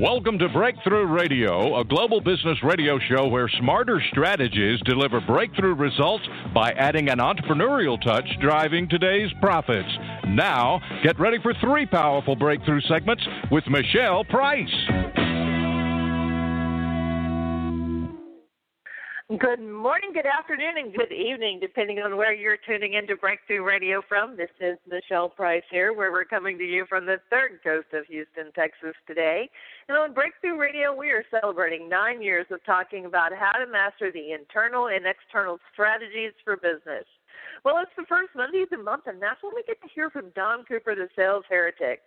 Welcome 0.00 0.38
to 0.38 0.48
Breakthrough 0.48 1.04
Radio, 1.04 1.78
a 1.78 1.84
global 1.84 2.22
business 2.22 2.56
radio 2.62 2.98
show 2.98 3.28
where 3.28 3.50
smarter 3.58 4.02
strategies 4.10 4.80
deliver 4.86 5.20
breakthrough 5.20 5.74
results 5.74 6.24
by 6.54 6.70
adding 6.70 7.10
an 7.10 7.18
entrepreneurial 7.18 8.00
touch 8.02 8.26
driving 8.40 8.88
today's 8.88 9.30
profits. 9.42 9.90
Now, 10.26 10.80
get 11.02 11.20
ready 11.20 11.36
for 11.42 11.52
three 11.60 11.84
powerful 11.84 12.34
breakthrough 12.34 12.80
segments 12.88 13.22
with 13.50 13.64
Michele 13.68 14.24
Price. 14.24 15.29
Good 19.38 19.60
morning, 19.60 20.10
good 20.12 20.26
afternoon, 20.26 20.74
and 20.76 20.92
good 20.92 21.12
evening, 21.12 21.60
depending 21.60 22.00
on 22.00 22.16
where 22.16 22.34
you're 22.34 22.56
tuning 22.66 22.94
into 22.94 23.14
Breakthrough 23.14 23.62
Radio 23.62 24.02
from. 24.08 24.36
This 24.36 24.50
is 24.58 24.76
Michele 24.90 25.28
Price 25.28 25.62
here, 25.70 25.92
where 25.92 26.10
we're 26.10 26.24
coming 26.24 26.58
to 26.58 26.64
you 26.64 26.84
from 26.88 27.06
the 27.06 27.18
third 27.30 27.60
coast 27.62 27.86
of 27.92 28.06
Houston, 28.06 28.50
Texas 28.56 28.96
today. 29.06 29.48
And 29.88 29.96
on 29.96 30.14
Breakthrough 30.14 30.58
Radio, 30.58 30.92
we 30.92 31.10
are 31.10 31.22
celebrating 31.30 31.88
nine 31.88 32.20
years 32.20 32.46
of 32.50 32.58
talking 32.64 33.06
about 33.06 33.30
how 33.32 33.52
to 33.52 33.70
master 33.70 34.10
the 34.10 34.32
internal 34.32 34.88
and 34.88 35.06
external 35.06 35.60
strategies 35.72 36.32
for 36.42 36.56
business. 36.56 37.06
Well, 37.64 37.78
it's 37.78 37.94
the 37.96 38.06
first 38.08 38.30
Monday 38.34 38.62
of 38.62 38.70
the 38.70 38.82
month, 38.82 39.04
and 39.06 39.22
that's 39.22 39.40
when 39.44 39.54
we 39.54 39.62
get 39.62 39.80
to 39.82 39.88
hear 39.94 40.10
from 40.10 40.32
Don 40.34 40.64
Cooper, 40.64 40.96
the 40.96 41.08
sales 41.14 41.44
heretic. 41.48 42.02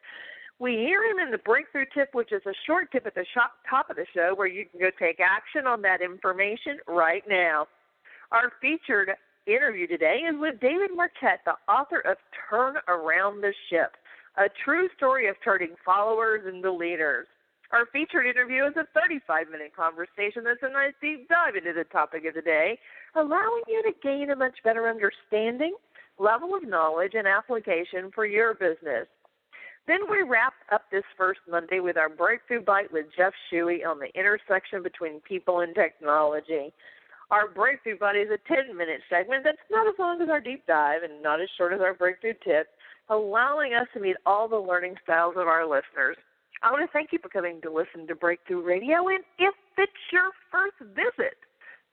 We 0.60 0.74
hear 0.74 1.04
him 1.04 1.20
in 1.20 1.32
the 1.32 1.40
breakthrough 1.40 1.86
tip, 1.94 2.10
which 2.14 2.32
is 2.32 2.42
a 2.46 2.54
short 2.66 2.92
tip 2.92 3.06
at 3.06 3.16
the 3.16 3.26
top 3.70 3.90
of 3.90 3.96
the 3.96 4.06
show 4.14 4.34
where 4.36 4.48
you 4.48 4.66
can 4.66 4.80
go 4.80 4.92
take 4.98 5.20
action 5.20 5.68
on 5.68 5.82
that 5.82 6.02
information 6.02 6.78
right 6.88 7.24
now. 7.28 7.68
Our 8.32 8.52
featured 8.62 9.10
interview 9.46 9.88
today 9.88 10.22
is 10.30 10.36
with 10.40 10.60
David 10.62 10.92
Marquet, 10.96 11.42
the 11.46 11.56
author 11.72 12.00
of 12.00 12.18
Turn 12.50 12.76
Around 12.88 13.42
the 13.42 13.54
Ship, 13.70 13.92
a 14.38 14.48
true 14.64 14.88
story 14.96 15.28
of 15.28 15.36
turning 15.44 15.76
followers 15.84 16.42
into 16.48 16.72
leaders. 16.72 17.28
Our 17.72 17.88
featured 17.92 18.28
interview 18.28 18.66
is 18.66 18.74
a 18.78 18.86
35 18.94 19.50
minute 19.50 19.76
conversation 19.76 20.44
that's 20.46 20.62
a 20.62 20.72
nice 20.72 20.94
deep 21.02 21.28
dive 21.28 21.56
into 21.56 21.74
the 21.74 21.86
topic 21.86 22.26
of 22.26 22.36
the 22.36 22.42
day, 22.42 22.78
allowing 23.16 23.64
you 23.68 23.82
to 23.84 23.92
gain 24.02 24.30
a 24.30 24.36
much 24.36 24.56
better 24.64 24.88
understanding, 24.88 25.76
level 26.20 26.56
of 26.56 26.68
knowledge, 26.68 27.14
and 27.16 27.28
application 27.28 28.12
for 28.14 28.26
your 28.26 28.54
business. 28.54 29.08
Then 29.86 30.00
we 30.10 30.22
wrap 30.22 30.54
up 30.72 30.84
this 30.92 31.04
first 31.18 31.42
Monday 31.50 31.80
with 31.80 31.98
our 31.98 32.10
breakthrough 32.10 32.62
bite 32.62 32.92
with 32.92 33.08
Jeff 33.16 33.34
Shuey 33.52 33.86
on 33.86 34.00
the 34.00 34.08
intersection 34.18 34.82
between 34.82 35.20
people 35.22 35.60
and 35.60 35.76
technology. 35.76 36.72
Our 37.32 37.50
breakthrough 37.50 37.98
bite 37.98 38.16
is 38.16 38.30
a 38.30 38.40
10 38.48 38.78
minute 38.78 39.02
segment 39.10 39.44
that's 39.44 39.58
not 39.70 39.88
as 39.88 39.96
long 40.00 40.22
as 40.22 40.30
our 40.30 40.40
deep 40.40 40.66
dive 40.68 41.04
and 41.04 41.22
not 41.22 41.42
as 41.42 41.50
short 41.58 41.74
as 41.74 41.82
our 41.82 41.94
breakthrough 41.94 42.36
tip, 42.44 42.68
allowing 43.10 43.74
us 43.74 43.88
to 43.94 44.00
meet 44.00 44.16
all 44.26 44.48
the 44.48 44.56
learning 44.56 44.96
styles 45.04 45.36
of 45.36 45.48
our 45.48 45.66
listeners. 45.66 46.16
I 46.62 46.72
want 46.72 46.88
to 46.88 46.94
thank 46.94 47.12
you 47.12 47.20
for 47.22 47.28
coming 47.28 47.60
to 47.62 47.74
listen 47.74 48.08
to 48.08 48.16
Breakthrough 48.16 48.64
Radio, 48.64 49.10
and 49.10 49.20
if 49.38 49.54
it's 49.78 49.92
your 50.14 50.32
first 50.50 50.80
visit, 50.96 51.36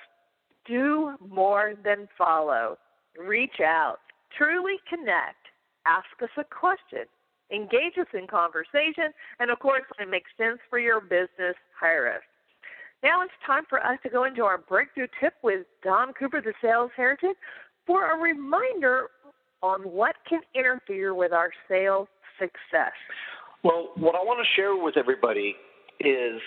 Do 0.67 1.15
more 1.27 1.75
than 1.85 2.09
follow. 2.17 2.79
Reach 3.19 3.61
out. 3.65 3.99
Truly 4.37 4.75
connect. 4.89 5.37
Ask 5.87 6.07
us 6.23 6.31
a 6.37 6.45
question. 6.45 7.07
Engage 7.53 7.97
us 7.99 8.07
in 8.13 8.27
conversation. 8.27 9.13
And 9.41 9.51
of 9.51 9.59
course, 9.59 9.83
when 9.97 10.07
it 10.07 10.11
makes 10.11 10.31
sense 10.37 10.59
for 10.69 10.79
your 10.79 11.01
business, 11.01 11.57
hire 11.79 12.13
us. 12.13 12.23
Now 13.03 13.23
it's 13.23 13.33
time 13.47 13.63
for 13.69 13.85
us 13.85 13.99
to 14.03 14.11
go 14.11 14.25
into 14.25 14.43
our 14.43 14.59
breakthrough 14.59 15.07
tip 15.21 15.35
with 15.43 15.67
Don 15.83 16.13
Cooper, 16.13 16.43
the 16.43 16.53
sales 16.61 16.91
heretic, 16.97 17.37
for 17.87 18.11
a 18.11 18.19
reminder 18.19 19.05
on 19.63 19.83
what 19.83 20.17
can 20.29 20.41
interfere 20.55 21.15
with 21.15 21.33
our 21.33 21.51
sales 21.69 22.09
success. 22.39 22.93
Well, 23.65 23.91
what 23.97 24.15
I 24.15 24.19
want 24.19 24.41
to 24.45 24.61
share 24.61 24.77
with 24.77 24.97
everybody 24.97 25.57
is 26.01 26.41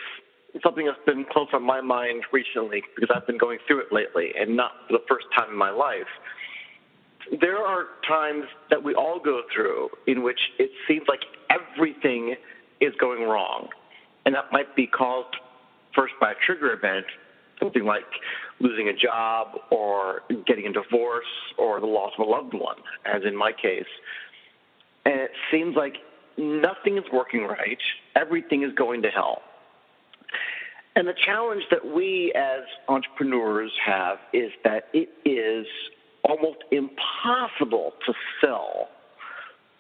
something 0.64 0.86
that's 0.86 1.00
been 1.06 1.26
close 1.32 1.48
on 1.54 1.64
my 1.64 1.82
mind 1.82 2.24
recently 2.32 2.84
because 2.96 3.16
I've 3.16 3.26
been 3.28 3.38
going 3.38 3.60
through 3.68 3.80
it 3.82 3.94
lately 3.94 4.32
and 4.38 4.56
not 4.56 4.72
for 4.88 4.94
the 4.94 5.04
first 5.08 5.28
time 5.36 5.50
in 5.52 5.58
my 5.58 5.70
life. 5.70 6.08
There 7.40 7.58
are 7.58 7.86
times 8.08 8.46
that 8.70 8.84
we 8.84 8.94
all 8.94 9.20
go 9.20 9.42
through 9.54 9.90
in 10.08 10.24
which 10.24 10.40
it 10.60 10.72
seems 10.88 11.04
like 11.08 11.22
everything 11.50 12.36
is 12.82 12.94
going 13.00 13.24
wrong. 13.24 13.70
And 14.26 14.36
that 14.36 14.52
might 14.52 14.76
be 14.76 14.88
caused 14.88 15.36
first 15.96 16.14
by 16.20 16.32
a 16.32 16.36
trigger 16.46 16.74
event, 16.74 17.06
something 17.60 17.86
like 17.86 18.06
losing 18.60 18.90
a 18.90 18.94
job 18.94 19.60
or 19.70 20.22
getting 20.46 20.68
a 20.68 20.74
divorce 20.74 21.26
or 21.58 21.80
the 21.80 21.86
loss 21.86 22.12
of 22.18 22.28
a 22.28 22.30
loved 22.30 22.54
one, 22.54 22.78
as 23.06 23.22
in 23.26 23.36
my 23.36 23.52
case. 23.52 23.86
And 25.06 25.16
it 25.16 25.32
seems 25.52 25.76
like 25.76 25.96
nothing 26.38 26.98
is 26.98 27.04
working 27.12 27.44
right, 27.44 27.80
everything 28.16 28.64
is 28.64 28.72
going 28.74 29.02
to 29.04 29.10
hell. 29.10 29.42
And 30.96 31.08
the 31.08 31.14
challenge 31.26 31.64
that 31.72 31.86
we 31.86 32.34
as 32.36 32.64
entrepreneurs 32.88 33.72
have 33.86 34.18
is 34.34 34.52
that 34.64 34.90
it 34.94 35.10
is 35.26 35.66
almost 36.24 36.60
impossible 36.72 37.94
to 38.06 38.14
sell 38.42 38.90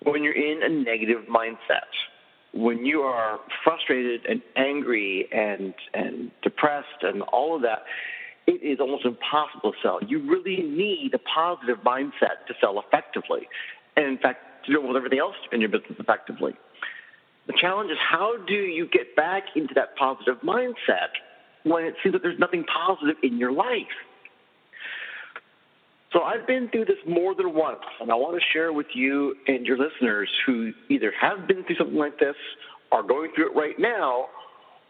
when 0.03 0.23
you're 0.23 0.33
in 0.33 0.63
a 0.63 0.69
negative 0.69 1.25
mindset. 1.29 1.89
When 2.53 2.85
you 2.85 3.01
are 3.01 3.39
frustrated 3.63 4.25
and 4.25 4.41
angry 4.55 5.27
and, 5.31 5.73
and 5.93 6.31
depressed 6.41 7.01
and 7.01 7.21
all 7.23 7.55
of 7.55 7.61
that, 7.61 7.83
it 8.47 8.63
is 8.63 8.79
almost 8.79 9.05
impossible 9.05 9.73
to 9.73 9.77
sell. 9.81 9.99
You 10.05 10.19
really 10.19 10.63
need 10.63 11.13
a 11.13 11.19
positive 11.19 11.83
mindset 11.85 12.47
to 12.47 12.53
sell 12.59 12.81
effectively. 12.85 13.47
And 13.95 14.05
in 14.05 14.17
fact, 14.17 14.39
to 14.65 14.73
deal 14.73 14.87
with 14.87 14.97
everything 14.97 15.19
else 15.19 15.35
in 15.51 15.61
your 15.61 15.69
business 15.69 15.97
effectively. 15.99 16.53
The 17.51 17.57
challenge 17.59 17.91
is 17.91 17.97
how 17.99 18.37
do 18.47 18.53
you 18.53 18.87
get 18.87 19.13
back 19.17 19.43
into 19.57 19.73
that 19.73 19.97
positive 19.97 20.37
mindset 20.41 21.11
when 21.63 21.83
it 21.83 21.95
seems 22.01 22.13
that 22.13 22.21
there's 22.21 22.39
nothing 22.39 22.63
positive 22.63 23.17
in 23.23 23.37
your 23.37 23.51
life? 23.51 23.91
So 26.13 26.21
I've 26.21 26.47
been 26.47 26.69
through 26.69 26.85
this 26.85 26.97
more 27.05 27.35
than 27.35 27.53
once, 27.53 27.81
and 27.99 28.09
I 28.09 28.15
want 28.15 28.39
to 28.39 28.45
share 28.53 28.71
with 28.71 28.87
you 28.93 29.35
and 29.47 29.65
your 29.65 29.77
listeners 29.77 30.29
who 30.45 30.71
either 30.89 31.11
have 31.19 31.45
been 31.45 31.65
through 31.65 31.75
something 31.75 31.97
like 31.97 32.19
this, 32.19 32.35
are 32.89 33.03
going 33.03 33.31
through 33.35 33.51
it 33.51 33.55
right 33.55 33.77
now, 33.77 34.27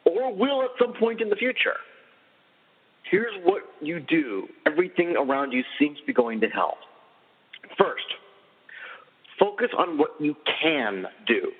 or 0.05 0.35
will 0.35 0.61
at 0.61 0.69
some 0.79 0.93
point 0.93 1.19
in 1.19 1.29
the 1.29 1.35
future. 1.35 1.78
Here's 3.09 3.33
what 3.43 3.63
you 3.81 3.99
do. 3.99 4.47
Everything 4.67 5.16
around 5.17 5.51
you 5.51 5.63
seems 5.79 5.99
to 5.99 6.05
be 6.05 6.13
going 6.13 6.41
to 6.41 6.47
hell. 6.47 6.78
First, 7.75 8.05
focus 9.39 9.69
on 9.75 9.97
what 9.97 10.11
you 10.19 10.35
can 10.61 11.07
do 11.25 11.51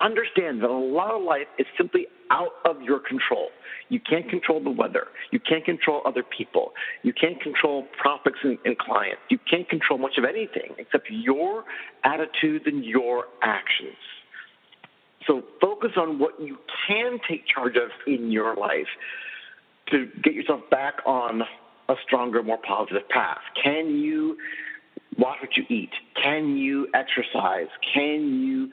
understand 0.00 0.62
that 0.62 0.70
a 0.70 0.72
lot 0.72 1.14
of 1.14 1.22
life 1.22 1.46
is 1.58 1.66
simply 1.76 2.06
out 2.30 2.52
of 2.64 2.82
your 2.82 2.98
control. 2.98 3.48
You 3.88 4.00
can't 4.00 4.28
control 4.28 4.62
the 4.62 4.70
weather. 4.70 5.06
You 5.30 5.40
can't 5.40 5.64
control 5.64 6.02
other 6.04 6.22
people. 6.22 6.72
You 7.02 7.12
can't 7.12 7.40
control 7.40 7.86
prospects 7.98 8.40
and, 8.42 8.58
and, 8.64 8.76
clients. 8.78 9.20
You 9.30 9.38
can't 9.48 9.68
control 9.68 9.98
much 9.98 10.18
of 10.18 10.24
anything 10.24 10.74
except 10.78 11.08
your 11.10 11.64
attitudes 12.04 12.64
and 12.66 12.84
your 12.84 13.24
actions. 13.42 13.96
So 15.26 15.42
focus 15.60 15.92
on 15.96 16.18
what 16.18 16.40
you 16.40 16.58
can 16.86 17.18
take 17.28 17.46
charge 17.46 17.76
of 17.76 17.90
in 18.06 18.30
your 18.30 18.54
life 18.54 18.88
to 19.90 20.08
get 20.22 20.34
yourself 20.34 20.60
back 20.70 20.94
on 21.06 21.42
a 21.88 21.94
stronger, 22.04 22.42
more 22.42 22.58
positive 22.58 23.08
path. 23.08 23.38
Can 23.62 23.96
you 23.96 24.36
watch 25.18 25.38
what 25.40 25.56
you 25.56 25.64
eat? 25.68 25.90
Can 26.20 26.56
you 26.56 26.88
exercise? 26.94 27.68
Can 27.94 28.42
you 28.42 28.70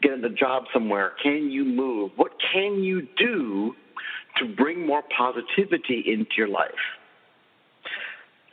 get 0.00 0.24
a 0.24 0.30
job 0.30 0.64
somewhere? 0.72 1.12
Can 1.22 1.50
you 1.50 1.64
move? 1.64 2.12
What 2.16 2.32
can 2.52 2.82
you 2.82 3.06
do 3.16 3.74
to 4.38 4.54
bring 4.54 4.86
more 4.86 5.02
positivity 5.16 6.04
into 6.06 6.32
your 6.36 6.48
life? 6.48 6.70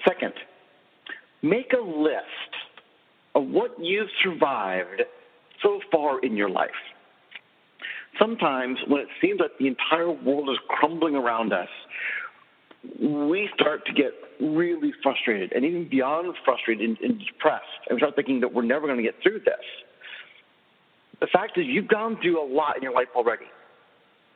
Second, 0.07 0.33
make 1.41 1.73
a 1.73 1.81
list 1.81 2.25
of 3.35 3.47
what 3.47 3.71
you've 3.79 4.09
survived 4.23 5.03
so 5.61 5.79
far 5.91 6.19
in 6.19 6.35
your 6.35 6.49
life. 6.49 6.69
Sometimes, 8.19 8.77
when 8.87 9.01
it 9.01 9.07
seems 9.21 9.39
like 9.39 9.57
the 9.57 9.67
entire 9.67 10.11
world 10.11 10.49
is 10.49 10.57
crumbling 10.67 11.15
around 11.15 11.53
us, 11.53 11.69
we 12.99 13.49
start 13.55 13.85
to 13.85 13.93
get 13.93 14.11
really 14.39 14.91
frustrated 15.03 15.53
and 15.53 15.63
even 15.63 15.87
beyond 15.87 16.35
frustrated 16.43 16.89
and, 16.89 16.97
and 16.99 17.19
depressed. 17.19 17.63
And 17.87 17.95
we 17.95 17.99
start 17.99 18.15
thinking 18.15 18.41
that 18.41 18.53
we're 18.53 18.63
never 18.63 18.87
going 18.87 18.97
to 18.97 19.03
get 19.03 19.15
through 19.21 19.39
this. 19.39 19.65
The 21.21 21.27
fact 21.27 21.57
is, 21.57 21.65
you've 21.67 21.87
gone 21.87 22.17
through 22.21 22.43
a 22.43 22.47
lot 22.51 22.75
in 22.75 22.83
your 22.83 22.93
life 22.93 23.07
already. 23.15 23.45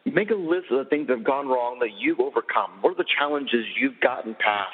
Make 0.05 0.29
a 0.29 0.35
list 0.35 0.67
of 0.69 0.77
the 0.77 0.89
things 0.89 1.07
that 1.07 1.17
have 1.17 1.25
gone 1.25 1.47
wrong 1.47 1.79
that 1.79 1.89
you've 1.97 2.19
overcome. 2.19 2.71
What 2.81 2.91
are 2.91 2.95
the 2.95 3.09
challenges 3.17 3.65
you've 3.79 3.99
gotten 3.99 4.35
past 4.35 4.69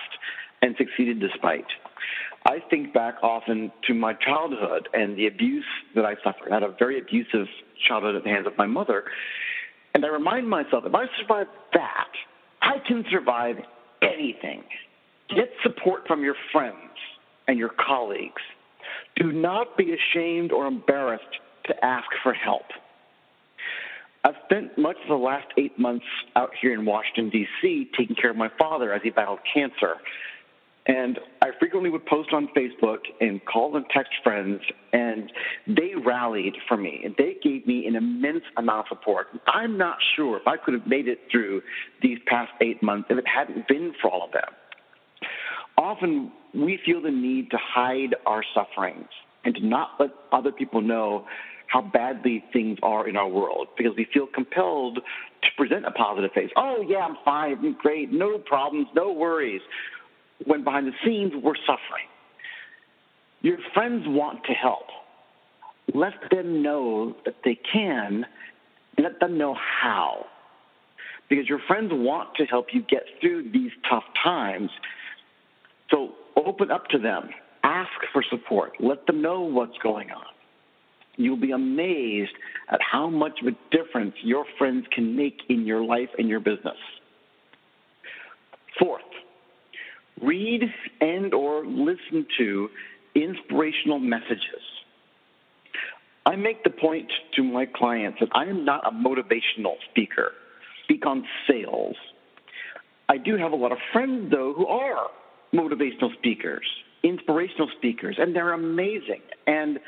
and 0.61 0.75
succeeded 0.77 1.21
despite? 1.21 1.65
I 2.45 2.59
think 2.69 2.93
back 2.93 3.15
often 3.23 3.71
to 3.87 3.93
my 3.93 4.13
childhood 4.13 4.89
and 4.93 5.17
the 5.17 5.27
abuse 5.27 5.65
that 5.95 6.05
I 6.05 6.15
suffered. 6.23 6.51
I 6.51 6.55
had 6.55 6.63
a 6.63 6.75
very 6.77 6.99
abusive 6.99 7.47
childhood 7.87 8.15
at 8.15 8.23
the 8.23 8.29
hands 8.29 8.45
of 8.45 8.57
my 8.57 8.65
mother. 8.67 9.05
And 9.93 10.03
I 10.03 10.09
remind 10.09 10.49
myself, 10.49 10.83
if 10.85 10.93
I 10.93 11.05
survive 11.21 11.47
that, 11.73 12.09
I 12.61 12.79
can 12.85 13.05
survive 13.09 13.55
anything. 14.01 14.63
Get 15.29 15.49
support 15.63 16.07
from 16.07 16.23
your 16.23 16.35
friends 16.51 16.75
and 17.47 17.57
your 17.57 17.69
colleagues. 17.69 18.41
Do 19.15 19.31
not 19.31 19.77
be 19.77 19.93
ashamed 19.93 20.51
or 20.51 20.67
embarrassed 20.67 21.39
to 21.71 21.85
ask 21.85 22.07
for 22.23 22.33
help. 22.33 22.65
I've 24.23 24.35
spent 24.45 24.77
much 24.77 24.97
of 25.01 25.07
the 25.07 25.15
last 25.15 25.47
eight 25.57 25.79
months 25.79 26.05
out 26.35 26.51
here 26.61 26.73
in 26.73 26.85
Washington, 26.85 27.29
D.C., 27.29 27.89
taking 27.97 28.15
care 28.15 28.29
of 28.29 28.37
my 28.37 28.51
father 28.59 28.93
as 28.93 29.01
he 29.01 29.09
battled 29.09 29.39
cancer. 29.51 29.95
And 30.85 31.19
I 31.41 31.49
frequently 31.59 31.89
would 31.89 32.05
post 32.05 32.33
on 32.33 32.49
Facebook 32.55 32.99
and 33.19 33.43
call 33.45 33.75
and 33.75 33.85
text 33.89 34.13
friends, 34.23 34.61
and 34.93 35.31
they 35.67 35.93
rallied 35.95 36.55
for 36.67 36.75
me 36.75 37.01
and 37.03 37.15
they 37.17 37.37
gave 37.41 37.67
me 37.67 37.85
an 37.85 37.95
immense 37.95 38.43
amount 38.57 38.87
of 38.91 38.97
support. 38.97 39.27
I'm 39.47 39.77
not 39.77 39.97
sure 40.15 40.37
if 40.37 40.47
I 40.47 40.57
could 40.57 40.73
have 40.73 40.87
made 40.87 41.07
it 41.07 41.19
through 41.31 41.61
these 42.01 42.17
past 42.25 42.51
eight 42.61 42.81
months 42.81 43.07
if 43.11 43.17
it 43.17 43.27
hadn't 43.27 43.67
been 43.67 43.93
for 44.01 44.09
all 44.09 44.23
of 44.23 44.31
them. 44.31 44.49
Often 45.77 46.31
we 46.53 46.79
feel 46.83 47.01
the 47.01 47.11
need 47.11 47.51
to 47.51 47.57
hide 47.57 48.15
our 48.25 48.43
sufferings 48.55 49.07
and 49.45 49.55
to 49.55 49.65
not 49.65 49.91
let 49.99 50.09
other 50.31 50.51
people 50.51 50.81
know 50.81 51.27
how 51.71 51.81
badly 51.81 52.43
things 52.51 52.77
are 52.83 53.07
in 53.07 53.15
our 53.15 53.29
world 53.29 53.67
because 53.77 53.93
we 53.95 54.05
feel 54.13 54.27
compelled 54.27 54.95
to 54.95 55.49
present 55.55 55.85
a 55.85 55.91
positive 55.91 56.31
face. 56.33 56.49
Oh, 56.57 56.83
yeah, 56.87 56.97
I'm 56.97 57.15
fine, 57.23 57.57
I'm 57.59 57.77
great, 57.81 58.11
no 58.11 58.37
problems, 58.37 58.87
no 58.93 59.13
worries 59.13 59.61
when 60.45 60.63
behind 60.63 60.87
the 60.87 60.91
scenes 61.05 61.31
we're 61.41 61.55
suffering. 61.55 62.07
Your 63.41 63.57
friends 63.73 64.03
want 64.05 64.43
to 64.45 64.53
help. 64.53 64.87
Let 65.93 66.13
them 66.29 66.61
know 66.61 67.15
that 67.25 67.35
they 67.45 67.57
can, 67.71 68.25
and 68.97 69.03
let 69.03 69.19
them 69.19 69.37
know 69.37 69.55
how. 69.55 70.25
Because 71.29 71.47
your 71.47 71.59
friends 71.67 71.91
want 71.93 72.35
to 72.35 72.45
help 72.45 72.67
you 72.73 72.81
get 72.81 73.03
through 73.21 73.51
these 73.51 73.71
tough 73.89 74.03
times. 74.21 74.69
So 75.89 76.09
open 76.35 76.69
up 76.69 76.87
to 76.89 76.99
them, 76.99 77.29
ask 77.63 77.91
for 78.11 78.23
support, 78.29 78.73
let 78.79 79.05
them 79.07 79.21
know 79.21 79.41
what's 79.41 79.77
going 79.81 80.11
on. 80.11 80.25
You'll 81.17 81.37
be 81.37 81.51
amazed 81.51 82.31
at 82.69 82.79
how 82.81 83.09
much 83.09 83.39
of 83.41 83.47
a 83.47 83.75
difference 83.75 84.15
your 84.23 84.45
friends 84.57 84.85
can 84.91 85.15
make 85.15 85.41
in 85.49 85.65
your 85.65 85.83
life 85.83 86.09
and 86.17 86.29
your 86.29 86.39
business. 86.39 86.77
Fourth, 88.79 89.01
read 90.21 90.63
and 91.01 91.33
or 91.33 91.65
listen 91.65 92.25
to 92.37 92.69
inspirational 93.15 93.99
messages. 93.99 94.61
I 96.25 96.35
make 96.35 96.63
the 96.63 96.69
point 96.69 97.11
to 97.35 97.43
my 97.43 97.65
clients 97.65 98.19
that 98.19 98.29
I 98.33 98.45
am 98.45 98.63
not 98.63 98.87
a 98.87 98.91
motivational 98.91 99.75
speaker, 99.89 100.31
speak 100.83 101.05
on 101.05 101.25
sales. 101.47 101.95
I 103.09 103.17
do 103.17 103.35
have 103.37 103.51
a 103.51 103.55
lot 103.55 103.71
of 103.71 103.79
friends 103.91 104.31
though 104.31 104.53
who 104.53 104.67
are 104.67 105.07
motivational 105.53 106.13
speakers, 106.13 106.65
inspirational 107.03 107.69
speakers, 107.77 108.15
and 108.19 108.35
they're 108.35 108.53
amazing. 108.53 109.21
And 109.47 109.79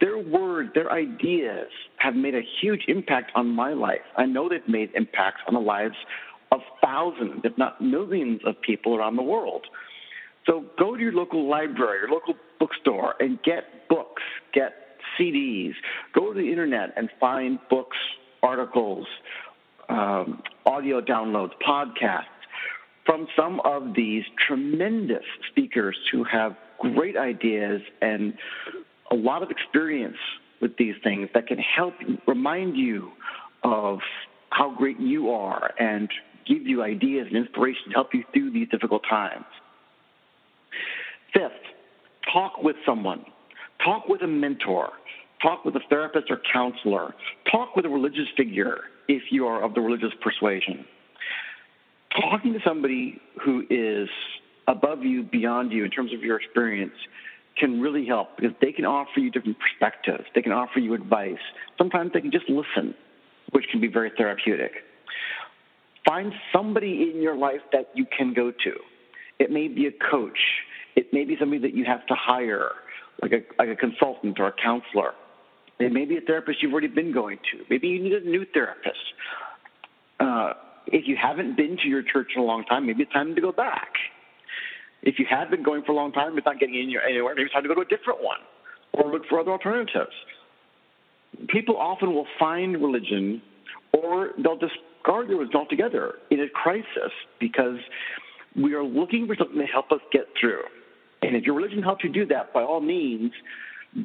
their 0.00 0.18
words, 0.18 0.70
their 0.74 0.90
ideas 0.92 1.68
have 1.96 2.14
made 2.14 2.34
a 2.34 2.42
huge 2.60 2.84
impact 2.88 3.32
on 3.34 3.48
my 3.48 3.72
life. 3.72 4.00
I 4.16 4.26
know 4.26 4.48
they've 4.48 4.66
made 4.68 4.90
impacts 4.94 5.40
on 5.46 5.54
the 5.54 5.60
lives 5.60 5.96
of 6.52 6.60
thousands, 6.82 7.40
if 7.44 7.56
not 7.58 7.80
millions, 7.80 8.40
of 8.44 8.60
people 8.60 8.96
around 8.96 9.16
the 9.16 9.22
world. 9.22 9.66
So 10.46 10.64
go 10.78 10.96
to 10.96 11.02
your 11.02 11.12
local 11.12 11.48
library, 11.48 12.00
your 12.00 12.10
local 12.10 12.34
bookstore, 12.58 13.14
and 13.20 13.42
get 13.42 13.88
books, 13.88 14.22
get 14.52 14.72
CDs. 15.18 15.74
Go 16.14 16.32
to 16.32 16.40
the 16.40 16.48
internet 16.50 16.92
and 16.96 17.08
find 17.20 17.58
books, 17.70 17.96
articles, 18.42 19.06
um, 19.88 20.42
audio 20.66 21.00
downloads, 21.00 21.52
podcasts 21.66 22.26
from 23.04 23.26
some 23.36 23.60
of 23.60 23.94
these 23.94 24.24
tremendous 24.46 25.24
speakers 25.50 25.96
who 26.12 26.24
have 26.24 26.56
great 26.78 27.16
ideas 27.16 27.82
and 28.00 28.34
a 29.12 29.14
lot 29.14 29.42
of 29.42 29.50
experience 29.50 30.16
with 30.60 30.76
these 30.78 30.94
things 31.04 31.28
that 31.34 31.46
can 31.46 31.58
help 31.58 31.94
remind 32.26 32.76
you 32.76 33.10
of 33.62 33.98
how 34.50 34.74
great 34.74 34.98
you 34.98 35.30
are 35.30 35.70
and 35.78 36.10
give 36.46 36.66
you 36.66 36.82
ideas 36.82 37.26
and 37.28 37.36
inspiration 37.36 37.84
to 37.88 37.94
help 37.94 38.14
you 38.14 38.24
through 38.32 38.50
these 38.50 38.68
difficult 38.70 39.02
times. 39.08 39.44
Fifth, 41.32 41.52
talk 42.32 42.62
with 42.62 42.76
someone. 42.86 43.24
Talk 43.84 44.08
with 44.08 44.22
a 44.22 44.26
mentor. 44.26 44.90
Talk 45.42 45.64
with 45.64 45.74
a 45.76 45.80
therapist 45.88 46.30
or 46.30 46.40
counselor. 46.52 47.14
Talk 47.50 47.76
with 47.76 47.84
a 47.84 47.88
religious 47.88 48.28
figure 48.36 48.78
if 49.08 49.24
you 49.30 49.46
are 49.46 49.62
of 49.62 49.74
the 49.74 49.80
religious 49.80 50.12
persuasion. 50.22 50.84
Talking 52.20 52.52
to 52.52 52.60
somebody 52.64 53.20
who 53.44 53.64
is 53.68 54.08
above 54.68 55.02
you, 55.02 55.22
beyond 55.22 55.72
you 55.72 55.84
in 55.84 55.90
terms 55.90 56.12
of 56.12 56.20
your 56.20 56.36
experience 56.36 56.92
can 57.56 57.80
really 57.80 58.06
help 58.06 58.36
because 58.36 58.54
they 58.60 58.72
can 58.72 58.84
offer 58.84 59.20
you 59.20 59.30
different 59.30 59.58
perspectives. 59.58 60.24
They 60.34 60.42
can 60.42 60.52
offer 60.52 60.78
you 60.78 60.94
advice. 60.94 61.42
Sometimes 61.78 62.12
they 62.12 62.20
can 62.20 62.30
just 62.30 62.48
listen, 62.48 62.94
which 63.52 63.64
can 63.70 63.80
be 63.80 63.88
very 63.88 64.10
therapeutic. 64.16 64.72
Find 66.06 66.32
somebody 66.52 67.10
in 67.14 67.22
your 67.22 67.36
life 67.36 67.60
that 67.72 67.90
you 67.94 68.06
can 68.06 68.34
go 68.34 68.50
to. 68.50 68.72
It 69.38 69.50
may 69.50 69.68
be 69.68 69.86
a 69.86 69.92
coach. 70.10 70.38
It 70.96 71.12
may 71.12 71.24
be 71.24 71.36
somebody 71.38 71.60
that 71.62 71.74
you 71.74 71.84
have 71.84 72.06
to 72.06 72.14
hire, 72.14 72.70
like 73.20 73.32
a, 73.32 73.40
like 73.58 73.68
a 73.68 73.76
consultant 73.76 74.38
or 74.40 74.48
a 74.48 74.52
counselor. 74.52 75.12
It 75.78 75.92
may 75.92 76.04
be 76.04 76.16
a 76.16 76.20
therapist 76.20 76.62
you've 76.62 76.72
already 76.72 76.88
been 76.88 77.12
going 77.12 77.38
to. 77.52 77.64
Maybe 77.68 77.88
you 77.88 78.02
need 78.02 78.12
a 78.12 78.20
new 78.20 78.44
therapist. 78.52 78.98
Uh, 80.20 80.52
if 80.86 81.06
you 81.06 81.16
haven't 81.16 81.56
been 81.56 81.76
to 81.78 81.88
your 81.88 82.02
church 82.02 82.32
in 82.36 82.42
a 82.42 82.44
long 82.44 82.64
time, 82.64 82.86
maybe 82.86 83.02
it's 83.02 83.12
time 83.12 83.34
to 83.34 83.40
go 83.40 83.52
back. 83.52 83.92
If 85.02 85.18
you 85.18 85.26
have 85.28 85.50
been 85.50 85.62
going 85.62 85.82
for 85.82 85.92
a 85.92 85.94
long 85.94 86.12
time, 86.12 86.36
it's 86.38 86.46
not 86.46 86.60
getting 86.60 86.76
in 86.76 86.94
anywhere, 87.08 87.34
maybe 87.34 87.46
it's 87.46 87.52
time 87.52 87.62
to 87.62 87.68
go 87.68 87.74
to 87.74 87.80
a 87.80 87.84
different 87.84 88.22
one 88.22 88.38
or 88.92 89.10
look 89.10 89.22
for 89.28 89.40
other 89.40 89.50
alternatives. 89.50 90.12
People 91.48 91.76
often 91.76 92.14
will 92.14 92.26
find 92.38 92.80
religion 92.80 93.42
or 93.92 94.30
they'll 94.38 94.58
discard 94.58 95.28
their 95.28 95.36
religion 95.36 95.56
altogether 95.56 96.14
in 96.30 96.40
a 96.40 96.48
crisis 96.48 97.10
because 97.40 97.78
we 98.54 98.74
are 98.74 98.84
looking 98.84 99.26
for 99.26 99.34
something 99.34 99.58
to 99.58 99.66
help 99.66 99.90
us 99.92 100.00
get 100.12 100.26
through. 100.38 100.62
And 101.22 101.36
if 101.36 101.44
your 101.44 101.54
religion 101.54 101.82
helps 101.82 102.04
you 102.04 102.10
do 102.10 102.26
that, 102.26 102.52
by 102.52 102.62
all 102.62 102.80
means, 102.80 103.32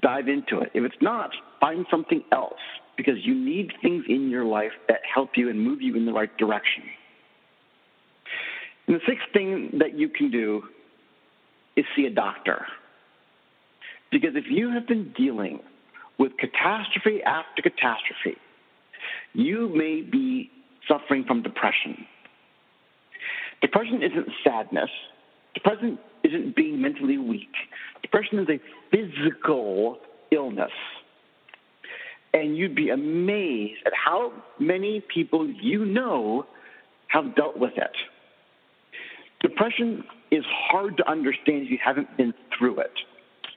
dive 0.01 0.27
into 0.27 0.59
it. 0.61 0.71
If 0.73 0.83
it's 0.83 1.01
not, 1.01 1.31
find 1.59 1.85
something 1.91 2.23
else 2.31 2.59
because 2.95 3.15
you 3.23 3.35
need 3.35 3.71
things 3.81 4.05
in 4.07 4.29
your 4.29 4.45
life 4.45 4.71
that 4.87 4.99
help 5.13 5.31
you 5.35 5.49
and 5.49 5.59
move 5.59 5.81
you 5.81 5.95
in 5.95 6.05
the 6.05 6.13
right 6.13 6.35
direction. 6.37 6.83
And 8.87 8.95
the 8.95 9.01
sixth 9.07 9.27
thing 9.33 9.71
that 9.79 9.97
you 9.97 10.09
can 10.09 10.31
do 10.31 10.63
is 11.77 11.85
see 11.95 12.05
a 12.05 12.09
doctor. 12.09 12.65
Because 14.11 14.31
if 14.35 14.45
you 14.49 14.71
have 14.71 14.87
been 14.87 15.13
dealing 15.15 15.59
with 16.17 16.31
catastrophe 16.37 17.21
after 17.23 17.61
catastrophe, 17.61 18.37
you 19.33 19.69
may 19.73 20.01
be 20.01 20.49
suffering 20.87 21.23
from 21.25 21.43
depression. 21.43 22.05
Depression 23.61 24.01
isn't 24.01 24.27
sadness. 24.43 24.89
Depression 25.53 25.99
isn't 26.23 26.55
being 26.55 26.81
mentally 26.81 27.17
weak. 27.17 27.53
Depression 28.01 28.39
is 28.39 28.47
a 28.49 28.59
physical 28.91 29.99
illness. 30.31 30.71
And 32.33 32.57
you'd 32.57 32.75
be 32.75 32.89
amazed 32.89 33.81
at 33.85 33.93
how 33.93 34.31
many 34.59 35.01
people 35.01 35.49
you 35.49 35.85
know 35.85 36.45
have 37.07 37.35
dealt 37.35 37.57
with 37.57 37.73
it. 37.77 37.95
Depression 39.41 40.03
is 40.31 40.43
hard 40.47 40.97
to 40.97 41.09
understand 41.09 41.63
if 41.63 41.71
you 41.71 41.79
haven't 41.83 42.15
been 42.17 42.33
through 42.57 42.79
it. 42.79 42.93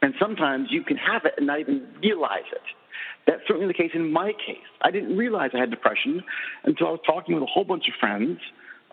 And 0.02 0.14
sometimes 0.18 0.68
you 0.70 0.82
can 0.82 0.96
have 0.96 1.24
it 1.24 1.34
and 1.36 1.46
not 1.46 1.60
even 1.60 1.86
realize 2.02 2.48
it. 2.52 2.62
That's 3.26 3.42
certainly 3.46 3.66
the 3.66 3.74
case 3.74 3.90
in 3.94 4.12
my 4.12 4.32
case. 4.32 4.56
I 4.82 4.90
didn't 4.90 5.16
realize 5.16 5.50
I 5.54 5.58
had 5.58 5.70
depression 5.70 6.22
until 6.64 6.88
I 6.88 6.90
was 6.90 7.00
talking 7.06 7.34
with 7.34 7.42
a 7.42 7.46
whole 7.46 7.64
bunch 7.64 7.86
of 7.88 7.94
friends 8.00 8.38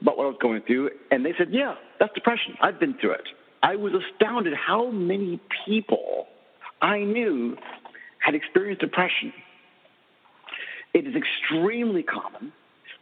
about 0.01 0.17
what 0.17 0.25
I 0.25 0.27
was 0.27 0.37
going 0.41 0.61
through, 0.61 0.91
and 1.09 1.25
they 1.25 1.33
said, 1.37 1.47
Yeah, 1.51 1.75
that's 1.99 2.13
depression. 2.13 2.55
I've 2.61 2.79
been 2.79 2.95
through 2.99 3.13
it. 3.13 3.27
I 3.63 3.75
was 3.75 3.93
astounded 3.93 4.53
how 4.53 4.89
many 4.91 5.39
people 5.65 6.27
I 6.81 6.99
knew 6.99 7.57
had 8.19 8.35
experienced 8.35 8.81
depression. 8.81 9.33
It 10.93 11.07
is 11.07 11.15
extremely 11.15 12.03
common, 12.03 12.53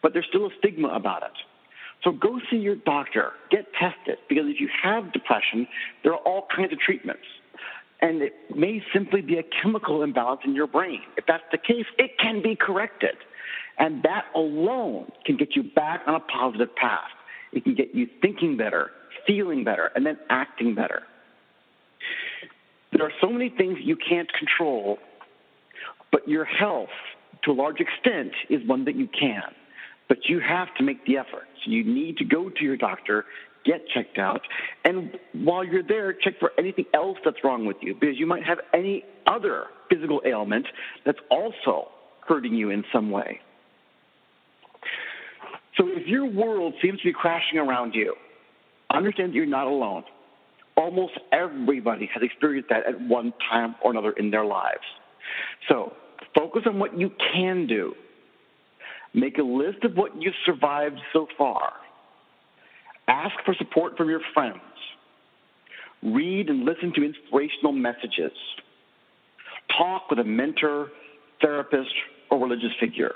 but 0.02 0.14
there's 0.14 0.26
still 0.30 0.46
a 0.46 0.50
stigma 0.60 0.90
about 0.90 1.24
it. 1.24 1.32
So 2.06 2.12
go 2.12 2.40
see 2.52 2.58
your 2.58 2.76
doctor, 2.76 3.32
get 3.50 3.66
tested, 3.74 4.20
because 4.30 4.46
if 4.48 4.62
you 4.62 4.70
have 4.82 5.12
depression, 5.12 5.68
there 6.04 6.14
are 6.14 6.20
all 6.20 6.48
kinds 6.56 6.72
of 6.72 6.80
treatments. 6.80 7.24
And 8.00 8.22
it 8.22 8.34
may 8.56 8.84
simply 8.94 9.22
be 9.22 9.40
a 9.40 9.44
chemical 9.62 10.04
imbalance 10.04 10.42
in 10.46 10.54
your 10.54 10.68
brain. 10.68 11.02
If 11.18 11.26
that's 11.26 11.44
the 11.52 11.58
case, 11.58 11.86
it 11.98 12.12
can 12.20 12.44
be 12.44 12.56
corrected. 12.56 13.16
And 13.80 14.04
that 14.04 14.26
alone 14.36 15.12
can 15.26 15.36
get 15.36 15.56
you 15.56 15.64
back 15.64 16.02
on 16.06 16.14
a 16.14 16.20
positive 16.20 16.76
path. 16.76 17.10
It 17.52 17.64
can 17.64 17.74
get 17.74 17.96
you 17.96 18.08
thinking 18.22 18.56
better, 18.56 18.92
feeling 19.26 19.64
better, 19.64 19.90
and 19.96 20.06
then 20.06 20.20
acting 20.30 20.76
better. 20.76 21.02
There 22.92 23.04
are 23.04 23.14
so 23.20 23.30
many 23.30 23.50
things 23.50 23.80
you 23.82 23.98
can't 23.98 24.32
control, 24.34 25.00
but 26.12 26.28
your 26.28 26.46
health, 26.46 26.90
to 27.46 27.52
a 27.52 27.54
large 27.54 27.80
extent, 27.80 28.32
is 28.50 28.66
one 28.68 28.86
that 28.86 28.96
you 28.96 29.08
can. 29.08 29.42
But 30.08 30.20
you 30.30 30.40
have 30.40 30.74
to 30.76 30.84
make 30.84 31.06
the 31.06 31.18
effort. 31.18 31.48
So 31.64 31.72
you 31.72 31.84
need 31.84 32.18
to 32.18 32.26
go 32.26 32.50
to 32.50 32.64
your 32.64 32.78
doctor, 32.78 33.26
get 33.66 33.88
checked 33.88 34.20
out, 34.20 34.42
and 34.84 35.18
while 35.34 35.64
you're 35.64 35.82
there, 35.82 36.14
check 36.14 36.40
for 36.40 36.52
anything 36.60 36.86
else 36.94 37.18
that's 37.26 37.38
wrong 37.44 37.66
with 37.66 37.78
you, 37.82 37.96
because 37.96 38.20
you 38.20 38.28
might 38.28 38.44
have 38.44 38.60
any 38.74 39.04
other 39.26 39.66
physical 39.90 40.22
ailment 40.26 40.68
that's 41.06 41.18
also 41.32 41.90
hurting 42.28 42.54
you 42.54 42.70
in 42.70 42.84
some 42.94 43.10
way. 43.10 43.40
So 45.78 45.88
if 45.88 46.08
your 46.08 46.26
world 46.26 46.76
seems 46.82 47.00
to 47.00 47.06
be 47.06 47.14
crashing 47.14 47.58
around 47.58 47.96
you, 47.96 48.16
understand 48.92 49.30
that 49.30 49.36
you're 49.36 49.46
not 49.48 49.68
alone. 49.68 50.04
Almost 50.78 51.14
everybody 51.32 52.10
has 52.14 52.22
experienced 52.22 52.70
that 52.70 52.86
at 52.86 53.02
one 53.02 53.34
time 53.50 53.76
or 53.84 53.92
another 53.92 54.12
in 54.12 54.30
their 54.30 54.46
lives. 54.46 54.84
So 55.68 55.94
focus 56.36 56.64
on 56.66 56.80
what 56.80 56.98
you 56.98 57.12
can 57.34 57.66
do. 57.66 57.96
Make 59.16 59.38
a 59.38 59.44
list 59.44 59.84
of 59.84 59.96
what 59.96 60.12
you've 60.22 60.34
survived 60.46 61.00
so 61.14 61.28
far. 61.38 61.72
Ask 63.08 63.34
for 63.46 63.56
support 63.56 63.96
from 63.96 64.10
your 64.10 64.22
friends. 64.34 64.60
Read 66.04 66.50
and 66.50 66.66
listen 66.66 66.92
to 66.96 67.04
inspirational 67.04 67.72
messages. 67.72 68.34
Talk 69.78 70.10
with 70.10 70.20
a 70.20 70.24
mentor, 70.24 70.90
therapist, 71.42 71.94
or 72.30 72.40
religious 72.40 72.72
figure 72.80 73.14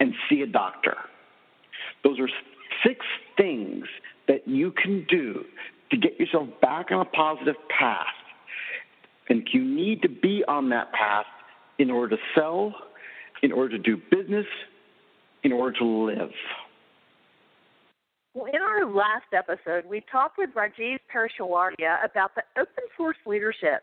and 0.00 0.14
see 0.28 0.40
a 0.42 0.46
doctor. 0.46 0.96
Those 2.02 2.18
are 2.18 2.28
six 2.84 3.04
things 3.36 3.84
that 4.28 4.46
you 4.46 4.72
can 4.72 5.06
do 5.08 5.44
to 5.90 5.96
get 5.96 6.18
yourself 6.18 6.48
back 6.60 6.90
on 6.90 7.00
a 7.00 7.04
positive 7.04 7.56
path. 7.78 8.06
And 9.28 9.46
you 9.52 9.64
need 9.64 10.02
to 10.02 10.08
be 10.08 10.44
on 10.46 10.70
that 10.70 10.92
path 10.92 11.26
in 11.78 11.90
order 11.90 12.16
to 12.16 12.22
sell, 12.34 12.74
in 13.42 13.52
order 13.52 13.76
to 13.76 13.78
do 13.78 13.96
business, 14.10 14.46
in 15.42 15.52
order 15.52 15.78
to 15.78 15.84
live. 15.84 16.30
Well, 18.34 18.46
in 18.46 18.60
our 18.60 18.84
last 18.84 19.32
episode, 19.32 19.88
we 19.88 20.02
talked 20.12 20.36
with 20.36 20.50
Rajeev 20.50 20.98
Parashwarya 21.14 22.04
about 22.04 22.34
the 22.34 22.42
open 22.60 22.84
source 22.96 23.16
leadership 23.26 23.82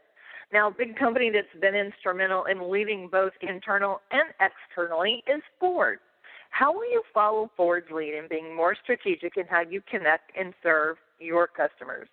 now, 0.53 0.67
a 0.67 0.71
big 0.71 0.95
company 0.95 1.31
that's 1.33 1.47
been 1.59 1.73
instrumental 1.73 2.45
in 2.45 2.69
leading 2.69 3.09
both 3.11 3.33
internal 3.41 4.01
and 4.11 4.29
externally 4.39 5.23
is 5.27 5.41
Ford. 5.59 5.97
How 6.51 6.71
will 6.71 6.89
you 6.91 7.01
follow 7.11 7.49
Ford's 7.57 7.89
lead 7.91 8.13
in 8.13 8.27
being 8.29 8.55
more 8.55 8.75
strategic 8.83 9.35
in 9.35 9.47
how 9.47 9.61
you 9.61 9.81
connect 9.89 10.31
and 10.37 10.53
serve 10.61 10.97
your 11.19 11.47
customers? 11.47 12.07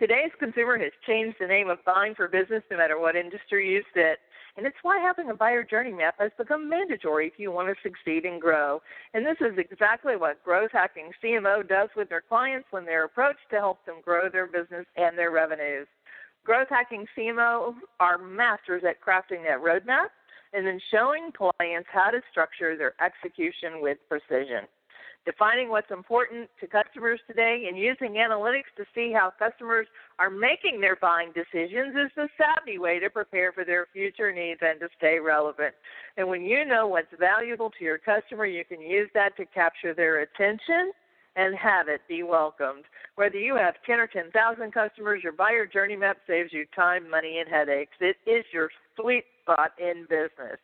Today's 0.00 0.32
consumer 0.40 0.76
has 0.78 0.90
changed 1.06 1.36
the 1.38 1.46
name 1.46 1.70
of 1.70 1.78
buying 1.84 2.16
for 2.16 2.26
business 2.26 2.64
no 2.68 2.76
matter 2.76 2.98
what 2.98 3.14
industry 3.14 3.70
you 3.70 3.82
sit. 3.94 4.18
And 4.58 4.66
it's 4.66 4.76
why 4.82 4.98
having 4.98 5.30
a 5.30 5.34
buyer 5.34 5.62
journey 5.62 5.92
map 5.92 6.16
has 6.18 6.32
become 6.36 6.68
mandatory 6.68 7.28
if 7.28 7.34
you 7.38 7.52
want 7.52 7.68
to 7.68 7.80
succeed 7.80 8.24
and 8.24 8.40
grow. 8.40 8.82
And 9.14 9.24
this 9.24 9.36
is 9.40 9.56
exactly 9.56 10.16
what 10.16 10.42
Growth 10.42 10.72
Hacking 10.72 11.12
CMO 11.22 11.66
does 11.66 11.90
with 11.94 12.08
their 12.08 12.24
clients 12.28 12.66
when 12.72 12.84
they're 12.84 13.04
approached 13.04 13.48
to 13.50 13.58
help 13.58 13.86
them 13.86 14.00
grow 14.04 14.28
their 14.28 14.48
business 14.48 14.84
and 14.96 15.16
their 15.16 15.30
revenues. 15.30 15.86
Growth 16.44 16.66
Hacking 16.70 17.06
CMO 17.16 17.74
are 18.00 18.18
masters 18.18 18.82
at 18.84 19.00
crafting 19.00 19.44
that 19.46 19.62
roadmap 19.62 20.08
and 20.52 20.66
then 20.66 20.80
showing 20.90 21.30
clients 21.30 21.88
how 21.92 22.10
to 22.10 22.20
structure 22.28 22.76
their 22.76 22.94
execution 23.00 23.80
with 23.80 23.98
precision. 24.08 24.64
Defining 25.28 25.68
what's 25.68 25.90
important 25.90 26.48
to 26.58 26.66
customers 26.66 27.20
today 27.26 27.66
and 27.68 27.76
using 27.76 28.14
analytics 28.14 28.72
to 28.78 28.84
see 28.94 29.12
how 29.12 29.30
customers 29.38 29.86
are 30.18 30.30
making 30.30 30.80
their 30.80 30.96
buying 30.96 31.32
decisions 31.34 31.94
is 31.94 32.10
the 32.16 32.30
savvy 32.38 32.78
way 32.78 32.98
to 32.98 33.10
prepare 33.10 33.52
for 33.52 33.62
their 33.62 33.88
future 33.92 34.32
needs 34.32 34.60
and 34.62 34.80
to 34.80 34.88
stay 34.96 35.18
relevant. 35.18 35.74
And 36.16 36.28
when 36.28 36.44
you 36.44 36.64
know 36.64 36.88
what's 36.88 37.12
valuable 37.20 37.68
to 37.78 37.84
your 37.84 37.98
customer, 37.98 38.46
you 38.46 38.64
can 38.64 38.80
use 38.80 39.10
that 39.12 39.36
to 39.36 39.44
capture 39.44 39.92
their 39.92 40.20
attention 40.20 40.92
and 41.36 41.54
have 41.56 41.88
it 41.88 42.00
be 42.08 42.22
welcomed. 42.22 42.84
Whether 43.16 43.38
you 43.38 43.54
have 43.54 43.74
10 43.84 44.00
or 44.00 44.06
10,000 44.06 44.72
customers, 44.72 45.20
your 45.22 45.32
buyer 45.32 45.66
journey 45.66 45.96
map 45.96 46.16
saves 46.26 46.54
you 46.54 46.64
time, 46.74 47.10
money, 47.10 47.38
and 47.38 47.50
headaches. 47.50 47.92
It 48.00 48.16
is 48.26 48.46
your 48.50 48.70
sweet 48.98 49.24
spot 49.48 49.72
in 49.78 50.02
business. 50.08 50.58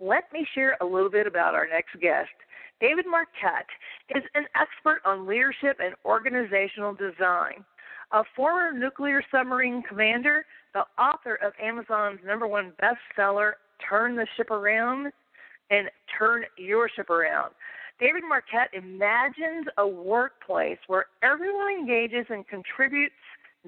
let 0.00 0.32
me 0.32 0.46
share 0.54 0.76
a 0.80 0.84
little 0.84 1.10
bit 1.10 1.26
about 1.26 1.54
our 1.54 1.66
next 1.66 1.98
guest. 2.00 2.30
David 2.80 3.06
Marquet 3.06 3.66
is 4.14 4.22
an 4.34 4.46
expert 4.54 5.00
on 5.04 5.26
leadership 5.26 5.78
and 5.82 5.94
organizational 6.04 6.94
design. 6.94 7.64
A 8.12 8.24
former 8.34 8.72
nuclear 8.72 9.22
submarine 9.30 9.82
commander, 9.82 10.46
the 10.72 10.84
author 10.98 11.34
of 11.36 11.52
Amazon's 11.62 12.20
number 12.24 12.46
one 12.46 12.72
bestseller, 12.80 13.52
Turn 13.86 14.16
the 14.16 14.26
Ship 14.36 14.50
Around 14.50 15.12
and 15.70 15.90
Turn 16.18 16.44
Your 16.56 16.88
Ship 16.88 17.10
Around. 17.10 17.52
David 18.00 18.22
Marquet 18.26 18.66
imagines 18.72 19.66
a 19.76 19.86
workplace 19.86 20.78
where 20.86 21.06
everyone 21.22 21.70
engages 21.80 22.24
and 22.30 22.46
contributes 22.48 23.14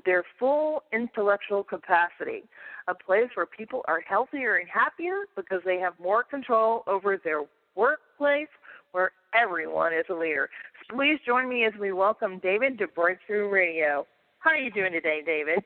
their 0.07 0.25
full 0.39 0.85
intellectual 0.93 1.63
capacity, 1.63 2.45
a 2.89 2.95
place 2.95 3.29
where 3.35 3.47
people 3.47 3.83
are 3.89 4.01
healthier 4.01 4.57
and 4.57 4.69
happier 4.69 5.27
because 5.37 5.61
they 5.67 5.79
have 5.79 5.95
more 6.01 6.23
control 6.23 6.83
over 6.87 7.19
their 7.23 7.43
workplace 7.75 8.49
where 8.93 9.11
everyone 9.35 9.93
is 9.93 10.07
a 10.09 10.15
leader. 10.15 10.49
Please 10.89 11.19
join 11.27 11.49
me 11.49 11.65
as 11.65 11.73
we 11.79 11.93
welcome 11.93 12.39
David 12.39 12.79
to 12.79 12.87
Breakthrough 12.87 13.51
Radio. 13.51 14.07
How 14.41 14.51
are 14.51 14.59
you 14.59 14.71
doing 14.71 14.93
today, 14.93 15.21
David? 15.25 15.63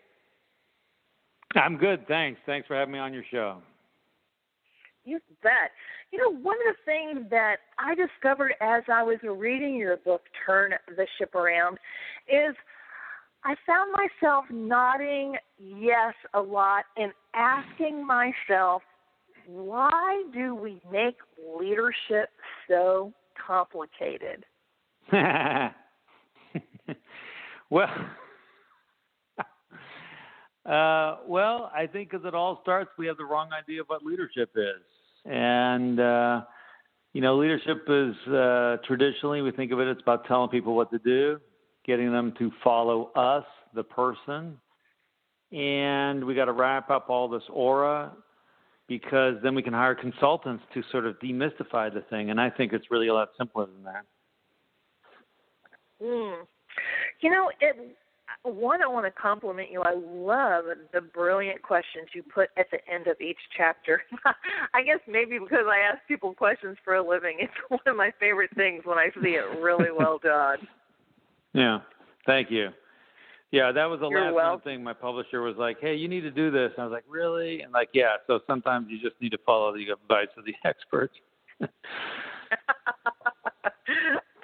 I'm 1.55 1.77
good, 1.77 2.07
thanks. 2.07 2.41
Thanks 2.47 2.67
for 2.67 2.77
having 2.77 2.93
me 2.93 2.99
on 2.99 3.13
your 3.13 3.25
show. 3.31 3.59
You 5.05 5.21
bet. 5.43 5.71
You 6.13 6.19
know, 6.19 6.31
one 6.31 6.57
of 6.69 6.75
the 6.75 6.85
things 6.85 7.31
that 7.31 7.57
I 7.79 7.95
discovered 7.95 8.55
as 8.61 8.83
I 8.93 9.03
was 9.03 9.19
reading 9.23 9.77
your 9.77 9.97
book, 9.99 10.23
Turn 10.47 10.73
the 10.97 11.07
Ship 11.19 11.35
Around, 11.35 11.79
is– 12.29 12.55
I 13.45 13.55
found 13.67 13.93
myself 13.93 14.47
nodding 14.51 15.37
yes 15.59 16.15
a 16.33 16.41
lot 16.41 16.85
and 16.97 17.13
asking 17.35 18.07
myself, 18.07 18.83
why 19.47 20.25
do 20.33 20.55
we 20.55 20.81
make 20.91 21.17
leadership 21.59 22.31
so 22.67 23.13
complicated? 23.47 24.47
well, 27.71 27.91
uh, 30.67 31.19
well, 31.27 31.71
I 31.75 31.87
think 31.87 32.15
as 32.15 32.23
it 32.25 32.35
all 32.35 32.61
starts, 32.63 32.91
we 32.99 33.07
have 33.07 33.17
the 33.17 33.25
wrong 33.25 33.51
idea 33.53 33.81
of 33.83 33.87
what 33.89 34.05
leadership 34.05 34.51
is, 34.57 34.83
and 35.25 36.01
uh, 36.01 36.43
you 37.13 37.21
know, 37.21 37.37
leadership 37.37 37.85
is 37.89 38.15
uh, 38.33 38.77
traditionally 38.87 39.43
we 39.43 39.53
think 39.53 39.73
of 39.73 39.81
it. 39.81 39.89
It's 39.89 40.03
about 40.03 40.27
telling 40.27 40.49
people 40.49 40.75
what 40.75 40.91
to 40.91 40.99
do 40.99 41.41
getting 41.85 42.11
them 42.11 42.33
to 42.39 42.51
follow 42.63 43.11
us, 43.15 43.45
the 43.75 43.85
person. 43.85 44.59
And 45.53 46.25
we 46.25 46.35
got 46.35 46.47
to 46.47 46.53
wrap 46.53 46.91
up 46.91 47.11
all 47.11 47.29
this 47.29 47.43
aura 47.51 48.13
because 48.89 49.35
then 49.43 49.55
we 49.55 49.63
can 49.63 49.73
hire 49.73 49.95
consultants 49.95 50.65
to 50.75 50.83
sort 50.91 51.07
of 51.07 51.19
demystify 51.21 51.93
the 51.93 52.03
thing. 52.11 52.31
And 52.31 52.41
I 52.41 52.51
think 52.51 52.73
it's 52.73 52.91
really 52.91 53.09
a 53.09 53.15
lot 53.15 53.29
simpler 53.39 53.67
than 53.67 53.85
that. 53.85 54.05
Mm. 56.03 56.43
You 57.21 57.31
know, 57.31 57.51
it, 57.61 57.97
one, 58.43 58.83
I 58.83 58.87
want 58.87 59.07
to 59.07 59.11
compliment 59.11 59.71
you. 59.71 59.83
I 59.83 59.95
love 59.95 60.65
the 60.93 61.01
brilliant 61.01 61.63
questions 61.63 62.09
you 62.15 62.23
put 62.23 62.49
at 62.59 62.67
the 62.71 62.79
end 62.93 63.07
of 63.07 63.21
each 63.21 63.39
chapter. 63.57 64.03
I 64.75 64.83
guess 64.83 65.01
maybe 65.09 65.39
because 65.39 65.67
I 65.67 65.79
ask 65.91 66.07
people 66.07 66.35
questions 66.35 66.77
for 66.85 66.97
a 66.97 67.07
living, 67.07 67.37
it's 67.41 67.53
one 67.69 67.81
of 67.87 67.97
my 67.97 68.13
favorite 68.21 68.51
things 68.57 68.83
when 68.85 68.99
I 68.99 69.09
see 69.23 69.31
it 69.31 69.61
really 69.61 69.91
well 69.97 70.19
done. 70.23 70.59
Yeah. 71.57 71.83
Thank 72.27 72.51
you. 72.51 72.71
Yeah, 73.53 73.71
that 73.71 73.85
was 73.85 74.01
the 74.01 74.09
You're 74.09 74.25
last 74.25 74.35
welcome. 74.35 74.61
thing. 74.63 74.83
My 74.83 74.93
publisher 74.93 75.41
was 75.41 75.55
like, 75.57 75.77
"Hey, 75.81 75.95
you 75.95 76.09
need 76.09 76.23
to 76.23 76.31
do 76.33 76.51
this." 76.51 76.73
And 76.77 76.83
I 76.83 76.87
was 76.87 76.91
like, 76.93 77.05
"Really?" 77.09 77.61
And 77.61 77.73
like, 77.73 77.91
yeah. 77.95 78.17
So 78.27 78.41
sometimes 78.49 78.89
you 78.91 78.99
just 79.01 79.15
need 79.21 79.31
to 79.31 79.39
follow 79.47 79.73
the 79.73 79.89
advice 79.91 80.27
of 80.37 80.45
the 80.45 80.55
experts. 80.65 81.15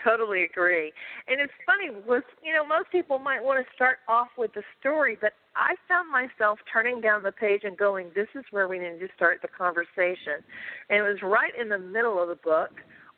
Totally 0.04 0.45
agree. 0.45 0.92
And 1.28 1.40
it's 1.40 1.52
funny 1.64 1.90
was 2.07 2.23
you 2.42 2.52
know 2.52 2.66
most 2.66 2.90
people 2.90 3.19
might 3.19 3.42
want 3.42 3.64
to 3.64 3.75
start 3.75 3.99
off 4.09 4.28
with 4.37 4.52
the 4.54 4.62
story, 4.78 5.16
but 5.21 5.33
I 5.57 5.75
found 5.88 6.11
myself 6.11 6.59
turning 6.73 7.00
down 7.00 7.23
the 7.23 7.33
page 7.33 7.62
and 7.64 7.76
going, 7.76 8.11
"This 8.14 8.28
is 8.35 8.45
where 8.50 8.69
we 8.69 8.78
need 8.78 9.00
to 9.00 9.09
start 9.14 9.42
the 9.42 9.49
conversation." 9.49 10.42
And 10.88 10.99
it 10.99 11.02
was 11.02 11.23
right 11.23 11.54
in 11.59 11.69
the 11.69 11.78
middle 11.78 12.21
of 12.21 12.28
the 12.28 12.37
book, 12.37 12.73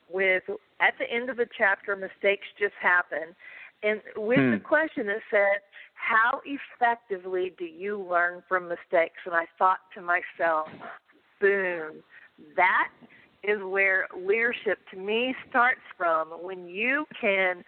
with 0.08 0.44
at 0.80 0.94
the 0.98 1.10
end 1.10 1.30
of 1.30 1.36
the 1.36 1.48
chapter, 1.56 1.96
mistakes 1.96 2.46
just 2.58 2.74
happen, 2.80 3.34
and 3.82 4.00
with 4.16 4.38
hmm. 4.38 4.52
the 4.52 4.60
question 4.60 5.06
that 5.06 5.22
said, 5.30 5.60
"How 5.94 6.42
effectively 6.44 7.54
do 7.58 7.64
you 7.64 7.98
learn 7.98 8.42
from 8.48 8.68
mistakes?" 8.68 9.20
And 9.24 9.34
I 9.34 9.46
thought 9.58 9.80
to 9.94 10.02
myself, 10.02 10.68
"Boom." 11.40 12.02
That 12.56 12.88
is 13.44 13.58
where 13.62 14.06
leadership 14.16 14.78
to 14.92 14.96
me 14.96 15.34
starts 15.50 15.80
from. 15.96 16.28
When 16.28 16.68
you 16.68 17.04
can 17.20 17.64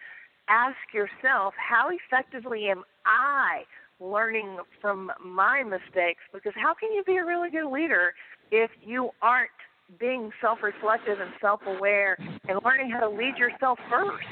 ask 0.48 0.76
yourself 0.92 1.54
how 1.56 1.88
effectively 1.90 2.68
am 2.68 2.84
I 3.06 3.62
learning 4.00 4.58
from 4.80 5.10
my 5.24 5.62
mistakes? 5.62 6.20
Because 6.32 6.52
how 6.56 6.74
can 6.74 6.92
you 6.92 7.02
be 7.04 7.16
a 7.16 7.24
really 7.24 7.50
good 7.50 7.70
leader 7.70 8.12
if 8.50 8.70
you 8.82 9.10
aren't 9.22 9.50
being 9.98 10.30
self-reflective 10.40 11.20
and 11.20 11.30
self-aware 11.40 12.16
and 12.48 12.58
learning 12.64 12.90
how 12.90 13.00
to 13.00 13.08
lead 13.08 13.36
yourself 13.36 13.78
first? 13.90 14.26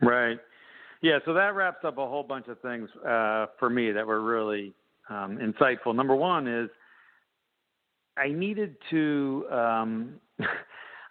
Right. 0.00 0.38
Yeah 1.02 1.18
so 1.24 1.34
that 1.34 1.54
wraps 1.54 1.84
up 1.84 1.98
a 1.98 2.06
whole 2.06 2.22
bunch 2.22 2.48
of 2.48 2.60
things 2.60 2.88
uh, 3.06 3.46
for 3.58 3.70
me 3.70 3.90
that 3.92 4.06
were 4.06 4.22
really 4.22 4.74
um, 5.08 5.38
insightful. 5.38 5.94
Number 5.94 6.14
one 6.14 6.46
is 6.46 6.70
I 8.20 8.28
needed 8.28 8.76
to 8.90 9.46
um, 9.50 10.14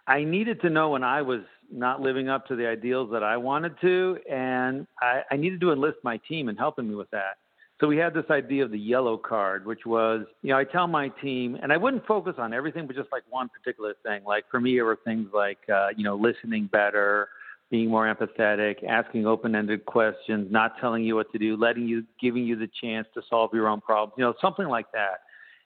I 0.06 0.24
needed 0.24 0.60
to 0.62 0.70
know 0.70 0.90
when 0.90 1.04
I 1.04 1.22
was 1.22 1.40
not 1.72 2.00
living 2.00 2.28
up 2.28 2.46
to 2.48 2.56
the 2.56 2.66
ideals 2.66 3.10
that 3.12 3.22
I 3.22 3.36
wanted 3.36 3.74
to, 3.80 4.18
and 4.28 4.86
I, 5.00 5.22
I 5.30 5.36
needed 5.36 5.60
to 5.60 5.72
enlist 5.72 5.98
my 6.02 6.16
team 6.28 6.48
in 6.48 6.56
helping 6.56 6.88
me 6.88 6.94
with 6.94 7.10
that. 7.10 7.38
So 7.80 7.86
we 7.86 7.96
had 7.96 8.12
this 8.12 8.24
idea 8.28 8.64
of 8.64 8.72
the 8.72 8.78
yellow 8.78 9.16
card, 9.16 9.64
which 9.64 9.86
was, 9.86 10.26
you 10.42 10.50
know, 10.50 10.58
I 10.58 10.64
tell 10.64 10.86
my 10.86 11.08
team, 11.22 11.56
and 11.62 11.72
I 11.72 11.76
wouldn't 11.76 12.06
focus 12.06 12.34
on 12.38 12.52
everything, 12.52 12.86
but 12.86 12.96
just 12.96 13.10
like 13.12 13.22
one 13.30 13.48
particular 13.48 13.94
thing. 14.04 14.22
Like 14.24 14.44
for 14.50 14.60
me, 14.60 14.78
it 14.78 14.82
were 14.82 14.98
things 15.04 15.28
like, 15.32 15.58
uh, 15.72 15.88
you 15.96 16.04
know, 16.04 16.16
listening 16.16 16.68
better, 16.70 17.28
being 17.70 17.88
more 17.88 18.12
empathetic, 18.12 18.84
asking 18.84 19.26
open-ended 19.26 19.86
questions, 19.86 20.48
not 20.50 20.72
telling 20.80 21.04
you 21.04 21.14
what 21.14 21.30
to 21.32 21.38
do, 21.38 21.56
letting 21.56 21.86
you, 21.86 22.04
giving 22.20 22.44
you 22.44 22.56
the 22.56 22.68
chance 22.82 23.06
to 23.14 23.22
solve 23.30 23.50
your 23.54 23.68
own 23.68 23.80
problems, 23.80 24.14
you 24.18 24.24
know, 24.24 24.34
something 24.42 24.66
like 24.66 24.90
that 24.92 25.20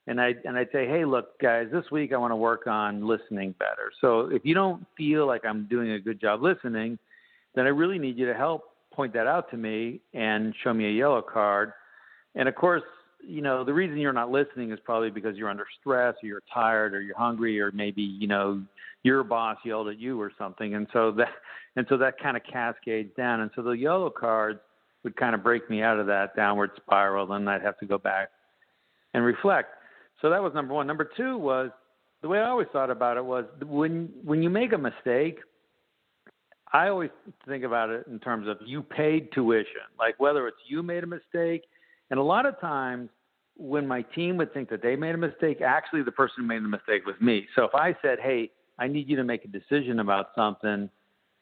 and 0.06 0.20
I 0.20 0.34
and 0.44 0.56
I'd 0.56 0.68
say, 0.72 0.86
hey, 0.86 1.04
look, 1.04 1.38
guys, 1.40 1.68
this 1.72 1.84
week 1.90 2.12
I 2.12 2.16
want 2.16 2.32
to 2.32 2.36
work 2.36 2.66
on 2.66 3.06
listening 3.06 3.54
better. 3.58 3.90
So 4.00 4.28
if 4.30 4.44
you 4.44 4.54
don't 4.54 4.84
feel 4.96 5.26
like 5.26 5.44
I'm 5.44 5.66
doing 5.66 5.92
a 5.92 6.00
good 6.00 6.20
job 6.20 6.42
listening, 6.42 6.98
then 7.54 7.66
I 7.66 7.70
really 7.70 7.98
need 7.98 8.18
you 8.18 8.26
to 8.26 8.34
help 8.34 8.64
point 8.92 9.12
that 9.14 9.26
out 9.26 9.50
to 9.50 9.56
me 9.56 10.00
and 10.12 10.54
show 10.62 10.72
me 10.72 10.86
a 10.86 10.92
yellow 10.92 11.22
card. 11.22 11.72
And 12.34 12.48
of 12.48 12.54
course, 12.54 12.82
you 13.26 13.40
know, 13.40 13.64
the 13.64 13.72
reason 13.72 13.96
you're 13.96 14.12
not 14.12 14.30
listening 14.30 14.70
is 14.72 14.78
probably 14.84 15.10
because 15.10 15.36
you're 15.36 15.48
under 15.48 15.66
stress 15.80 16.14
or 16.22 16.26
you're 16.26 16.42
tired 16.52 16.94
or 16.94 17.00
you're 17.00 17.16
hungry 17.16 17.58
or 17.60 17.72
maybe, 17.72 18.02
you 18.02 18.26
know, 18.26 18.62
your 19.02 19.24
boss 19.24 19.56
yelled 19.64 19.88
at 19.88 19.98
you 19.98 20.20
or 20.20 20.30
something. 20.38 20.74
And 20.74 20.86
so 20.92 21.12
that 21.12 21.28
and 21.76 21.86
so 21.88 21.96
that 21.96 22.18
kind 22.22 22.36
of 22.36 22.42
cascades 22.44 23.10
down. 23.16 23.40
And 23.40 23.50
so 23.56 23.62
the 23.62 23.72
yellow 23.72 24.10
cards 24.10 24.60
would 25.02 25.16
kind 25.16 25.34
of 25.34 25.42
break 25.42 25.68
me 25.70 25.82
out 25.82 25.98
of 25.98 26.06
that 26.06 26.36
downward 26.36 26.70
spiral 26.76 27.32
and 27.32 27.48
I'd 27.48 27.62
have 27.62 27.78
to 27.78 27.86
go 27.86 27.98
back 27.98 28.28
and 29.12 29.24
reflect. 29.24 29.70
So 30.24 30.30
that 30.30 30.42
was 30.42 30.54
number 30.54 30.72
one. 30.72 30.86
Number 30.86 31.06
two 31.18 31.36
was 31.36 31.70
the 32.22 32.28
way 32.28 32.38
I 32.38 32.48
always 32.48 32.68
thought 32.72 32.90
about 32.90 33.18
it 33.18 33.24
was 33.26 33.44
when 33.62 34.08
when 34.24 34.42
you 34.42 34.48
make 34.48 34.72
a 34.72 34.78
mistake, 34.78 35.40
I 36.72 36.88
always 36.88 37.10
think 37.46 37.62
about 37.62 37.90
it 37.90 38.06
in 38.06 38.18
terms 38.20 38.48
of 38.48 38.56
you 38.64 38.82
paid 38.82 39.30
tuition, 39.32 39.82
like 39.98 40.18
whether 40.18 40.48
it's 40.48 40.56
you 40.66 40.82
made 40.82 41.04
a 41.04 41.06
mistake, 41.06 41.64
and 42.10 42.18
a 42.18 42.22
lot 42.22 42.46
of 42.46 42.58
times 42.58 43.10
when 43.58 43.86
my 43.86 44.00
team 44.00 44.38
would 44.38 44.54
think 44.54 44.70
that 44.70 44.80
they 44.80 44.96
made 44.96 45.14
a 45.14 45.18
mistake, 45.18 45.60
actually 45.60 46.02
the 46.02 46.10
person 46.10 46.36
who 46.38 46.44
made 46.44 46.64
the 46.64 46.68
mistake 46.68 47.04
was 47.04 47.16
me. 47.20 47.46
So 47.54 47.64
if 47.64 47.74
I 47.74 47.94
said, 48.00 48.18
"Hey, 48.18 48.50
I 48.78 48.88
need 48.88 49.10
you 49.10 49.16
to 49.16 49.24
make 49.24 49.44
a 49.44 49.48
decision 49.48 50.00
about 50.00 50.28
something," 50.34 50.88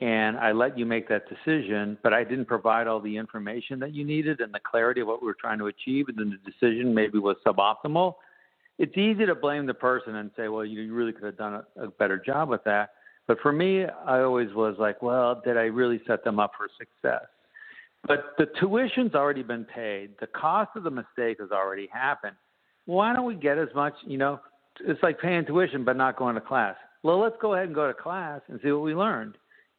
and 0.00 0.36
I 0.36 0.50
let 0.50 0.76
you 0.76 0.86
make 0.86 1.06
that 1.06 1.28
decision, 1.28 1.98
but 2.02 2.12
I 2.12 2.24
didn't 2.24 2.46
provide 2.46 2.88
all 2.88 2.98
the 2.98 3.16
information 3.16 3.78
that 3.78 3.94
you 3.94 4.04
needed 4.04 4.40
and 4.40 4.52
the 4.52 4.58
clarity 4.58 5.02
of 5.02 5.06
what 5.06 5.22
we 5.22 5.26
were 5.26 5.38
trying 5.40 5.60
to 5.60 5.68
achieve, 5.68 6.08
and 6.08 6.18
then 6.18 6.30
the 6.30 6.50
decision 6.50 6.92
maybe 6.92 7.20
was 7.20 7.36
suboptimal 7.46 8.16
it's 8.82 8.98
easy 8.98 9.24
to 9.24 9.36
blame 9.36 9.66
the 9.66 9.74
person 9.74 10.16
and 10.16 10.32
say, 10.36 10.48
well, 10.48 10.64
you 10.64 10.92
really 10.92 11.12
could 11.12 11.22
have 11.22 11.38
done 11.38 11.62
a, 11.76 11.84
a 11.84 11.88
better 11.88 12.18
job 12.18 12.48
with 12.48 12.64
that. 12.64 12.90
But 13.28 13.38
for 13.40 13.52
me, 13.52 13.84
I 13.84 14.22
always 14.22 14.52
was 14.54 14.74
like, 14.76 15.00
well, 15.00 15.40
did 15.44 15.56
I 15.56 15.66
really 15.66 16.00
set 16.04 16.24
them 16.24 16.40
up 16.40 16.50
for 16.58 16.66
success? 16.76 17.28
But 18.08 18.34
the 18.38 18.46
tuition's 18.58 19.14
already 19.14 19.44
been 19.44 19.64
paid. 19.64 20.14
The 20.18 20.26
cost 20.26 20.70
of 20.74 20.82
the 20.82 20.90
mistake 20.90 21.38
has 21.38 21.52
already 21.52 21.88
happened. 21.92 22.34
Why 22.86 23.12
don't 23.12 23.24
we 23.24 23.36
get 23.36 23.56
as 23.56 23.68
much, 23.72 23.94
you 24.04 24.18
know, 24.18 24.40
it's 24.80 25.00
like 25.00 25.20
paying 25.20 25.46
tuition 25.46 25.84
but 25.84 25.96
not 25.96 26.16
going 26.16 26.34
to 26.34 26.40
class. 26.40 26.74
Well, 27.04 27.20
let's 27.20 27.36
go 27.40 27.54
ahead 27.54 27.66
and 27.66 27.74
go 27.76 27.86
to 27.86 27.94
class 27.94 28.40
and 28.48 28.58
see 28.64 28.72
what 28.72 28.82
we 28.82 28.96
learned. 28.96 29.36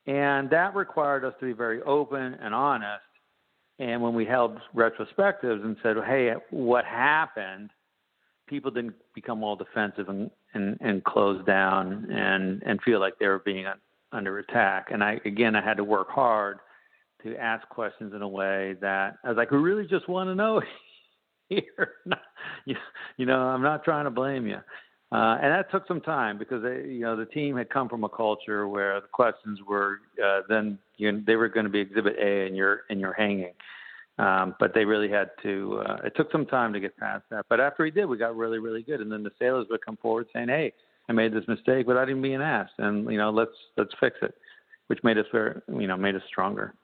And 0.07 0.49
that 0.51 0.77
required 0.77 1.25
us 1.25 1.33
to 1.41 1.45
be 1.45 1.51
very 1.51 1.81
open 1.81 2.37
and 2.41 2.55
honest. 2.55 3.03
And 3.79 4.01
when 4.01 4.13
we 4.13 4.23
held 4.23 4.59
retrospectives 4.73 5.65
and 5.65 5.75
said, 5.83 5.97
hey, 6.07 6.35
what 6.51 6.85
happened– 6.85 7.69
people 8.53 8.69
didn't 8.69 8.93
become 9.15 9.43
all 9.43 9.55
defensive 9.55 10.09
and 10.09 10.29
and, 10.53 10.77
and 10.79 11.03
close 11.03 11.43
down 11.45 12.07
and 12.11 12.61
and 12.63 12.79
feel 12.83 12.99
like 12.99 13.17
they 13.17 13.27
were 13.27 13.39
being 13.39 13.65
under 14.11 14.37
attack. 14.37 14.89
And 14.91 15.03
I 15.03 15.19
again, 15.25 15.55
I 15.55 15.61
had 15.63 15.77
to 15.77 15.83
work 15.83 16.09
hard 16.09 16.59
to 17.23 17.35
ask 17.37 17.67
questions 17.69 18.13
in 18.13 18.21
a 18.21 18.27
way 18.27 18.75
that 18.79 19.17
I 19.23 19.29
was 19.29 19.37
like, 19.37 19.49
we 19.49 19.57
really 19.57 19.87
just 19.87 20.07
want 20.07 20.29
to 20.29 20.35
know 20.35 20.61
here. 21.49 21.93
you, 23.17 23.25
know, 23.25 23.39
I'm 23.39 23.63
not 23.63 23.83
trying 23.83 24.05
to 24.05 24.11
blame 24.11 24.45
you. 24.45 24.57
Uh, 25.11 25.37
and 25.41 25.51
that 25.51 25.71
took 25.71 25.87
some 25.87 26.01
time 26.01 26.37
because 26.37 26.61
they, 26.61 26.87
you 26.87 27.01
know 27.01 27.15
the 27.15 27.25
team 27.25 27.57
had 27.57 27.69
come 27.71 27.89
from 27.89 28.03
a 28.03 28.09
culture 28.09 28.67
where 28.67 29.01
the 29.01 29.07
questions 29.07 29.59
were 29.67 29.99
uh, 30.23 30.41
then 30.47 30.77
you 30.97 31.11
know, 31.11 31.23
they 31.25 31.35
were 31.35 31.49
going 31.49 31.65
to 31.65 31.71
be 31.71 31.79
Exhibit 31.79 32.15
A 32.21 32.45
and 32.45 32.55
you're 32.55 32.81
and 32.91 32.99
you're 32.99 33.13
hanging. 33.13 33.53
Um, 34.19 34.56
but 34.60 34.73
they 34.76 34.86
really 34.86 35.10
had 35.10 35.32
to. 35.41 35.82
Uh, 35.86 35.97
it 36.04 36.13
took 36.15 36.32
some 36.32 36.45
time 36.45 36.71
to 36.73 36.80
get 36.80 36.95
past 36.97 37.23
that. 37.32 37.45
But 37.49 37.60
after 37.60 37.84
he 37.84 37.91
did, 37.91 38.06
we 38.06 38.17
got 38.17 38.36
really, 38.36 38.60
really 38.60 38.84
good. 38.84 39.02
And 39.02 39.12
then 39.12 39.23
the 39.23 39.32
sailors 39.39 39.65
would 39.71 39.84
come 39.84 39.97
forward 39.97 40.28
saying, 40.34 40.49
"Hey, 40.49 40.71
I 41.10 41.13
made 41.13 41.34
this 41.34 41.47
mistake 41.47 41.88
without 41.88 42.10
even 42.10 42.21
being 42.21 42.41
asked, 42.41 42.73
and 42.78 43.12
you 43.12 43.17
know, 43.17 43.32
let's 43.32 43.56
let's 43.76 43.93
fix 43.99 44.17
it," 44.21 44.36
which 44.88 45.04
made 45.04 45.17
us 45.17 45.26
very, 45.32 45.60
you 45.67 45.88
know, 45.88 45.97
made 45.97 46.15
us 46.15 46.21
stronger. 46.28 46.76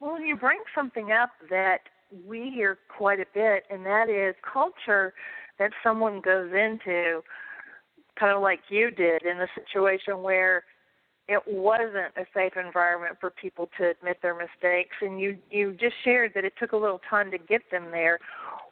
Well, 0.00 0.20
you 0.20 0.36
bring 0.36 0.60
something 0.74 1.12
up 1.12 1.30
that 1.50 1.80
we 2.26 2.50
hear 2.50 2.78
quite 2.88 3.20
a 3.20 3.26
bit, 3.32 3.64
and 3.70 3.84
that 3.86 4.08
is 4.08 4.34
culture 4.42 5.14
that 5.58 5.70
someone 5.82 6.20
goes 6.20 6.52
into, 6.52 7.22
kind 8.18 8.32
of 8.32 8.42
like 8.42 8.60
you 8.68 8.90
did 8.90 9.22
in 9.22 9.38
the 9.38 9.48
situation 9.54 10.22
where 10.22 10.64
it 11.28 11.42
wasn't 11.46 12.12
a 12.16 12.24
safe 12.34 12.54
environment 12.56 13.16
for 13.20 13.30
people 13.30 13.68
to 13.78 13.90
admit 13.90 14.18
their 14.22 14.34
mistakes. 14.34 14.96
And 15.00 15.20
you 15.20 15.36
you 15.50 15.72
just 15.72 15.94
shared 16.04 16.32
that 16.34 16.44
it 16.44 16.54
took 16.58 16.72
a 16.72 16.76
little 16.76 17.00
time 17.08 17.30
to 17.30 17.38
get 17.38 17.62
them 17.70 17.90
there. 17.90 18.18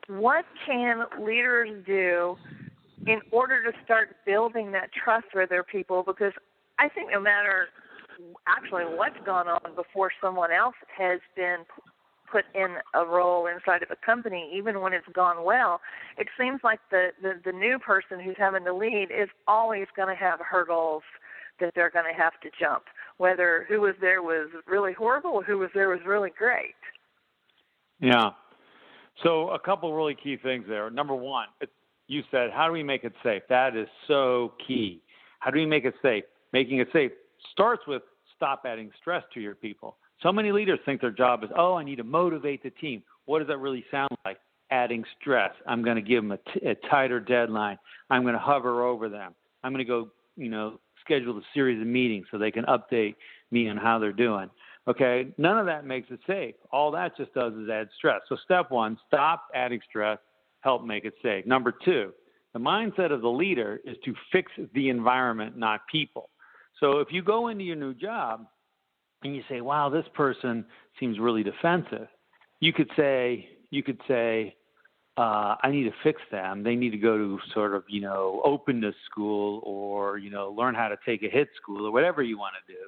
What 0.09 0.45
can 0.65 1.05
leaders 1.21 1.85
do 1.85 2.37
in 3.07 3.21
order 3.31 3.63
to 3.63 3.77
start 3.85 4.17
building 4.25 4.73
that 4.73 4.91
trust 4.93 5.27
with 5.35 5.51
their 5.51 5.65
people? 5.65 6.03
Because 6.07 6.33
i 6.79 6.89
think 6.89 7.11
no 7.11 7.21
matter 7.21 7.69
actually 8.47 8.85
what's 8.85 9.17
gone 9.25 9.49
on 9.49 9.75
before 9.75 10.11
someone 10.21 10.51
else 10.51 10.75
has 10.97 11.21
been 11.35 11.59
put 12.31 12.45
in 12.55 12.77
a 12.95 13.05
role 13.05 13.47
inside 13.47 13.83
of 13.83 13.91
a 13.91 14.07
company 14.07 14.51
even 14.53 14.81
when 14.81 14.93
it's 14.93 15.07
gone 15.15 15.45
well 15.45 15.81
it 16.19 16.27
seems 16.39 16.61
like 16.65 16.81
the 16.91 17.09
the, 17.23 17.35
the 17.45 17.53
new 17.53 17.79
person 17.79 18.19
who's 18.21 18.37
having 18.39 18.65
to 18.65 18.75
lead 18.75 19.09
is 19.11 19.29
always 19.47 19.87
going 19.95 20.09
to 20.09 20.15
have 20.15 20.41
hurdles 20.41 21.03
that 21.61 21.73
they're 21.75 21.91
going 21.91 22.07
to 22.11 22.21
have 22.21 22.39
to 22.43 22.51
jump, 22.59 22.85
whether 23.19 23.67
who 23.69 23.81
was 23.81 23.95
there 24.01 24.23
was 24.23 24.49
really 24.67 24.93
horrible 24.93 25.31
or 25.31 25.43
who 25.43 25.59
was 25.59 25.71
there 25.75 25.89
was 25.89 26.01
really 26.07 26.31
great. 26.37 26.75
Yeah. 28.01 28.31
So 29.23 29.51
a 29.51 29.59
couple 29.59 29.95
really 29.95 30.15
key 30.15 30.37
things 30.37 30.65
there. 30.69 30.91
Number 30.91 31.15
one, 31.15 31.47
you 32.07 32.23
said, 32.31 32.51
how 32.53 32.67
do 32.67 32.73
we 32.73 32.83
make 32.83 33.05
it 33.05 33.15
safe? 33.23 33.43
That 33.49 33.77
is 33.77 33.89
so 34.07 34.53
key. 34.67 35.03
How 35.41 35.51
do 35.51 35.59
we 35.59 35.67
make 35.67 35.85
it 35.85 35.95
safe? 36.03 36.25
Making 36.53 36.79
it 36.79 36.89
safe 36.93 37.13
starts 37.53 37.83
with 37.87 38.03
stop 38.35 38.63
adding 38.67 38.91
stress 39.01 39.25
to 39.35 39.41
your 39.41 39.55
people. 39.55 39.97
So 40.23 40.33
many 40.33 40.53
leaders 40.53 40.79
think 40.85 41.01
their 41.01 41.11
job 41.11 41.45
is, 41.45 41.51
oh, 41.57 41.75
I 41.75 41.85
need 41.85 41.97
to 41.97 42.05
motivate 42.05 42.63
the 42.63 42.71
team. 42.71 43.03
What 43.25 43.41
does 43.41 43.49
that 43.49 43.59
really 43.59 43.85
sound 43.91 44.11
like? 44.25 44.39
Adding 44.71 45.05
stress. 45.21 45.53
I'm 45.67 45.83
going 45.83 45.97
to 45.97 46.03
give 46.03 46.23
them 46.23 46.33
a, 46.33 46.39
t- 46.39 46.67
a 46.67 46.75
tighter 46.89 47.21
deadline. 47.21 47.79
I'm 48.11 48.23
going 48.23 48.35
to 48.35 48.41
hover 48.41 48.85
over 48.85 49.09
them. 49.09 49.35
I'm 49.63 49.73
going 49.73 49.85
to 49.85 49.89
go, 49.89 50.11
you 50.37 50.49
know, 50.49 50.81
scheduled 51.07 51.39
a 51.39 51.47
series 51.55 51.81
of 51.81 51.87
meetings 51.87 52.27
so 52.31 52.37
they 52.37 52.51
can 52.51 52.67
update 52.67 53.15
me 53.51 53.69
on 53.71 53.79
how 53.79 53.99
they're 53.99 54.13
doing. 54.13 54.51
Okay, 54.89 55.29
none 55.39 55.59
of 55.59 55.67
that 55.67 55.87
makes 55.87 56.11
it 56.11 56.21
safe. 56.27 56.55
All 56.71 56.91
that 56.93 57.17
just 57.17 57.33
does 57.33 57.55
is 57.55 57.69
add 57.71 57.89
stress. 57.97 58.21
So, 58.29 58.37
step 58.45 58.71
one, 58.71 58.99
stop 59.09 59.49
adding 59.55 59.81
stress, 59.89 60.19
help 60.61 60.85
make 60.85 61.05
it 61.05 61.15
safe. 61.23 61.47
Number 61.47 61.73
two, 61.85 62.13
The 62.57 62.61
mindset 62.61 63.13
of 63.13 63.21
the 63.21 63.29
leader 63.29 63.81
is 63.85 63.99
to 64.07 64.15
fix 64.33 64.51
the 64.73 64.89
environment, 64.89 65.59
not 65.59 65.87
people. 65.93 66.31
So 66.81 67.01
if 67.01 67.09
you 67.11 67.21
go 67.21 67.49
into 67.49 67.65
your 67.65 67.77
new 67.77 67.93
job 67.93 68.47
and 69.23 69.37
you 69.37 69.43
say, 69.47 69.61
"Wow, 69.61 69.91
this 69.91 70.07
person 70.15 70.65
seems 70.99 71.19
really 71.19 71.43
defensive," 71.43 72.09
you 72.61 72.73
could 72.73 72.91
say, 72.97 73.59
you 73.69 73.83
could 73.83 74.01
say, 74.09 74.57
uh, 75.19 75.57
I 75.63 75.71
need 75.71 75.85
to 75.85 75.95
fix 76.03 76.21
them. 76.31 76.63
They 76.63 76.77
need 76.77 76.91
to 76.91 76.99
go 76.99 77.17
to 77.17 77.39
sort 77.55 77.75
of, 77.75 77.85
you 77.89 78.03
know, 78.03 78.43
openness 78.45 78.95
school 79.11 79.63
or, 79.65 80.19
you 80.19 80.31
know, 80.31 80.51
learn 80.51 80.75
how 80.75 80.89
to 80.89 80.97
take 81.07 81.23
a 81.23 81.29
hit 81.29 81.49
school 81.61 81.87
or 81.87 81.91
whatever 81.91 82.23
you 82.23 82.39
want 82.39 82.55
to 82.67 82.73
do. 82.73 82.79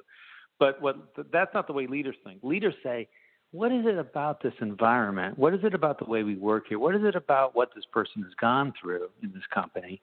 But 0.59 0.81
what 0.81 0.97
that's 1.31 1.53
not 1.53 1.67
the 1.67 1.73
way 1.73 1.87
leaders 1.87 2.15
think. 2.23 2.43
Leaders 2.43 2.75
say, 2.83 3.07
what 3.51 3.71
is 3.71 3.85
it 3.87 3.97
about 3.97 4.43
this 4.43 4.53
environment? 4.61 5.39
What 5.39 5.55
is 5.55 5.61
it 5.63 5.73
about 5.73 5.97
the 5.97 6.05
way 6.05 6.21
we 6.23 6.35
work 6.35 6.65
here? 6.69 6.77
What 6.77 6.95
is 6.95 7.01
it 7.03 7.15
about 7.15 7.55
what 7.55 7.69
this 7.73 7.85
person 7.91 8.21
has 8.21 8.33
gone 8.39 8.73
through 8.79 9.09
in 9.23 9.31
this 9.31 9.43
company 9.51 10.01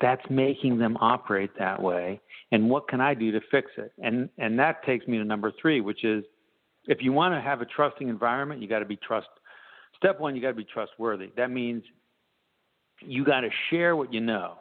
that's 0.00 0.22
making 0.28 0.76
them 0.76 0.98
operate 1.00 1.52
that 1.58 1.80
way? 1.80 2.20
And 2.50 2.68
what 2.68 2.88
can 2.88 3.00
I 3.00 3.14
do 3.14 3.32
to 3.32 3.40
fix 3.50 3.70
it? 3.78 3.92
And 4.02 4.28
and 4.36 4.58
that 4.58 4.84
takes 4.84 5.06
me 5.06 5.16
to 5.18 5.24
number 5.24 5.52
3, 5.60 5.80
which 5.80 6.04
is 6.04 6.24
if 6.86 6.98
you 7.00 7.12
want 7.12 7.32
to 7.34 7.40
have 7.40 7.62
a 7.62 7.64
trusting 7.64 8.08
environment, 8.08 8.60
you 8.60 8.68
got 8.68 8.80
to 8.80 8.84
be 8.84 8.96
trust 8.96 9.28
step 10.02 10.18
1, 10.18 10.34
you 10.34 10.42
got 10.42 10.48
to 10.48 10.54
be 10.54 10.64
trustworthy. 10.64 11.30
That 11.36 11.50
means 11.50 11.84
you 13.00 13.24
got 13.24 13.40
to 13.40 13.50
share 13.70 13.96
what 13.96 14.12
you 14.12 14.20
know. 14.20 14.54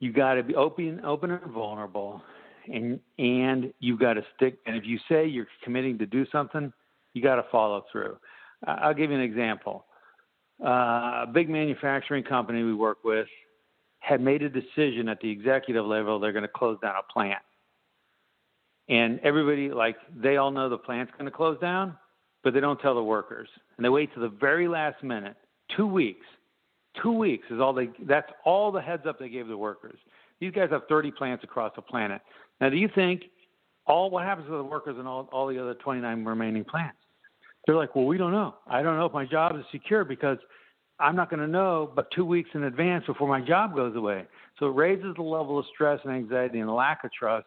You 0.00 0.12
got 0.12 0.34
to 0.34 0.42
be 0.42 0.54
open 0.54 1.00
open 1.04 1.30
and 1.30 1.52
vulnerable 1.52 2.22
and 2.72 3.00
and 3.18 3.72
you 3.80 3.96
got 3.98 4.14
to 4.14 4.24
stick 4.36 4.58
and 4.66 4.76
if 4.76 4.84
you 4.84 4.98
say 5.08 5.26
you're 5.26 5.46
committing 5.62 5.98
to 5.98 6.06
do 6.06 6.26
something 6.30 6.72
you 7.14 7.22
got 7.22 7.36
to 7.36 7.44
follow 7.50 7.84
through. 7.90 8.16
I'll 8.66 8.94
give 8.94 9.10
you 9.10 9.16
an 9.16 9.22
example. 9.22 9.86
Uh, 10.62 10.68
a 11.22 11.30
big 11.32 11.48
manufacturing 11.48 12.24
company 12.24 12.62
we 12.62 12.74
work 12.74 12.98
with 13.04 13.26
had 14.00 14.20
made 14.20 14.42
a 14.42 14.48
decision 14.48 15.08
at 15.08 15.20
the 15.20 15.30
executive 15.30 15.84
level 15.86 16.18
they're 16.18 16.32
going 16.32 16.42
to 16.42 16.48
close 16.48 16.78
down 16.82 16.94
a 16.96 17.12
plant. 17.12 17.42
And 18.88 19.18
everybody, 19.20 19.70
like, 19.70 19.96
they 20.14 20.36
all 20.36 20.50
know 20.50 20.68
the 20.68 20.76
plant's 20.76 21.12
going 21.12 21.24
to 21.24 21.30
close 21.30 21.58
down, 21.58 21.96
but 22.44 22.52
they 22.52 22.60
don't 22.60 22.78
tell 22.80 22.94
the 22.94 23.02
workers. 23.02 23.48
And 23.76 23.84
they 23.84 23.88
wait 23.88 24.12
to 24.14 24.20
the 24.20 24.28
very 24.28 24.68
last 24.68 25.02
minute, 25.02 25.34
two 25.76 25.86
weeks. 25.86 26.26
Two 27.02 27.12
weeks 27.12 27.46
is 27.50 27.58
all 27.58 27.72
they, 27.72 27.88
that's 28.06 28.30
all 28.44 28.70
the 28.70 28.80
heads 28.80 29.02
up 29.08 29.18
they 29.18 29.28
gave 29.28 29.48
the 29.48 29.56
workers. 29.56 29.98
These 30.40 30.52
guys 30.52 30.68
have 30.70 30.82
30 30.88 31.10
plants 31.12 31.42
across 31.42 31.72
the 31.74 31.82
planet. 31.82 32.20
Now, 32.60 32.68
do 32.68 32.76
you 32.76 32.88
think 32.94 33.22
all 33.86 34.10
what 34.10 34.24
happens 34.24 34.46
to 34.46 34.56
the 34.56 34.62
workers 34.62 34.96
in 35.00 35.06
all, 35.06 35.28
all 35.32 35.48
the 35.48 35.58
other 35.58 35.74
29 35.74 36.24
remaining 36.24 36.64
plants? 36.64 36.98
They're 37.66 37.76
like, 37.76 37.96
well, 37.96 38.04
we 38.04 38.18
don't 38.18 38.32
know. 38.32 38.54
I 38.66 38.82
don't 38.82 38.98
know 38.98 39.06
if 39.06 39.12
my 39.12 39.24
job 39.24 39.56
is 39.56 39.64
secure 39.72 40.04
because 40.04 40.38
I'm 41.00 41.16
not 41.16 41.30
going 41.30 41.40
to 41.40 41.48
know 41.48 41.90
but 41.96 42.10
two 42.12 42.24
weeks 42.24 42.50
in 42.54 42.64
advance 42.64 43.04
before 43.06 43.26
my 43.26 43.40
job 43.40 43.74
goes 43.74 43.96
away. 43.96 44.26
So 44.60 44.66
it 44.66 44.76
raises 44.76 45.16
the 45.16 45.22
level 45.22 45.58
of 45.58 45.64
stress 45.74 45.98
and 46.04 46.14
anxiety 46.14 46.60
and 46.60 46.72
lack 46.72 47.02
of 47.04 47.12
trust 47.12 47.46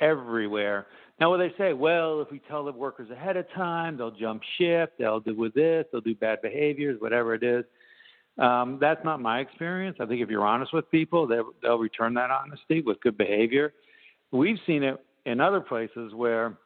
everywhere. 0.00 0.86
Now, 1.20 1.30
what 1.30 1.38
they 1.38 1.52
say, 1.58 1.72
well, 1.72 2.20
if 2.20 2.30
we 2.30 2.40
tell 2.48 2.64
the 2.64 2.72
workers 2.72 3.10
ahead 3.10 3.36
of 3.36 3.50
time, 3.52 3.96
they'll 3.96 4.12
jump 4.12 4.42
ship, 4.56 4.92
they'll 4.98 5.18
do 5.18 5.34
with 5.34 5.52
this, 5.52 5.84
they'll 5.90 6.00
do 6.00 6.14
bad 6.14 6.40
behaviors, 6.42 7.00
whatever 7.00 7.34
it 7.34 7.42
is. 7.42 7.64
Um, 8.38 8.78
that's 8.80 9.04
not 9.04 9.20
my 9.20 9.40
experience. 9.40 9.96
I 10.00 10.06
think 10.06 10.20
if 10.20 10.28
you're 10.28 10.46
honest 10.46 10.72
with 10.72 10.88
people, 10.92 11.26
they'll, 11.26 11.50
they'll 11.60 11.78
return 11.78 12.14
that 12.14 12.30
honesty 12.30 12.82
with 12.82 13.00
good 13.00 13.18
behavior. 13.18 13.72
We've 14.30 14.58
seen 14.64 14.84
it 14.84 15.04
in 15.26 15.40
other 15.40 15.60
places 15.60 16.14
where 16.14 16.56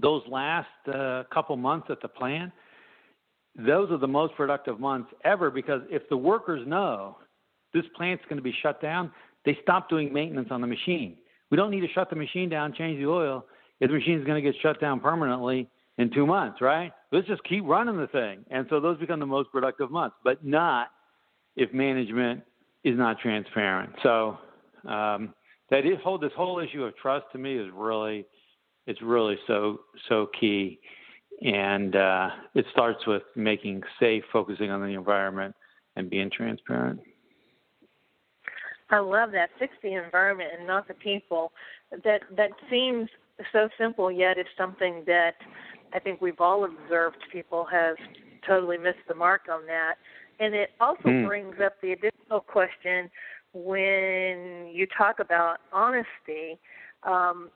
those 0.00 0.22
last 0.28 0.68
uh, 0.92 1.24
couple 1.32 1.56
months 1.56 1.86
at 1.88 2.02
the 2.02 2.08
plant, 2.08 2.52
those 3.56 3.90
are 3.90 3.96
the 3.96 4.06
most 4.06 4.34
productive 4.36 4.78
months 4.78 5.10
ever 5.24 5.50
because 5.50 5.80
if 5.90 6.06
the 6.10 6.16
workers 6.16 6.66
know 6.66 7.16
this 7.72 7.84
plant's 7.96 8.22
going 8.24 8.36
to 8.36 8.42
be 8.42 8.54
shut 8.62 8.82
down, 8.82 9.10
they 9.46 9.56
stop 9.62 9.88
doing 9.88 10.12
maintenance 10.12 10.48
on 10.50 10.60
the 10.60 10.66
machine. 10.66 11.16
We 11.50 11.56
don't 11.56 11.70
need 11.70 11.80
to 11.80 11.92
shut 11.94 12.10
the 12.10 12.16
machine 12.16 12.50
down, 12.50 12.74
change 12.74 12.98
the 12.98 13.08
oil 13.08 13.46
the 13.88 13.94
machine 13.94 14.18
is 14.18 14.24
going 14.24 14.42
to 14.42 14.52
get 14.52 14.60
shut 14.60 14.80
down 14.80 15.00
permanently 15.00 15.68
in 15.98 16.10
two 16.10 16.26
months, 16.26 16.60
right? 16.60 16.92
Let's 17.12 17.26
just 17.26 17.42
keep 17.44 17.64
running 17.64 17.96
the 17.96 18.06
thing. 18.06 18.44
And 18.50 18.66
so 18.70 18.80
those 18.80 18.98
become 18.98 19.20
the 19.20 19.26
most 19.26 19.50
productive 19.50 19.90
months, 19.90 20.16
but 20.24 20.44
not 20.44 20.88
if 21.56 21.72
management 21.72 22.42
is 22.84 22.96
not 22.96 23.18
transparent. 23.18 23.92
So 24.02 24.38
um, 24.88 25.34
that 25.70 25.86
is, 25.86 25.98
whole 26.02 26.18
this 26.18 26.32
whole 26.36 26.60
issue 26.60 26.84
of 26.84 26.96
trust 26.96 27.26
to 27.32 27.38
me 27.38 27.56
is 27.56 27.68
really 27.74 28.26
it's 28.86 29.00
really 29.02 29.36
so 29.46 29.80
so 30.08 30.28
key, 30.38 30.80
and 31.42 31.94
uh, 31.94 32.30
it 32.54 32.64
starts 32.72 33.06
with 33.06 33.22
making 33.36 33.82
safe, 33.98 34.24
focusing 34.32 34.70
on 34.70 34.80
the 34.80 34.94
environment, 34.94 35.54
and 35.96 36.08
being 36.08 36.30
transparent. 36.30 37.00
I 38.90 38.98
love 38.98 39.30
that. 39.32 39.50
Fix 39.58 39.72
the 39.82 39.94
environment 40.02 40.50
and 40.58 40.66
not 40.66 40.88
the 40.88 40.94
people. 40.94 41.52
That 42.04 42.22
that 42.36 42.50
seems 42.70 43.08
so 43.52 43.68
simple, 43.78 44.10
yet 44.10 44.38
it's 44.38 44.48
something 44.56 45.02
that 45.06 45.34
I 45.92 45.98
think 45.98 46.20
we've 46.20 46.40
all 46.40 46.64
observed. 46.64 47.16
People 47.32 47.66
have 47.70 47.96
totally 48.46 48.78
missed 48.78 49.06
the 49.08 49.14
mark 49.14 49.42
on 49.50 49.66
that, 49.66 49.94
and 50.38 50.54
it 50.54 50.70
also 50.80 51.08
mm. 51.08 51.26
brings 51.26 51.56
up 51.64 51.74
the 51.82 51.92
additional 51.92 52.40
question 52.40 53.10
when 53.52 54.70
you 54.72 54.86
talk 54.96 55.18
about 55.18 55.58
honesty, 55.72 56.58
um, 57.02 57.50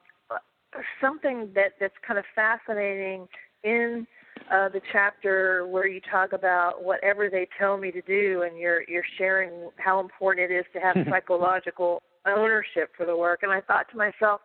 something 1.01 1.51
that 1.55 1.73
that's 1.81 1.95
kind 2.07 2.19
of 2.19 2.25
fascinating 2.35 3.29
in 3.63 4.07
uh, 4.53 4.69
the 4.69 4.81
chapter 4.93 5.67
where 5.67 5.87
you 5.87 6.01
talk 6.11 6.33
about 6.33 6.83
whatever 6.83 7.31
they 7.31 7.49
tell 7.59 7.79
me 7.79 7.91
to 7.93 8.03
do, 8.03 8.43
and 8.43 8.59
you're 8.59 8.83
you're 8.89 9.05
sharing 9.17 9.71
how 9.77 10.01
important 10.01 10.51
it 10.51 10.55
is 10.55 10.65
to 10.73 10.81
have 10.81 10.97
psychological 11.11 12.03
ownership 12.27 12.91
for 12.97 13.07
the 13.07 13.17
work. 13.17 13.43
And 13.43 13.53
I 13.53 13.61
thought 13.61 13.87
to 13.93 13.97
myself, 13.97 14.41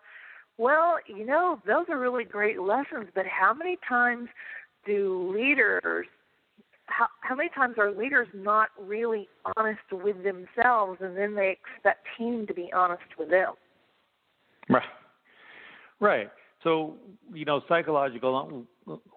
well, 0.60 0.98
you 1.08 1.26
know, 1.26 1.60
those 1.66 1.86
are 1.90 1.98
really 1.98 2.26
great 2.26 2.60
lessons, 2.60 3.08
but 3.16 3.26
how 3.26 3.54
many 3.54 3.78
times 3.88 4.28
do 4.86 5.34
leaders 5.36 6.06
how 6.86 7.08
how 7.22 7.36
many 7.36 7.50
times 7.50 7.76
are 7.78 7.92
leaders 7.92 8.28
not 8.34 8.70
really 8.80 9.28
honest 9.56 9.80
with 9.92 10.18
themselves 10.24 10.98
and 11.02 11.16
then 11.16 11.36
they 11.36 11.56
expect 11.56 12.06
team 12.18 12.46
to 12.48 12.54
be 12.54 12.72
honest 12.76 13.04
with 13.18 13.30
them? 13.30 13.54
Right. 14.70 14.84
Right. 16.00 16.30
So 16.64 16.96
you 17.32 17.46
know 17.46 17.62
psychological 17.70 18.66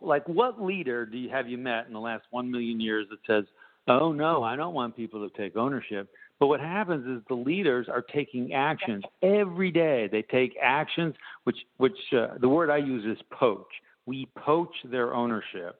like 0.00 0.28
what 0.28 0.62
leader 0.62 1.06
do 1.06 1.16
you 1.16 1.30
have 1.30 1.48
you 1.48 1.58
met 1.58 1.86
in 1.86 1.92
the 1.92 2.00
last 2.00 2.24
1 2.30 2.50
million 2.50 2.80
years 2.80 3.06
that 3.10 3.18
says 3.26 3.44
oh 3.88 4.12
no 4.12 4.42
i 4.42 4.54
don't 4.54 4.74
want 4.74 4.94
people 4.94 5.26
to 5.26 5.34
take 5.36 5.56
ownership 5.56 6.10
but 6.42 6.48
what 6.48 6.60
happens 6.60 7.06
is 7.06 7.22
the 7.28 7.34
leaders 7.34 7.86
are 7.88 8.02
taking 8.02 8.52
actions 8.52 9.04
every 9.22 9.70
day 9.70 10.08
they 10.10 10.22
take 10.22 10.56
actions 10.60 11.14
which 11.44 11.58
which 11.76 11.98
uh, 12.16 12.28
the 12.40 12.48
word 12.48 12.70
i 12.70 12.76
use 12.76 13.04
is 13.04 13.22
poach 13.30 13.72
we 14.06 14.28
poach 14.36 14.74
their 14.90 15.14
ownership 15.14 15.78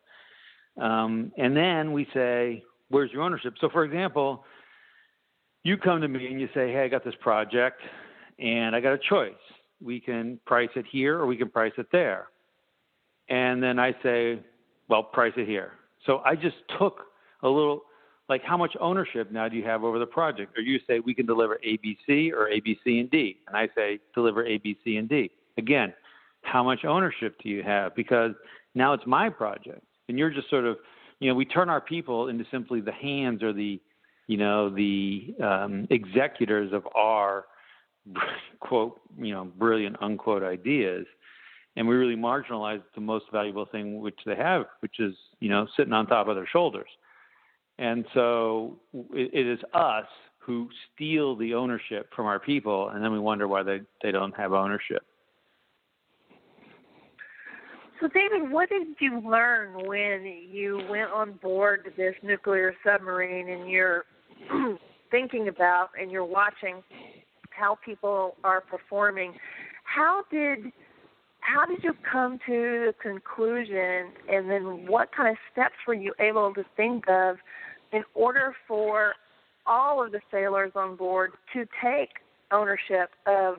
um, 0.81 1.33
and 1.37 1.57
then 1.57 1.93
we 1.93 2.07
say, 2.15 2.63
where's 2.89 3.11
your 3.13 3.23
ownership? 3.23 3.55
So, 3.61 3.69
for 3.69 3.85
example, 3.85 4.45
you 5.65 5.77
come 5.77 6.01
to 6.01 6.09
me 6.09 6.27
and 6.27 6.41
you 6.41 6.49
say, 6.55 6.73
hey, 6.73 6.85
I 6.85 6.89
got 6.89 7.05
this 7.05 7.15
project 7.21 7.81
and 8.39 8.75
I 8.75 8.81
got 8.81 8.93
a 8.93 8.99
choice. 8.99 9.33
We 9.81 10.01
can 10.01 10.41
price 10.47 10.71
it 10.77 10.87
here 10.91 11.19
or 11.19 11.27
we 11.27 11.37
can 11.37 11.51
price 11.51 11.73
it 11.77 11.87
there. 11.93 12.29
And 13.29 13.63
then 13.63 13.79
I 13.79 13.95
say, 14.03 14.41
well, 14.89 15.03
price 15.03 15.33
it 15.37 15.47
here. 15.47 15.73
So 16.07 16.21
I 16.25 16.35
just 16.35 16.57
took 16.79 17.03
a 17.43 17.49
little, 17.49 17.83
like, 18.29 18.43
how 18.43 18.57
much 18.57 18.77
ownership 18.81 19.31
now 19.31 19.49
do 19.49 19.57
you 19.57 19.65
have 19.65 19.85
over 19.85 19.99
the 19.99 20.07
project? 20.07 20.57
Or 20.57 20.63
you 20.63 20.79
say, 20.87 21.01
we 21.01 21.15
can 21.15 21.27
deliver 21.27 21.59
A, 21.63 21.77
B, 21.79 21.99
C 22.07 22.33
or 22.33 22.49
A, 22.49 22.61
B, 22.61 22.79
C, 22.85 23.01
and 23.01 23.11
D. 23.11 23.39
And 23.47 23.57
I 23.57 23.69
say, 23.75 23.99
deliver 24.15 24.47
A, 24.47 24.59
B, 24.59 24.77
C, 24.85 24.97
and 24.97 25.09
D. 25.09 25.31
Again, 25.59 25.93
how 26.43 26.63
much 26.63 26.85
ownership 26.85 27.37
do 27.43 27.49
you 27.49 27.63
have? 27.63 27.95
Because 27.95 28.33
now 28.75 28.93
it's 28.93 29.07
my 29.07 29.29
project 29.29 29.85
and 30.09 30.19
you're 30.19 30.31
just 30.31 30.49
sort 30.51 30.65
of 30.65 30.79
you 31.21 31.29
know 31.29 31.35
we 31.35 31.45
turn 31.45 31.69
our 31.69 31.81
people 31.81 32.29
into 32.29 32.45
simply 32.51 32.81
the 32.81 32.93
hands 32.93 33.43
or 33.43 33.53
the 33.53 33.81
you 34.27 34.37
know 34.37 34.69
the 34.69 35.35
um, 35.43 35.87
executors 35.91 36.73
of 36.73 36.87
our 36.95 37.47
quote 38.61 39.01
you 39.19 39.33
know 39.33 39.45
brilliant 39.45 39.97
unquote 40.01 40.43
ideas 40.43 41.07
and 41.77 41.89
we 41.89 41.95
really 41.95 42.17
marginalize 42.17 42.83
the 42.95 43.01
most 43.01 43.25
valuable 43.33 43.67
thing 43.67 44.01
which 44.01 44.19
they 44.27 44.37
have 44.37 44.67
which 44.81 44.99
is 44.99 45.15
you 45.41 45.49
know 45.49 45.67
sitting 45.77 45.93
on 45.93 46.07
top 46.07 46.29
of 46.29 46.37
their 46.37 46.49
shoulders 46.51 46.89
and 47.79 48.05
so 48.15 48.79
it, 49.13 49.47
is 49.47 49.59
us 49.75 50.07
who 50.39 50.69
steal 50.95 51.37
the 51.37 51.55
ownership 51.55 52.11
from 52.15 52.27
our 52.27 52.39
people 52.39 52.91
and 52.91 53.03
then 53.03 53.13
we 53.13 53.19
wonder 53.19 53.49
why 53.49 53.63
they, 53.63 53.81
they 54.03 54.11
don't 54.11 54.37
have 54.37 54.53
ownership 54.53 55.03
so, 58.03 58.09
David, 58.09 58.51
what 58.51 58.69
did 58.69 58.89
you 58.99 59.21
learn 59.21 59.87
when 59.87 60.25
you 60.51 60.81
went 60.91 61.13
on 61.13 61.35
board 61.35 61.93
this 61.97 62.17
nuclear 62.25 62.75
submarine 62.85 63.49
and 63.49 63.71
you're 63.71 64.07
thinking 65.13 65.47
about 65.47 65.91
and 66.01 66.11
you're 66.11 66.25
watching 66.25 66.83
how 67.51 67.79
people 67.85 68.35
are 68.43 68.61
performing? 68.61 69.35
How 69.85 70.25
did 70.33 70.73
how 71.43 71.67
did 71.67 71.83
you 71.83 71.93
come 72.11 72.39
to 72.47 72.87
the 72.87 72.95
conclusion 73.03 74.13
and 74.31 74.49
then 74.49 74.87
what 74.87 75.11
kind 75.15 75.29
of 75.29 75.37
steps 75.53 75.75
were 75.87 75.95
you 75.95 76.15
able 76.21 76.55
to 76.55 76.65
think 76.77 77.09
of 77.09 77.37
in 77.93 78.03
order 78.15 78.55
for 78.67 79.15
all 79.67 80.05
of 80.05 80.13
the 80.13 80.21
sailors 80.31 80.73
on 80.75 80.97
board 80.97 81.33
to 81.53 81.67
take 81.83 82.11
ownership 82.53 83.11
of 83.27 83.57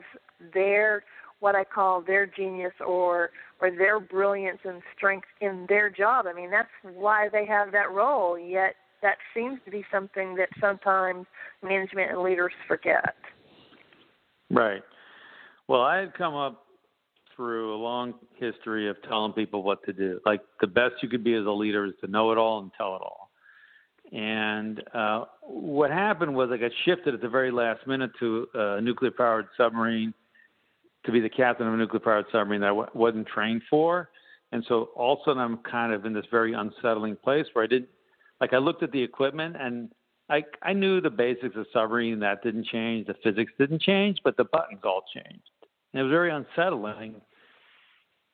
their 0.52 1.04
what 1.40 1.54
I 1.54 1.64
call 1.64 2.00
their 2.00 2.26
genius 2.26 2.72
or 2.84 3.30
or 3.60 3.70
their 3.70 4.00
brilliance 4.00 4.60
and 4.64 4.82
strength 4.96 5.26
in 5.40 5.66
their 5.68 5.90
job. 5.90 6.26
I 6.26 6.32
mean, 6.32 6.50
that's 6.50 6.68
why 6.82 7.28
they 7.30 7.44
have 7.46 7.70
that 7.72 7.90
role. 7.90 8.38
Yet 8.38 8.76
that 9.02 9.16
seems 9.34 9.58
to 9.66 9.70
be 9.70 9.84
something 9.92 10.36
that 10.36 10.48
sometimes 10.58 11.26
management 11.62 12.12
and 12.12 12.22
leaders 12.22 12.52
forget. 12.66 13.14
Right. 14.50 14.82
Well, 15.68 15.82
I 15.82 15.98
had 15.98 16.14
come 16.14 16.34
up 16.34 16.63
through 17.34 17.74
a 17.74 17.78
long 17.78 18.14
history 18.34 18.88
of 18.88 18.96
telling 19.08 19.32
people 19.32 19.62
what 19.62 19.84
to 19.84 19.92
do. 19.92 20.20
Like 20.24 20.40
the 20.60 20.66
best 20.66 20.94
you 21.02 21.08
could 21.08 21.24
be 21.24 21.34
as 21.34 21.46
a 21.46 21.50
leader 21.50 21.86
is 21.86 21.94
to 22.02 22.10
know 22.10 22.32
it 22.32 22.38
all 22.38 22.60
and 22.60 22.70
tell 22.76 22.96
it 22.96 23.02
all. 23.02 23.30
And 24.12 24.82
uh, 24.92 25.24
what 25.42 25.90
happened 25.90 26.34
was 26.34 26.50
I 26.52 26.56
got 26.56 26.70
shifted 26.84 27.14
at 27.14 27.20
the 27.20 27.28
very 27.28 27.50
last 27.50 27.86
minute 27.86 28.10
to 28.20 28.46
a 28.54 28.80
nuclear 28.80 29.10
powered 29.10 29.46
submarine 29.56 30.14
to 31.04 31.12
be 31.12 31.20
the 31.20 31.28
captain 31.28 31.66
of 31.66 31.74
a 31.74 31.76
nuclear 31.76 32.00
powered 32.00 32.26
submarine 32.30 32.60
that 32.60 32.66
I 32.66 32.70
w- 32.70 32.88
wasn't 32.94 33.26
trained 33.26 33.62
for. 33.68 34.10
And 34.52 34.64
so 34.68 34.90
all 34.94 35.14
of 35.14 35.18
a 35.20 35.22
sudden 35.24 35.42
I'm 35.42 35.58
kind 35.58 35.92
of 35.92 36.04
in 36.04 36.12
this 36.12 36.26
very 36.30 36.52
unsettling 36.52 37.16
place 37.16 37.46
where 37.54 37.64
I 37.64 37.66
didn't, 37.66 37.88
like 38.40 38.52
I 38.52 38.58
looked 38.58 38.82
at 38.82 38.92
the 38.92 39.02
equipment 39.02 39.56
and 39.58 39.90
I, 40.30 40.44
I 40.62 40.72
knew 40.72 41.00
the 41.00 41.10
basics 41.10 41.56
of 41.56 41.66
submarine 41.72 42.20
that 42.20 42.42
didn't 42.42 42.66
change, 42.66 43.06
the 43.06 43.14
physics 43.22 43.52
didn't 43.58 43.82
change, 43.82 44.18
but 44.22 44.36
the 44.36 44.44
buttons 44.44 44.80
all 44.84 45.02
changed. 45.12 45.50
And 45.94 46.00
it 46.00 46.02
was 46.02 46.10
very 46.10 46.32
unsettling. 46.32 47.14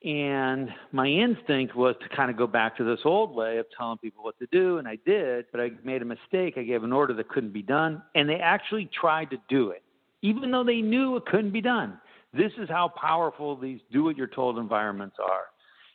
And 0.03 0.69
my 0.91 1.05
instinct 1.05 1.75
was 1.75 1.95
to 2.01 2.15
kind 2.15 2.31
of 2.31 2.37
go 2.37 2.47
back 2.47 2.75
to 2.77 2.83
this 2.83 3.01
old 3.05 3.35
way 3.35 3.59
of 3.59 3.67
telling 3.77 3.99
people 3.99 4.23
what 4.23 4.37
to 4.39 4.47
do, 4.51 4.79
and 4.79 4.87
I 4.87 4.97
did, 5.05 5.45
but 5.51 5.61
I 5.61 5.69
made 5.83 6.01
a 6.01 6.05
mistake. 6.05 6.55
I 6.57 6.63
gave 6.63 6.83
an 6.83 6.91
order 6.91 7.13
that 7.13 7.29
couldn't 7.29 7.53
be 7.53 7.61
done, 7.61 8.01
and 8.15 8.27
they 8.27 8.37
actually 8.37 8.89
tried 8.99 9.29
to 9.29 9.37
do 9.47 9.69
it, 9.69 9.83
even 10.23 10.49
though 10.49 10.63
they 10.63 10.81
knew 10.81 11.17
it 11.17 11.27
couldn't 11.27 11.51
be 11.51 11.61
done. 11.61 11.99
This 12.33 12.51
is 12.57 12.67
how 12.67 12.91
powerful 12.99 13.55
these 13.55 13.79
do 13.91 14.03
what 14.03 14.17
you're 14.17 14.25
told 14.25 14.57
environments 14.57 15.17
are. 15.23 15.43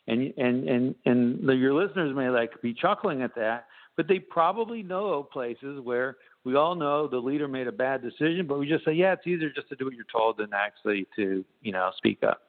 And 0.06 0.32
and 0.36 0.68
and 0.68 0.94
and 1.04 1.48
the, 1.48 1.56
your 1.56 1.74
listeners 1.74 2.14
may 2.14 2.28
like 2.28 2.62
be 2.62 2.74
chuckling 2.74 3.22
at 3.22 3.34
that, 3.34 3.66
but 3.96 4.06
they 4.06 4.20
probably 4.20 4.84
know 4.84 5.24
places 5.32 5.80
where 5.82 6.16
we 6.46 6.54
all 6.54 6.76
know 6.76 7.08
the 7.08 7.18
leader 7.18 7.48
made 7.48 7.66
a 7.66 7.72
bad 7.72 8.00
decision, 8.02 8.46
but 8.46 8.60
we 8.60 8.68
just 8.68 8.84
say, 8.84 8.92
yeah, 8.92 9.12
it's 9.12 9.26
easier 9.26 9.50
just 9.50 9.68
to 9.68 9.74
do 9.74 9.84
what 9.84 9.94
you're 9.94 10.04
told 10.10 10.36
than 10.36 10.50
actually 10.54 11.04
to, 11.16 11.44
you 11.60 11.72
know, 11.72 11.90
speak 11.96 12.22
up. 12.22 12.40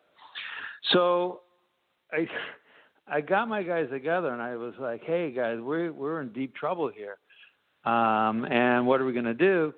So 0.93 1.41
I 2.11 2.27
I 3.07 3.21
got 3.21 3.49
my 3.49 3.63
guys 3.63 3.87
together 3.89 4.29
and 4.29 4.41
I 4.41 4.55
was 4.55 4.75
like, 4.79 5.01
hey 5.03 5.31
guys, 5.31 5.57
we're 5.59 5.91
we're 5.91 6.21
in 6.21 6.29
deep 6.29 6.55
trouble 6.55 6.91
here. 6.95 7.17
Um, 7.91 8.45
and 8.45 8.85
what 8.85 9.01
are 9.01 9.05
we 9.05 9.13
to 9.13 9.33
do? 9.33 9.73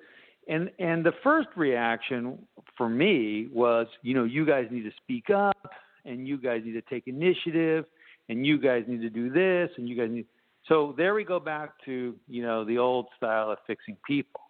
And 0.46 0.70
and 0.78 1.02
the 1.02 1.12
first 1.22 1.48
reaction 1.56 2.38
for 2.76 2.90
me 2.90 3.48
was, 3.50 3.86
you 4.02 4.12
know, 4.12 4.24
you 4.24 4.44
guys 4.44 4.66
need 4.70 4.82
to 4.82 4.92
speak 5.02 5.30
up, 5.30 5.70
and 6.04 6.28
you 6.28 6.36
guys 6.36 6.60
need 6.62 6.72
to 6.72 6.82
take 6.82 7.08
initiative, 7.08 7.86
and 8.28 8.44
you 8.46 8.58
guys 8.58 8.84
need 8.86 9.00
to 9.00 9.10
do 9.10 9.30
this, 9.30 9.70
and 9.78 9.88
you 9.88 9.96
guys 9.96 10.10
need. 10.10 10.26
So 10.66 10.94
there 10.96 11.14
we 11.14 11.24
go 11.24 11.40
back 11.40 11.72
to 11.86 12.14
you 12.28 12.42
know 12.42 12.64
the 12.64 12.78
old 12.78 13.06
style 13.16 13.50
of 13.50 13.58
fixing 13.66 13.96
people. 14.06 14.40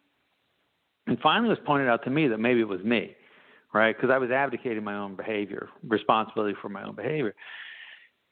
And 1.06 1.18
finally, 1.20 1.48
it 1.48 1.50
was 1.50 1.66
pointed 1.66 1.88
out 1.88 2.04
to 2.04 2.10
me 2.10 2.28
that 2.28 2.38
maybe 2.38 2.60
it 2.60 2.68
was 2.68 2.82
me, 2.82 3.16
right? 3.72 3.96
Because 3.96 4.10
I 4.12 4.18
was 4.18 4.30
abdicating 4.30 4.84
my 4.84 4.96
own 4.96 5.16
behavior, 5.16 5.68
responsibility 5.86 6.54
for 6.60 6.68
my 6.68 6.84
own 6.84 6.94
behavior. 6.94 7.34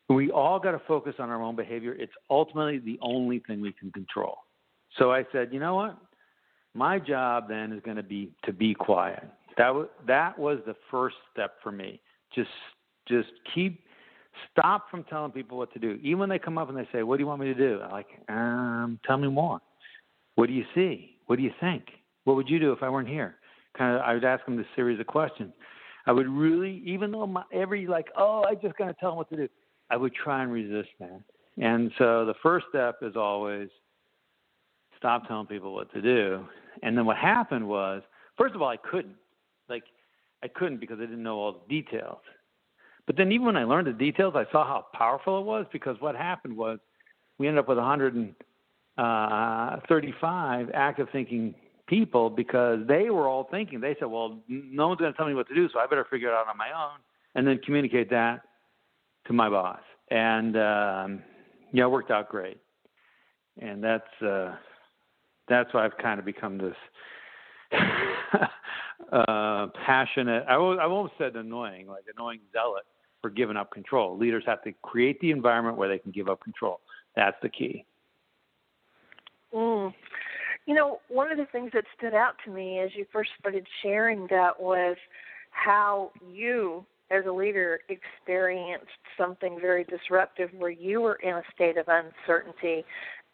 We 0.09 0.31
all 0.31 0.59
got 0.59 0.73
to 0.73 0.81
focus 0.87 1.15
on 1.19 1.29
our 1.29 1.43
own 1.43 1.57
behavior. 1.57 1.95
It's 1.95 2.13
ultimately 2.31 2.79
the 2.79 2.99
only 3.03 3.41
thing 3.41 3.61
we 3.61 3.73
can 3.73 3.91
control. 3.93 4.39
So 4.97 5.13
I 5.13 5.27
said, 5.33 5.53
you 5.53 5.61
know 5.61 5.75
what? 5.75 5.99
My 6.75 6.99
job 6.99 7.49
then 7.49 7.73
is 7.73 7.83
going 7.85 7.97
to 7.97 8.03
be 8.03 8.31
to 8.45 8.53
be 8.53 8.75
quiet. 8.75 9.25
That 9.57 9.75
was 9.75 9.89
that 10.07 10.39
was 10.39 10.59
the 10.67 10.77
first 10.91 11.17
step 11.33 11.55
for 11.63 11.73
me. 11.73 12.01
Just 12.35 12.49
just 13.09 13.29
keep 13.55 13.83
stop 14.51 14.91
from 14.91 15.05
telling 15.05 15.33
people 15.33 15.59
what 15.59 15.73
to 15.73 15.79
do. 15.79 15.99
Even 16.03 16.19
when 16.19 16.29
they 16.29 16.39
come 16.39 16.59
up 16.59 16.69
and 16.69 16.77
they 16.77 16.89
say, 16.93 17.03
"What 17.03 17.17
do 17.17 17.23
you 17.23 17.27
want 17.27 17.41
me 17.41 17.47
to 17.47 17.55
do?" 17.55 17.81
I'm 17.83 17.91
like, 17.91 18.09
um, 18.29 19.01
tell 19.07 19.17
me 19.17 19.29
more. 19.29 19.61
What 20.35 20.47
do 20.47 20.53
you 20.53 20.65
see? 20.75 21.17
What 21.27 21.37
do 21.37 21.43
you 21.43 21.53
think? 21.61 21.85
What 22.25 22.37
would 22.37 22.49
you 22.49 22.59
do 22.59 22.73
if 22.73 22.83
I 22.83 22.89
weren't 22.89 23.09
here? 23.09 23.37
Kind 23.77 23.97
of, 23.97 24.03
I 24.03 24.15
would 24.15 24.25
ask 24.25 24.45
them 24.45 24.57
this 24.57 24.67
series 24.77 25.01
of 25.01 25.07
questions. 25.07 25.53
I 26.07 26.13
would 26.13 26.29
really, 26.29 26.83
even 26.87 27.11
though 27.11 27.27
my, 27.27 27.43
every 27.53 27.87
like, 27.87 28.09
oh, 28.17 28.45
I 28.49 28.55
just 28.55 28.77
gotta 28.77 28.95
tell 28.99 29.11
them 29.11 29.19
what 29.19 29.29
to 29.31 29.37
do. 29.37 29.49
I 29.91 29.97
would 29.97 30.15
try 30.15 30.43
and 30.43 30.53
resist 30.53 30.91
that. 31.01 31.21
And 31.59 31.91
so 31.99 32.25
the 32.25 32.35
first 32.43 32.67
step 32.69 32.97
is 33.03 33.17
always 33.17 33.69
stop 34.97 35.27
telling 35.27 35.47
people 35.47 35.75
what 35.75 35.93
to 35.95 36.03
do. 36.03 36.45
And 36.83 36.97
then 36.97 37.07
what 37.07 37.17
happened 37.17 37.67
was, 37.69 38.03
first 38.37 38.55
of 38.55 38.63
all, 38.63 38.69
I 38.69 38.77
couldn't. 38.77 39.17
Like, 39.69 39.85
I 40.43 40.49
couldn't 40.49 40.79
because 40.79 40.99
I 40.99 41.07
didn't 41.07 41.23
know 41.23 41.37
all 41.37 41.53
the 41.67 41.83
details. 41.83 42.19
But 43.09 43.17
then 43.17 43.33
even 43.33 43.47
when 43.47 43.57
I 43.57 43.65
learned 43.65 43.87
the 43.87 43.95
details, 43.95 44.35
I 44.37 44.45
saw 44.53 44.67
how 44.67 44.85
powerful 44.93 45.39
it 45.39 45.47
was 45.47 45.65
because 45.73 45.97
what 45.99 46.15
happened 46.15 46.55
was 46.55 46.79
we 47.39 47.49
ended 47.49 47.61
up 47.61 47.67
with 47.67 47.79
135 47.79 50.69
uh, 50.69 50.71
active 50.75 51.09
thinking 51.11 51.55
people 51.87 52.29
because 52.29 52.81
they 52.87 53.09
were 53.09 53.27
all 53.27 53.49
thinking. 53.51 53.81
They 53.81 53.97
said, 53.99 54.09
well, 54.09 54.39
no 54.47 54.89
one's 54.89 55.01
going 55.01 55.11
to 55.11 55.17
tell 55.17 55.27
me 55.27 55.33
what 55.33 55.49
to 55.49 55.55
do, 55.55 55.71
so 55.73 55.79
I 55.79 55.87
better 55.87 56.07
figure 56.11 56.29
it 56.29 56.35
out 56.35 56.49
on 56.49 56.59
my 56.59 56.69
own 56.69 56.99
and 57.35 57.47
then 57.47 57.59
communicate 57.65 58.11
that 58.11 58.43
to 59.27 59.33
my 59.33 59.49
boss. 59.49 59.81
And, 60.11 60.55
um, 60.59 61.23
yeah, 61.73 61.85
it 61.85 61.91
worked 61.91 62.11
out 62.11 62.29
great. 62.29 62.59
And 63.59 63.83
that's, 63.83 64.23
uh, 64.23 64.55
that's 65.49 65.73
why 65.73 65.87
I've 65.87 65.97
kind 65.97 66.19
of 66.19 66.27
become 66.27 66.59
this 66.59 66.77
uh, 69.13 69.69
passionate. 69.87 70.45
I, 70.47 70.57
I 70.57 70.85
almost 70.85 71.15
said 71.17 71.37
annoying, 71.37 71.87
like 71.87 72.05
annoying 72.15 72.41
zealot 72.53 72.85
for 73.21 73.31
giving 73.31 73.57
up 73.57 73.71
control. 73.71 74.17
Leaders 74.17 74.45
have 74.47 74.63
to 74.65 74.73
create 74.83 75.21
the 75.21 75.31
environment 75.31 75.77
where 75.77 75.89
they 75.89 75.99
can 75.99 76.13
give 76.13 76.29
up 76.29 76.41
control. 76.43 76.81
That's 77.17 77.37
the 77.43 77.49
key. 77.49 77.85
Mm. 79.55 79.93
You 80.67 80.75
know, 80.75 81.01
one 81.09 81.33
of 81.33 81.39
the 81.39 81.47
things 81.47 81.71
that 81.73 81.85
stood 81.97 82.15
out 82.15 82.35
to 82.45 82.51
me 82.51 82.79
as 82.81 82.91
you 82.95 83.07
first 83.13 83.31
started 83.39 83.67
sharing 83.83 84.27
that 84.31 84.61
was 84.61 84.97
how 85.51 86.13
you, 86.31 86.85
as 87.11 87.25
a 87.27 87.33
leader, 87.33 87.81
experienced 87.89 88.87
something 89.17 89.59
very 89.61 89.85
disruptive 89.85 90.51
where 90.57 90.71
you 90.71 91.01
were 91.01 91.17
in 91.17 91.35
a 91.35 91.43
state 91.55 91.79
of 91.79 91.87
uncertainty 91.89 92.85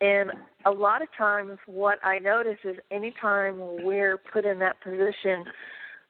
and 0.00 0.32
a 0.66 0.70
lot 0.70 1.02
of 1.02 1.08
times, 1.16 1.58
what 1.66 1.98
I 2.04 2.18
notice 2.18 2.58
is 2.64 2.76
anytime 2.90 3.56
we're 3.58 4.18
put 4.18 4.44
in 4.44 4.58
that 4.58 4.80
position, 4.82 5.44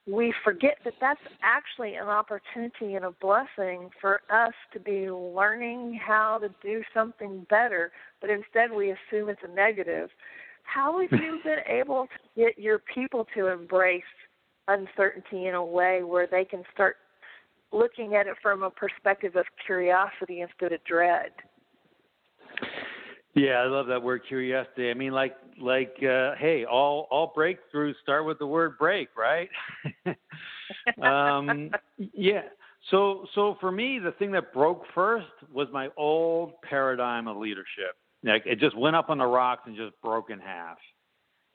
we 0.07 0.35
forget 0.45 0.77
that 0.85 0.95
that's 1.01 1.21
actually 1.43 1.95
an 1.95 2.09
opportunity 2.09 2.95
and 2.95 3.05
a 3.05 3.11
blessing 3.11 3.89
for 4.01 4.21
us 4.31 4.53
to 4.73 4.81
be 4.81 5.11
learning 5.11 5.99
how 6.05 6.39
to 6.39 6.49
do 6.63 6.83
something 6.93 7.47
better, 7.49 7.91
but 8.21 8.29
instead 8.29 8.71
we 8.71 8.91
assume 8.91 9.29
it's 9.29 9.41
a 9.43 9.55
negative. 9.55 10.11
How 10.65 11.01
have 11.01 11.11
you 11.21 11.41
been 11.43 11.61
able 11.67 12.07
to 12.07 12.43
get 12.43 12.59
your 12.59 12.81
people 12.93 13.27
to 13.35 13.49
embrace 13.49 14.03
uncertainty 14.69 15.47
in 15.47 15.55
a 15.55 15.65
way 15.65 16.03
where 16.03 16.27
they 16.27 16.45
can 16.45 16.65
start 16.73 16.97
looking 17.73 18.15
at 18.15 18.27
it 18.27 18.37
from 18.43 18.63
a 18.63 18.71
perspective 18.71 19.37
of 19.37 19.47
curiosity 19.65 20.43
instead 20.43 20.73
of 20.73 20.85
dread? 20.85 21.31
Yeah, 23.35 23.55
I 23.55 23.67
love 23.67 23.87
that 23.89 24.03
word 24.03 24.23
curiosity. 24.29 24.91
I 24.91 24.95
mean, 24.95 25.13
like, 25.13 25.35
like, 25.61 25.97
uh, 26.03 26.35
hey, 26.39 26.65
all 26.65 27.09
all 27.11 27.33
breakthroughs 27.37 27.95
start 28.03 28.25
with 28.27 28.39
the 28.39 28.47
word 28.47 28.79
break, 28.79 29.09
right? 29.17 29.49
um, 31.03 31.71
yeah. 32.13 32.43
So, 32.91 33.27
so 33.35 33.57
for 33.61 33.73
me, 33.73 33.99
the 33.99 34.13
thing 34.13 34.33
that 34.33 34.53
broke 34.53 34.85
first 34.95 35.27
was 35.53 35.69
my 35.73 35.89
old 35.97 36.53
paradigm 36.63 37.29
of 37.29 37.37
leadership. 37.37 37.97
Like, 38.23 38.43
it 38.47 38.59
just 38.59 38.77
went 38.77 38.97
up 38.97 39.11
on 39.11 39.19
the 39.19 39.27
rocks 39.27 39.63
and 39.67 39.77
just 39.77 40.01
broke 40.03 40.31
in 40.31 40.39
half. 40.39 40.77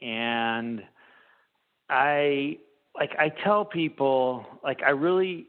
And 0.01 0.81
I, 1.89 2.57
like, 2.95 3.11
I 3.19 3.29
tell 3.43 3.65
people, 3.65 4.45
like, 4.63 4.81
I 4.85 4.91
really, 4.91 5.47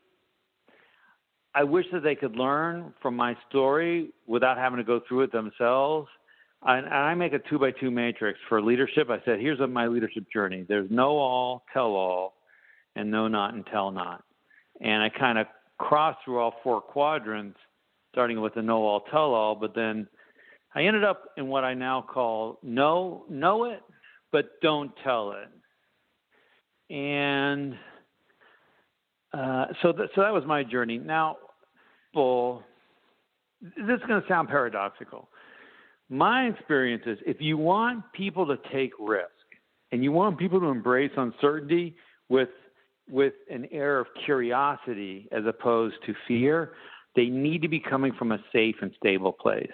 I 1.54 1.64
wish 1.64 1.86
that 1.92 2.02
they 2.02 2.14
could 2.14 2.36
learn 2.36 2.92
from 3.00 3.16
my 3.16 3.36
story 3.48 4.12
without 4.26 4.58
having 4.58 4.78
to 4.78 4.84
go 4.84 5.00
through 5.08 5.22
it 5.22 5.32
themselves 5.32 6.08
and 6.62 6.88
I 6.88 7.14
make 7.14 7.33
a 7.33 7.38
two 7.38 7.59
by 7.59 7.70
two 7.70 7.90
matrix 7.90 8.38
for 8.49 8.61
leadership. 8.61 9.09
I 9.11 9.20
said, 9.25 9.40
here's 9.40 9.59
my 9.61 9.87
leadership 9.87 10.25
journey. 10.33 10.64
There's 10.68 10.90
know 10.90 11.16
all, 11.16 11.64
tell 11.73 11.92
all, 11.92 12.35
and 12.96 13.11
know 13.11 13.29
not 13.29 13.55
and 13.55 13.64
tell 13.66 13.90
not. 13.90 14.25
And 14.81 15.03
I 15.03 15.09
kind 15.09 15.38
of 15.38 15.46
cross 15.79 16.16
through 16.25 16.38
all 16.38 16.55
four 16.62 16.81
quadrants, 16.81 17.59
starting 18.12 18.40
with 18.40 18.55
the 18.55 18.62
know 18.62 18.83
all, 18.83 19.01
tell 19.11 19.33
all, 19.33 19.55
but 19.55 19.75
then 19.75 20.07
I 20.75 20.83
ended 20.83 21.05
up 21.05 21.25
in 21.37 21.49
what 21.49 21.64
I 21.64 21.75
now 21.75 22.03
call 22.03 22.59
know 22.62 23.25
know 23.31 23.64
it, 23.64 23.81
but 24.31 24.61
don't 24.61 24.92
tell 25.03 25.33
it. 25.33 26.94
And 26.94 27.75
uh, 29.33 29.66
so, 29.81 29.92
th- 29.92 30.11
so 30.14 30.23
that 30.23 30.33
was 30.33 30.44
my 30.46 30.62
journey. 30.62 30.99
Now, 30.99 31.37
bull. 32.12 32.62
This 33.62 33.99
is 34.01 34.07
going 34.07 34.23
to 34.23 34.29
sound 34.29 34.49
paradoxical 34.49 35.29
my 36.11 36.46
experience 36.46 37.05
is 37.07 37.18
if 37.25 37.40
you 37.40 37.57
want 37.57 38.05
people 38.12 38.44
to 38.46 38.59
take 38.73 38.92
risk, 38.99 39.31
and 39.92 40.05
you 40.05 40.12
want 40.12 40.38
people 40.38 40.61
to 40.61 40.66
embrace 40.66 41.11
uncertainty 41.16 41.94
with 42.29 42.49
with 43.09 43.33
an 43.51 43.66
air 43.73 43.99
of 43.99 44.07
curiosity 44.25 45.29
as 45.33 45.44
opposed 45.44 45.96
to 46.07 46.14
fear, 46.29 46.75
they 47.16 47.27
need 47.27 47.61
to 47.62 47.68
be 47.68 47.81
coming 47.81 48.12
from 48.12 48.31
a 48.31 48.38
safe 48.53 48.77
and 48.83 48.92
stable 48.96 49.33
place. 49.33 49.66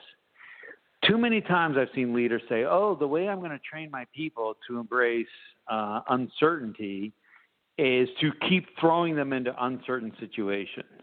Too 1.07 1.19
many 1.19 1.43
times 1.43 1.77
I've 1.79 1.91
seen 1.95 2.15
leaders 2.15 2.43
say, 2.49 2.65
"Oh, 2.65 2.97
the 2.99 3.07
way 3.07 3.29
I'm 3.29 3.41
going 3.41 3.51
to 3.51 3.59
train 3.59 3.91
my 3.91 4.07
people 4.15 4.57
to 4.69 4.79
embrace 4.79 5.27
uh, 5.69 6.01
uncertainty 6.09 7.13
is 7.79 8.09
to 8.21 8.33
keep 8.49 8.67
throwing 8.81 9.17
them 9.17 9.33
into 9.33 9.55
uncertain 9.65 10.13
situations, 10.19 11.03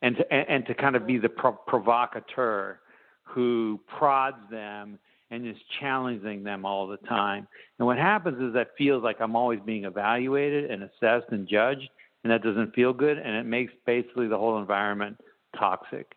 and 0.00 0.16
to, 0.16 0.32
and, 0.32 0.64
to 0.66 0.74
kind 0.74 0.96
of 0.96 1.06
be 1.06 1.18
the 1.18 1.28
pro- 1.28 1.52
provocateur 1.52 2.80
who 3.24 3.80
prods 3.98 4.38
them 4.50 4.98
and 5.30 5.46
is 5.46 5.56
challenging 5.80 6.44
them 6.44 6.64
all 6.64 6.86
the 6.86 6.96
time. 7.08 7.48
And 7.78 7.86
what 7.86 7.98
happens 7.98 8.40
is 8.40 8.54
that 8.54 8.68
feels 8.78 9.02
like 9.02 9.20
I'm 9.20 9.34
always 9.34 9.60
being 9.64 9.84
evaluated 9.84 10.70
and 10.70 10.82
assessed 10.82 11.32
and 11.32 11.48
judged, 11.48 11.88
and 12.22 12.32
that 12.32 12.42
doesn't 12.42 12.74
feel 12.74 12.92
good, 12.92 13.18
and 13.18 13.36
it 13.36 13.44
makes 13.44 13.72
basically 13.86 14.28
the 14.28 14.38
whole 14.38 14.58
environment 14.58 15.16
toxic. 15.58 16.14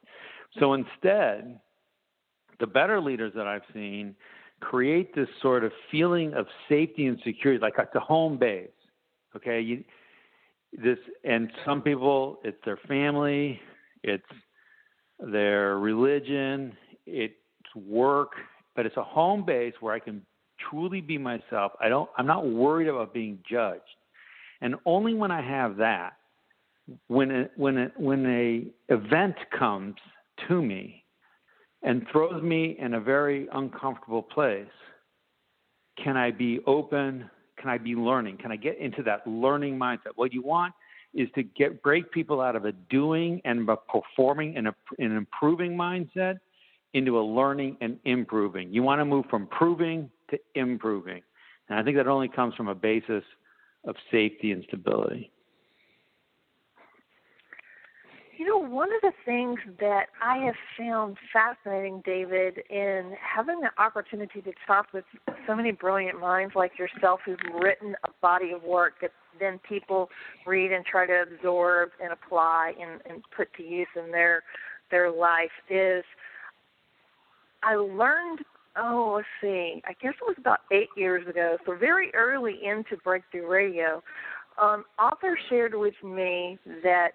So 0.59 0.73
instead, 0.73 1.59
the 2.59 2.67
better 2.67 2.99
leaders 3.01 3.33
that 3.35 3.47
I've 3.47 3.63
seen 3.73 4.15
create 4.59 5.13
this 5.15 5.27
sort 5.41 5.63
of 5.63 5.71
feeling 5.91 6.33
of 6.33 6.45
safety 6.67 7.05
and 7.05 7.19
security, 7.23 7.61
like 7.61 7.73
it's 7.77 7.93
a 7.95 7.99
home 7.99 8.37
base. 8.37 8.69
Okay, 9.35 9.61
you, 9.61 9.83
this 10.73 10.97
and 11.23 11.51
some 11.65 11.81
people 11.81 12.39
it's 12.43 12.57
their 12.65 12.79
family, 12.87 13.59
it's 14.03 14.23
their 15.19 15.77
religion, 15.77 16.75
it's 17.07 17.33
work, 17.75 18.33
but 18.75 18.85
it's 18.85 18.97
a 18.97 19.03
home 19.03 19.45
base 19.45 19.73
where 19.79 19.93
I 19.93 19.99
can 19.99 20.21
truly 20.69 21.01
be 21.01 21.17
myself. 21.17 21.71
I 21.79 21.89
don't 21.89 22.09
I'm 22.17 22.27
not 22.27 22.47
worried 22.47 22.87
about 22.87 23.13
being 23.13 23.39
judged. 23.49 23.81
And 24.61 24.75
only 24.85 25.13
when 25.13 25.31
I 25.31 25.41
have 25.41 25.77
that, 25.77 26.13
when 27.07 27.31
a, 27.31 27.49
when 27.55 27.77
a, 27.77 27.91
when 27.97 28.25
a 28.25 28.93
event 28.93 29.35
comes 29.57 29.95
to 30.47 30.61
me 30.61 31.03
and 31.83 32.05
throws 32.11 32.41
me 32.41 32.75
in 32.79 32.95
a 32.95 32.99
very 32.99 33.47
uncomfortable 33.53 34.23
place, 34.23 34.65
can 36.03 36.17
I 36.17 36.31
be 36.31 36.59
open? 36.65 37.29
Can 37.59 37.69
I 37.69 37.77
be 37.77 37.95
learning? 37.95 38.37
Can 38.37 38.51
I 38.51 38.55
get 38.55 38.77
into 38.79 39.03
that 39.03 39.25
learning 39.27 39.77
mindset? 39.77 40.11
What 40.15 40.33
you 40.33 40.41
want 40.41 40.73
is 41.13 41.27
to 41.35 41.43
get 41.43 41.81
break 41.81 42.11
people 42.11 42.41
out 42.41 42.55
of 42.55 42.65
a 42.65 42.71
doing 42.71 43.41
and 43.45 43.67
a 43.69 43.75
performing 43.75 44.57
and 44.57 44.67
a, 44.67 44.75
an 44.99 45.15
improving 45.15 45.75
mindset 45.75 46.39
into 46.93 47.19
a 47.19 47.21
learning 47.21 47.77
and 47.81 47.99
improving. 48.05 48.71
You 48.73 48.83
want 48.83 48.99
to 48.99 49.05
move 49.05 49.25
from 49.29 49.47
proving 49.47 50.09
to 50.29 50.39
improving. 50.55 51.21
And 51.69 51.79
I 51.79 51.83
think 51.83 51.97
that 51.97 52.07
only 52.07 52.27
comes 52.27 52.55
from 52.55 52.67
a 52.67 52.75
basis 52.75 53.23
of 53.85 53.95
safety 54.11 54.51
and 54.51 54.63
stability. 54.67 55.31
You 58.37 58.45
know, 58.45 58.69
one 58.69 58.89
of 58.93 59.01
the 59.01 59.13
things 59.25 59.57
that 59.79 60.07
I 60.21 60.37
have 60.37 60.55
found 60.77 61.17
fascinating, 61.33 62.03
David, 62.05 62.59
in 62.69 63.13
having 63.19 63.61
the 63.61 63.71
opportunity 63.81 64.41
to 64.41 64.51
talk 64.67 64.93
with 64.93 65.05
so 65.47 65.55
many 65.55 65.71
brilliant 65.71 66.19
minds 66.19 66.53
like 66.55 66.77
yourself 66.77 67.21
who've 67.25 67.39
written 67.59 67.95
a 68.05 68.09
body 68.21 68.51
of 68.51 68.61
work 68.61 68.93
that 69.01 69.11
then 69.39 69.59
people 69.67 70.09
read 70.45 70.71
and 70.71 70.85
try 70.85 71.07
to 71.07 71.23
absorb 71.23 71.89
and 72.01 72.13
apply 72.13 72.73
and, 72.79 73.01
and 73.09 73.23
put 73.35 73.51
to 73.55 73.63
use 73.63 73.87
in 73.95 74.11
their 74.11 74.43
their 74.91 75.11
life 75.11 75.51
is 75.69 76.03
I 77.63 77.75
learned 77.75 78.39
oh 78.77 79.13
let's 79.17 79.27
see 79.41 79.81
I 79.85 79.93
guess 80.01 80.13
it 80.21 80.27
was 80.27 80.35
about 80.37 80.59
eight 80.71 80.89
years 80.95 81.27
ago 81.27 81.57
so 81.65 81.75
very 81.75 82.13
early 82.13 82.59
into 82.63 82.97
Breakthrough 83.03 83.47
Radio 83.47 84.03
um, 84.61 84.85
author 84.99 85.37
shared 85.49 85.75
with 85.75 85.93
me 86.03 86.57
that 86.83 87.11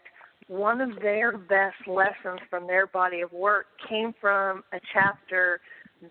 one 0.48 0.81
of 0.81 1.00
their 1.00 1.37
best 1.37 1.76
lessons 1.87 2.40
from 2.50 2.66
their 2.66 2.87
body 2.87 3.20
of 3.20 3.33
work 3.33 3.66
came 3.88 4.12
from 4.20 4.62
a 4.72 4.78
chapter 4.92 5.61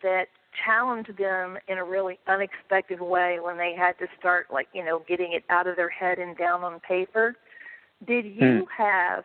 that 0.01 0.25
challenged 0.65 1.17
them 1.17 1.57
in 1.67 1.77
a 1.77 1.83
really 1.83 2.19
unexpected 2.27 2.99
way 2.99 3.37
when 3.41 3.57
they 3.57 3.73
had 3.77 3.93
to 3.99 4.05
start 4.19 4.47
like 4.51 4.67
you 4.73 4.83
know 4.83 5.03
getting 5.07 5.33
it 5.33 5.43
out 5.49 5.67
of 5.67 5.75
their 5.75 5.89
head 5.89 6.19
and 6.19 6.37
down 6.37 6.63
on 6.63 6.79
paper 6.81 7.35
did 8.07 8.25
you 8.25 8.65
hmm. 8.65 8.83
have 8.83 9.23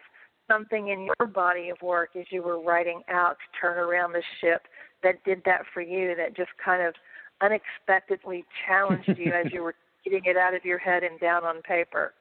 something 0.48 0.88
in 0.88 1.08
your 1.18 1.26
body 1.26 1.70
of 1.70 1.76
work 1.82 2.10
as 2.18 2.24
you 2.30 2.42
were 2.42 2.60
writing 2.60 3.02
out 3.08 3.36
to 3.38 3.60
turn 3.60 3.78
around 3.78 4.12
the 4.12 4.22
ship 4.40 4.62
that 5.06 5.24
did 5.24 5.42
that 5.44 5.62
for 5.72 5.80
you 5.80 6.14
that 6.16 6.36
just 6.36 6.50
kind 6.62 6.82
of 6.82 6.94
unexpectedly 7.40 8.44
challenged 8.66 9.08
you 9.16 9.32
as 9.32 9.52
you 9.52 9.62
were 9.66 9.74
getting 10.04 10.24
it 10.24 10.36
out 10.36 10.54
of 10.54 10.64
your 10.64 10.78
head 10.78 11.02
and 11.02 11.18
down 11.20 11.44
on 11.44 11.62
paper 11.62 12.12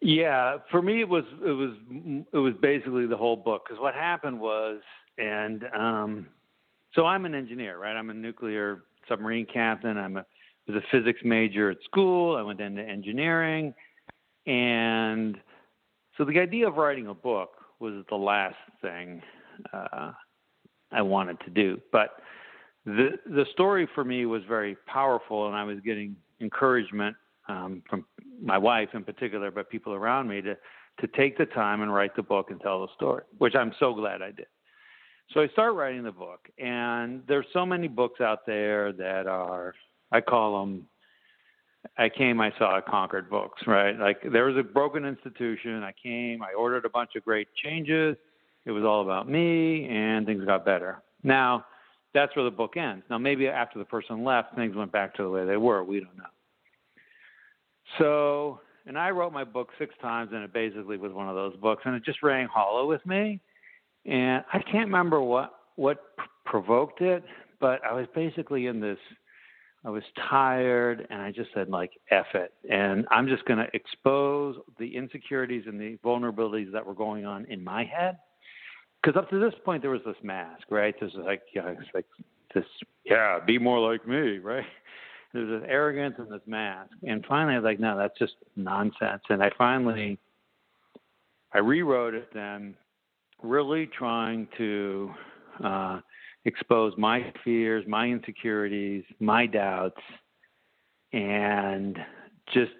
yeah, 0.00 0.58
for 0.70 0.80
me 0.80 1.02
it 1.02 1.08
was 1.08 1.24
it 1.44 1.50
was 1.50 1.72
it 2.32 2.38
was 2.38 2.54
basically 2.62 3.06
the 3.06 3.16
whole 3.16 3.36
book 3.36 3.64
because 3.66 3.80
what 3.80 3.94
happened 3.94 4.40
was, 4.40 4.80
and 5.18 5.64
um, 5.76 6.26
so 6.94 7.04
I'm 7.04 7.26
an 7.26 7.34
engineer, 7.34 7.78
right? 7.78 7.94
I'm 7.94 8.08
a 8.08 8.14
nuclear 8.14 8.84
submarine 9.08 9.46
captain. 9.52 9.98
I'm 9.98 10.16
a 10.16 10.24
was 10.66 10.76
a 10.76 10.86
physics 10.90 11.20
major 11.22 11.70
at 11.70 11.78
school. 11.84 12.36
I 12.36 12.42
went 12.42 12.60
into 12.60 12.82
engineering, 12.82 13.74
and 14.46 15.36
so 16.16 16.24
the 16.24 16.38
idea 16.38 16.66
of 16.68 16.76
writing 16.76 17.08
a 17.08 17.14
book 17.14 17.50
was 17.78 18.02
the 18.08 18.16
last 18.16 18.56
thing 18.80 19.20
uh, 19.74 20.12
I 20.92 21.02
wanted 21.02 21.38
to 21.40 21.50
do. 21.50 21.80
But 21.92 22.16
the 22.84 23.18
the 23.26 23.44
story 23.52 23.88
for 23.94 24.04
me 24.04 24.26
was 24.26 24.42
very 24.48 24.76
powerful, 24.86 25.46
and 25.46 25.56
I 25.56 25.64
was 25.64 25.78
getting 25.84 26.16
encouragement 26.40 27.16
um, 27.48 27.82
from 27.88 28.04
my 28.42 28.58
wife 28.58 28.90
in 28.94 29.04
particular, 29.04 29.50
but 29.50 29.70
people 29.70 29.92
around 29.94 30.28
me 30.28 30.40
to 30.42 30.56
to 31.00 31.06
take 31.16 31.38
the 31.38 31.46
time 31.46 31.82
and 31.82 31.92
write 31.92 32.14
the 32.16 32.22
book 32.22 32.50
and 32.50 32.60
tell 32.60 32.82
the 32.82 32.92
story, 32.94 33.22
which 33.38 33.54
I'm 33.54 33.72
so 33.78 33.94
glad 33.94 34.22
I 34.22 34.32
did. 34.32 34.46
So 35.32 35.40
I 35.40 35.48
start 35.48 35.74
writing 35.74 36.02
the 36.02 36.12
book, 36.12 36.48
and 36.58 37.22
there's 37.28 37.46
so 37.52 37.64
many 37.64 37.88
books 37.88 38.20
out 38.20 38.46
there 38.46 38.92
that 38.92 39.26
are 39.26 39.74
I 40.12 40.20
call 40.20 40.60
them 40.60 40.86
I 41.96 42.08
came, 42.08 42.40
I 42.40 42.52
saw, 42.58 42.80
conquered 42.80 43.30
books, 43.30 43.62
right? 43.66 43.98
Like 43.98 44.18
there 44.32 44.44
was 44.44 44.56
a 44.56 44.62
broken 44.62 45.04
institution. 45.04 45.82
I 45.82 45.92
came, 46.02 46.42
I 46.42 46.52
ordered 46.52 46.84
a 46.84 46.90
bunch 46.90 47.12
of 47.16 47.24
great 47.24 47.48
changes. 47.62 48.16
It 48.66 48.72
was 48.72 48.84
all 48.84 49.02
about 49.02 49.28
me, 49.28 49.88
and 49.88 50.26
things 50.26 50.44
got 50.44 50.64
better. 50.64 51.02
Now, 51.22 51.64
that's 52.12 52.34
where 52.36 52.44
the 52.44 52.50
book 52.50 52.76
ends. 52.76 53.04
Now, 53.08 53.18
maybe 53.18 53.48
after 53.48 53.78
the 53.78 53.84
person 53.84 54.24
left, 54.24 54.54
things 54.54 54.76
went 54.76 54.92
back 54.92 55.14
to 55.16 55.22
the 55.22 55.30
way 55.30 55.44
they 55.44 55.56
were. 55.56 55.84
We 55.84 56.00
don't 56.00 56.16
know. 56.16 56.24
So, 57.98 58.60
and 58.86 58.98
I 58.98 59.10
wrote 59.10 59.32
my 59.32 59.44
book 59.44 59.68
six 59.78 59.94
times, 60.00 60.30
and 60.32 60.42
it 60.42 60.52
basically 60.52 60.96
was 60.96 61.12
one 61.12 61.28
of 61.28 61.34
those 61.34 61.56
books, 61.56 61.82
and 61.84 61.94
it 61.94 62.04
just 62.04 62.22
rang 62.22 62.46
hollow 62.46 62.86
with 62.86 63.04
me. 63.06 63.40
And 64.06 64.44
I 64.52 64.58
can't 64.60 64.86
remember 64.86 65.20
what 65.20 65.54
what 65.76 65.98
provoked 66.44 67.00
it, 67.00 67.22
but 67.60 67.84
I 67.84 67.92
was 67.92 68.06
basically 68.14 68.66
in 68.66 68.80
this. 68.80 68.98
I 69.84 69.90
was 69.90 70.02
tired, 70.28 71.06
and 71.10 71.22
I 71.22 71.32
just 71.32 71.50
said 71.54 71.68
like 71.68 71.92
"eff 72.10 72.26
it," 72.34 72.52
and 72.70 73.06
I'm 73.10 73.26
just 73.26 73.44
going 73.44 73.58
to 73.58 73.66
expose 73.74 74.56
the 74.78 74.96
insecurities 74.96 75.64
and 75.66 75.80
the 75.80 75.98
vulnerabilities 76.04 76.72
that 76.72 76.84
were 76.84 76.94
going 76.94 77.24
on 77.24 77.44
in 77.46 77.62
my 77.62 77.84
head. 77.84 78.18
Because 79.02 79.18
up 79.18 79.30
to 79.30 79.38
this 79.38 79.54
point, 79.64 79.82
there 79.82 79.90
was 79.90 80.02
this 80.04 80.16
mask, 80.22 80.64
right? 80.70 80.94
This 81.00 81.10
is 81.12 81.18
like, 81.24 81.42
yeah, 81.54 81.68
it's 81.68 81.88
like 81.94 82.04
this, 82.54 82.64
yeah, 83.04 83.38
be 83.44 83.58
more 83.58 83.78
like 83.78 84.06
me, 84.06 84.38
right? 84.38 84.64
there's 85.32 85.60
this 85.60 85.68
arrogance 85.70 86.16
and 86.18 86.30
this 86.30 86.42
mask. 86.46 86.90
And 87.02 87.24
finally, 87.26 87.54
I 87.54 87.58
was 87.58 87.64
like, 87.64 87.80
no, 87.80 87.96
that's 87.96 88.18
just 88.18 88.34
nonsense. 88.56 89.22
And 89.28 89.42
I 89.42 89.50
finally, 89.56 90.18
I 91.52 91.58
rewrote 91.58 92.14
it 92.14 92.28
then, 92.34 92.74
really 93.42 93.86
trying 93.86 94.48
to 94.58 95.10
uh, 95.64 96.00
expose 96.44 96.92
my 96.96 97.32
fears, 97.44 97.84
my 97.86 98.06
insecurities, 98.06 99.04
my 99.18 99.46
doubts, 99.46 100.00
and 101.12 101.98
just 102.52 102.72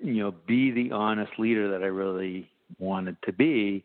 you 0.00 0.22
know 0.22 0.34
be 0.46 0.70
the 0.70 0.92
honest 0.92 1.32
leader 1.38 1.70
that 1.70 1.82
I 1.82 1.88
really 1.88 2.50
wanted 2.78 3.16
to 3.24 3.32
be. 3.32 3.84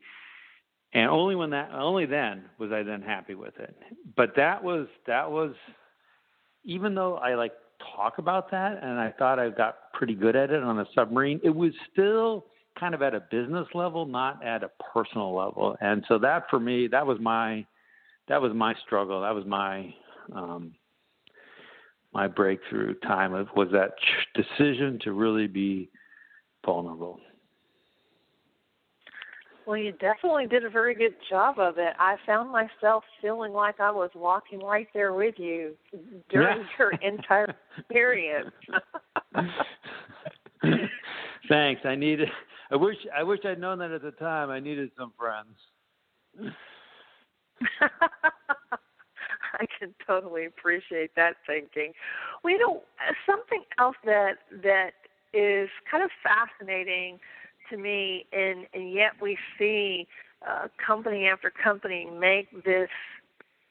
And 0.96 1.10
only 1.10 1.36
when 1.36 1.50
that, 1.50 1.72
only 1.74 2.06
then 2.06 2.46
was 2.58 2.72
I 2.72 2.82
then 2.82 3.02
happy 3.02 3.36
with 3.36 3.60
it. 3.60 3.76
But 4.16 4.32
that 4.38 4.64
was 4.64 4.88
that 5.06 5.30
was, 5.30 5.54
even 6.64 6.96
though 6.96 7.16
I 7.18 7.36
like 7.36 7.52
talk 7.96 8.18
about 8.18 8.50
that, 8.52 8.82
and 8.82 8.98
I 8.98 9.14
thought 9.20 9.38
I 9.38 9.50
got 9.50 9.92
pretty 9.94 10.16
good 10.16 10.38
at 10.38 10.52
it 10.52 10.64
on 10.64 10.80
a 10.80 10.86
submarine. 10.96 11.42
It 11.44 11.54
was 11.54 11.74
still 11.92 12.46
kind 12.80 12.96
of 12.96 13.02
at 13.02 13.14
a 13.14 13.20
business 13.20 13.68
level, 13.74 14.06
not 14.06 14.44
at 14.44 14.64
a 14.64 14.72
personal 14.94 15.36
level. 15.36 15.76
And 15.82 16.06
so 16.08 16.18
that 16.20 16.44
for 16.50 16.62
me, 16.62 16.88
that 16.88 17.06
was 17.06 17.20
my 17.20 17.66
that 18.30 18.42
was 18.42 18.54
my 18.54 18.74
struggle. 18.86 19.22
That 19.22 19.36
was 19.36 19.46
my 19.46 19.94
um, 20.34 20.76
my 22.14 22.30
breakthrough 22.30 22.94
time. 23.00 23.34
Of, 23.34 23.50
was 23.54 23.68
that 23.74 23.96
decision 24.34 24.98
to 25.04 25.12
really 25.12 25.48
be 25.48 25.90
vulnerable. 26.66 27.20
Well, 29.66 29.78
you 29.78 29.92
definitely 29.94 30.46
did 30.48 30.64
a 30.64 30.70
very 30.70 30.94
good 30.94 31.16
job 31.30 31.58
of 31.60 31.78
it. 31.78 31.94
I 31.98 32.18
found 32.26 32.52
myself 32.52 33.04
feeling 33.22 33.52
like 33.52 33.80
I 33.80 33.90
was 33.90 34.12
walking 34.14 34.60
right 34.60 34.88
there 34.94 35.14
with 35.14 35.36
you 35.40 35.76
during 36.30 36.60
Yeah. 36.60 36.66
your 36.78 36.92
entire 37.02 37.56
experience. 37.78 38.52
Thanks. 41.50 41.82
I 41.86 41.96
needed. 41.96 42.30
I 42.72 42.76
wish. 42.76 42.98
I 43.16 43.24
wish 43.24 43.40
I'd 43.46 43.60
known 43.60 43.80
that 43.80 43.92
at 43.92 44.02
the 44.02 44.12
time. 44.12 44.50
I 44.50 44.60
needed 44.60 44.92
some 44.98 45.14
friends. 45.18 45.56
I 49.60 49.66
can 49.80 49.94
totally 50.06 50.46
appreciate 50.46 51.16
that 51.16 51.36
thinking. 51.48 51.94
Well, 52.44 52.54
you 52.54 52.60
know, 52.60 52.84
something 53.26 53.64
else 53.80 53.96
that 54.06 54.40
that 54.64 54.92
is 55.34 55.70
kind 55.90 56.04
of 56.04 56.10
fascinating 56.24 57.20
to 57.70 57.78
me, 57.78 58.26
and 58.32 58.66
and 58.74 58.94
yet 58.94 59.14
we 59.22 59.38
see 59.58 60.08
uh, 60.48 60.68
company 60.86 61.28
after 61.28 61.52
company 61.52 62.10
make 62.20 62.64
this 62.64 62.90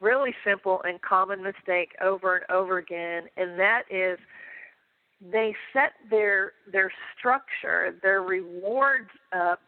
really 0.01 0.35
simple 0.45 0.83
and 0.85 1.01
common 1.03 1.43
mistake 1.43 1.91
over 2.03 2.37
and 2.37 2.51
over 2.51 2.79
again, 2.79 3.25
and 3.37 3.59
that 3.59 3.83
is 3.91 4.19
they 5.33 5.55
set 5.73 5.93
their 6.11 6.53
their 6.71 6.93
structure, 7.17 7.95
their 8.03 8.23
rewards 8.23 9.11
up 9.33 9.61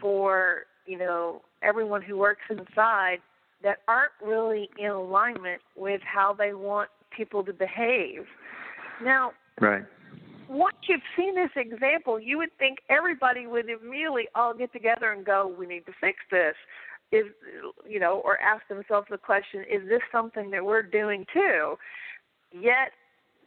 for 0.00 0.62
you 0.86 0.98
know 0.98 1.42
everyone 1.62 2.02
who 2.02 2.16
works 2.16 2.42
inside 2.50 3.18
that 3.62 3.78
aren't 3.88 4.12
really 4.24 4.70
in 4.78 4.90
alignment 4.90 5.60
with 5.76 6.00
how 6.02 6.32
they 6.32 6.54
want 6.54 6.88
people 7.14 7.44
to 7.44 7.52
behave. 7.52 8.24
Now, 9.02 9.32
Right. 9.60 9.84
Once 10.50 10.76
you've 10.88 11.00
seen 11.16 11.36
this 11.36 11.50
example, 11.54 12.18
you 12.18 12.36
would 12.38 12.50
think 12.58 12.78
everybody 12.88 13.46
would 13.46 13.70
immediately 13.70 14.26
all 14.34 14.52
get 14.52 14.72
together 14.72 15.12
and 15.12 15.24
go, 15.24 15.46
"We 15.46 15.66
need 15.66 15.86
to 15.86 15.92
fix 16.00 16.18
this." 16.30 16.56
Is 17.12 17.26
you 17.86 18.00
know, 18.00 18.18
or 18.20 18.40
ask 18.40 18.66
themselves 18.66 19.06
the 19.08 19.18
question, 19.18 19.64
"Is 19.64 19.88
this 19.88 20.02
something 20.10 20.50
that 20.50 20.64
we're 20.64 20.82
doing 20.82 21.24
too?" 21.32 21.78
Yet, 22.50 22.92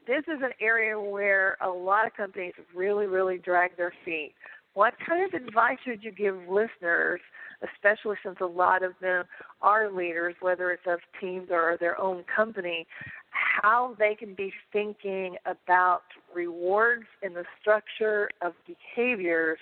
this 0.08 0.24
is 0.30 0.42
an 0.42 0.54
area 0.62 0.98
where 0.98 1.58
a 1.60 1.70
lot 1.70 2.06
of 2.08 2.14
companies 2.14 2.54
really, 2.74 3.08
really 3.08 3.38
drag 3.38 3.76
their 3.76 3.92
feet. 4.06 4.34
What 4.74 4.98
kind 5.00 5.24
of 5.26 5.34
advice 5.34 5.80
would 5.86 6.04
you 6.04 6.12
give 6.12 6.48
listeners, 6.48 7.22
especially 7.62 8.18
since 8.24 8.40
a 8.40 8.46
lot 8.46 8.82
of 8.82 8.98
them 9.00 9.28
are 9.62 9.90
leaders, 9.90 10.36
whether 10.40 10.72
it's 10.72 10.88
of 10.88 11.00
teams 11.20 11.52
or 11.52 11.78
their 11.78 12.00
own 12.00 12.24
company, 12.24 12.88
how 13.34 13.96
they 14.00 14.16
can 14.16 14.34
be 14.36 14.54
thinking 14.72 15.38
about 15.46 16.04
rewards 16.34 17.06
and 17.22 17.36
the 17.36 17.46
structure 17.60 18.30
of 18.42 18.54
behaviors 18.66 19.60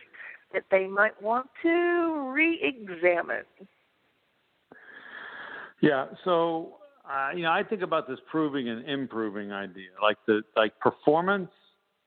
that 0.54 0.64
they 0.72 0.88
might 0.88 1.22
want 1.22 1.48
to 1.64 2.32
re 2.34 2.60
examine? 2.62 3.46
Yeah. 5.82 6.08
So, 6.24 6.78
uh, 7.10 7.30
you 7.36 7.44
know, 7.44 7.52
I 7.52 7.64
think 7.64 7.82
about 7.82 8.08
this 8.08 8.20
proving 8.30 8.70
and 8.70 8.88
improving 8.88 9.52
idea, 9.52 9.90
like 10.02 10.18
the 10.28 10.42
like 10.56 10.80
performance 10.80 11.50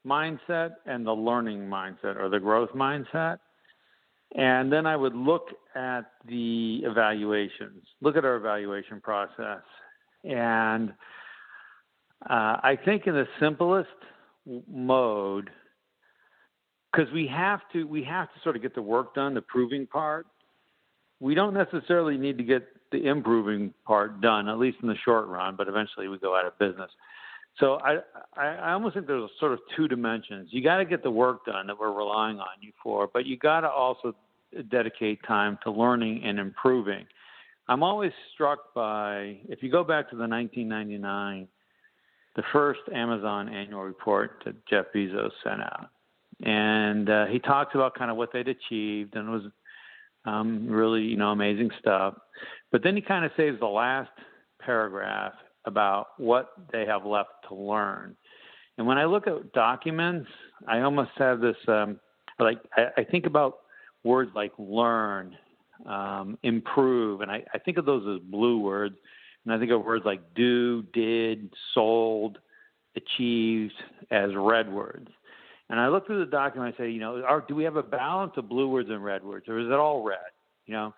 mindset 0.06 0.74
and 0.86 1.06
the 1.06 1.12
learning 1.12 1.60
mindset 1.60 2.16
or 2.16 2.28
the 2.28 2.38
growth 2.38 2.70
mindset. 2.70 3.38
And 4.36 4.72
then 4.72 4.84
I 4.86 4.96
would 4.96 5.14
look 5.14 5.48
at 5.76 6.02
the 6.26 6.80
evaluations, 6.84 7.84
look 8.00 8.16
at 8.16 8.24
our 8.24 8.36
evaluation 8.36 9.00
process. 9.00 9.62
And 10.24 10.92
uh, 12.29 12.59
I 12.62 12.79
think 12.85 13.07
in 13.07 13.14
the 13.14 13.27
simplest 13.41 13.89
mode, 14.70 15.51
because 16.93 17.12
we 17.12 17.27
have 17.27 17.61
to 17.72 17.85
we 17.85 18.03
have 18.05 18.33
to 18.33 18.41
sort 18.43 18.57
of 18.57 18.62
get 18.62 18.75
the 18.75 18.83
work 18.83 19.14
done, 19.14 19.35
the 19.35 19.43
proving 19.43 19.87
part. 19.87 20.27
We 21.20 21.35
don't 21.35 21.55
necessarily 21.55 22.16
need 22.16 22.39
to 22.39 22.45
get 22.45 22.66
the 22.93 23.07
improving 23.07 23.72
part 23.87 24.20
done, 24.20 24.49
at 24.49 24.59
least 24.59 24.79
in 24.83 24.89
the 24.89 24.97
short 25.05 25.27
run, 25.27 25.57
but 25.57 25.68
eventually 25.68 26.09
we 26.09 26.18
go 26.18 26.37
out 26.37 26.47
of 26.47 26.59
business. 26.59 26.91
So 27.59 27.75
I, 27.77 27.99
I, 28.37 28.47
I 28.47 28.72
almost 28.72 28.95
think 28.95 29.07
there's 29.07 29.31
sort 29.39 29.53
of 29.53 29.61
two 29.77 29.87
dimensions. 29.89 30.49
You 30.51 30.62
got 30.62 30.79
to 30.79 30.85
get 30.85 31.03
the 31.03 31.11
work 31.11 31.45
done 31.45 31.66
that 31.68 31.79
we're 31.79 31.93
relying 31.93 32.39
on 32.39 32.47
you 32.61 32.72
for, 32.83 33.09
but 33.12 33.27
you 33.27 33.39
got 33.39 33.61
to 33.61 33.70
also 33.70 34.14
dedicate 34.70 35.20
time 35.27 35.59
to 35.64 35.70
learning 35.70 36.22
and 36.25 36.39
improving. 36.39 37.07
I'm 37.68 37.83
always 37.83 38.12
struck 38.35 38.75
by 38.75 39.39
if 39.49 39.62
you 39.62 39.70
go 39.70 39.85
back 39.85 40.11
to 40.11 40.16
the 40.16 40.27
1999, 40.27 41.49
the 42.37 42.43
first 42.53 42.80
Amazon 42.93 43.49
annual 43.49 43.82
report 43.82 44.43
that 44.45 44.55
Jeff 44.66 44.87
Bezos 44.95 45.30
sent 45.43 45.61
out, 45.61 45.89
and 46.43 47.09
uh, 47.09 47.26
he 47.26 47.39
talks 47.39 47.74
about 47.74 47.95
kind 47.95 48.11
of 48.11 48.16
what 48.16 48.30
they'd 48.32 48.49
achieved, 48.49 49.16
and 49.16 49.28
it 49.28 49.30
was 49.30 49.43
um, 50.24 50.66
really 50.68 51.03
you 51.03 51.16
know 51.16 51.30
amazing 51.30 51.70
stuff. 51.78 52.14
But 52.72 52.82
then 52.82 52.97
he 52.97 53.03
kind 53.03 53.24
of 53.24 53.30
saves 53.37 53.59
the 53.61 53.66
last 53.66 54.11
paragraph 54.61 55.32
about 55.66 56.09
what 56.18 56.53
they 56.72 56.85
have 56.87 57.07
left 57.07 57.30
to 57.49 57.55
learn. 57.55 58.16
And 58.76 58.87
when 58.87 58.99
I 58.99 59.05
look 59.05 59.26
at 59.26 59.53
documents, 59.53 60.28
I 60.66 60.80
almost 60.80 61.11
have 61.16 61.41
this 61.41 61.57
um, 61.68 62.01
like 62.39 62.59
I, 62.76 63.01
I 63.01 63.05
think 63.05 63.26
about 63.26 63.59
words 64.03 64.30
like 64.35 64.53
learn, 64.59 65.37
um, 65.87 66.39
improve, 66.43 67.20
and 67.20 67.30
I, 67.30 67.45
I 67.55 67.59
think 67.59 67.78
of 67.78 67.87
those 67.87 68.16
as 68.16 68.30
blue 68.30 68.59
words. 68.59 68.97
And 69.45 69.53
I 69.53 69.59
think 69.59 69.70
of 69.70 69.84
words 69.84 70.05
like 70.05 70.20
do, 70.34 70.82
did, 70.95 71.51
sold, 71.74 72.38
achieved 72.97 73.74
as 74.11 74.30
red 74.34 74.72
words. 74.72 75.09
And 75.70 75.80
I 75.80 75.88
look 75.88 76.07
through 76.07 76.24
the 76.24 76.30
document. 76.30 76.74
I 76.74 76.78
say, 76.78 76.90
you 76.90 77.01
know, 77.01 77.22
are, 77.22 77.45
do 77.47 77.55
we 77.55 77.64
have 77.64 77.76
a 77.76 77.82
balance 77.82 78.32
of 78.36 78.49
blue 78.49 78.68
words 78.68 78.88
and 78.90 79.03
red 79.03 79.24
words, 79.24 79.49
or 79.49 79.59
is 79.59 79.66
it 79.66 79.72
all 79.72 80.03
red? 80.03 80.18
You 80.66 80.74
know, 80.74 80.95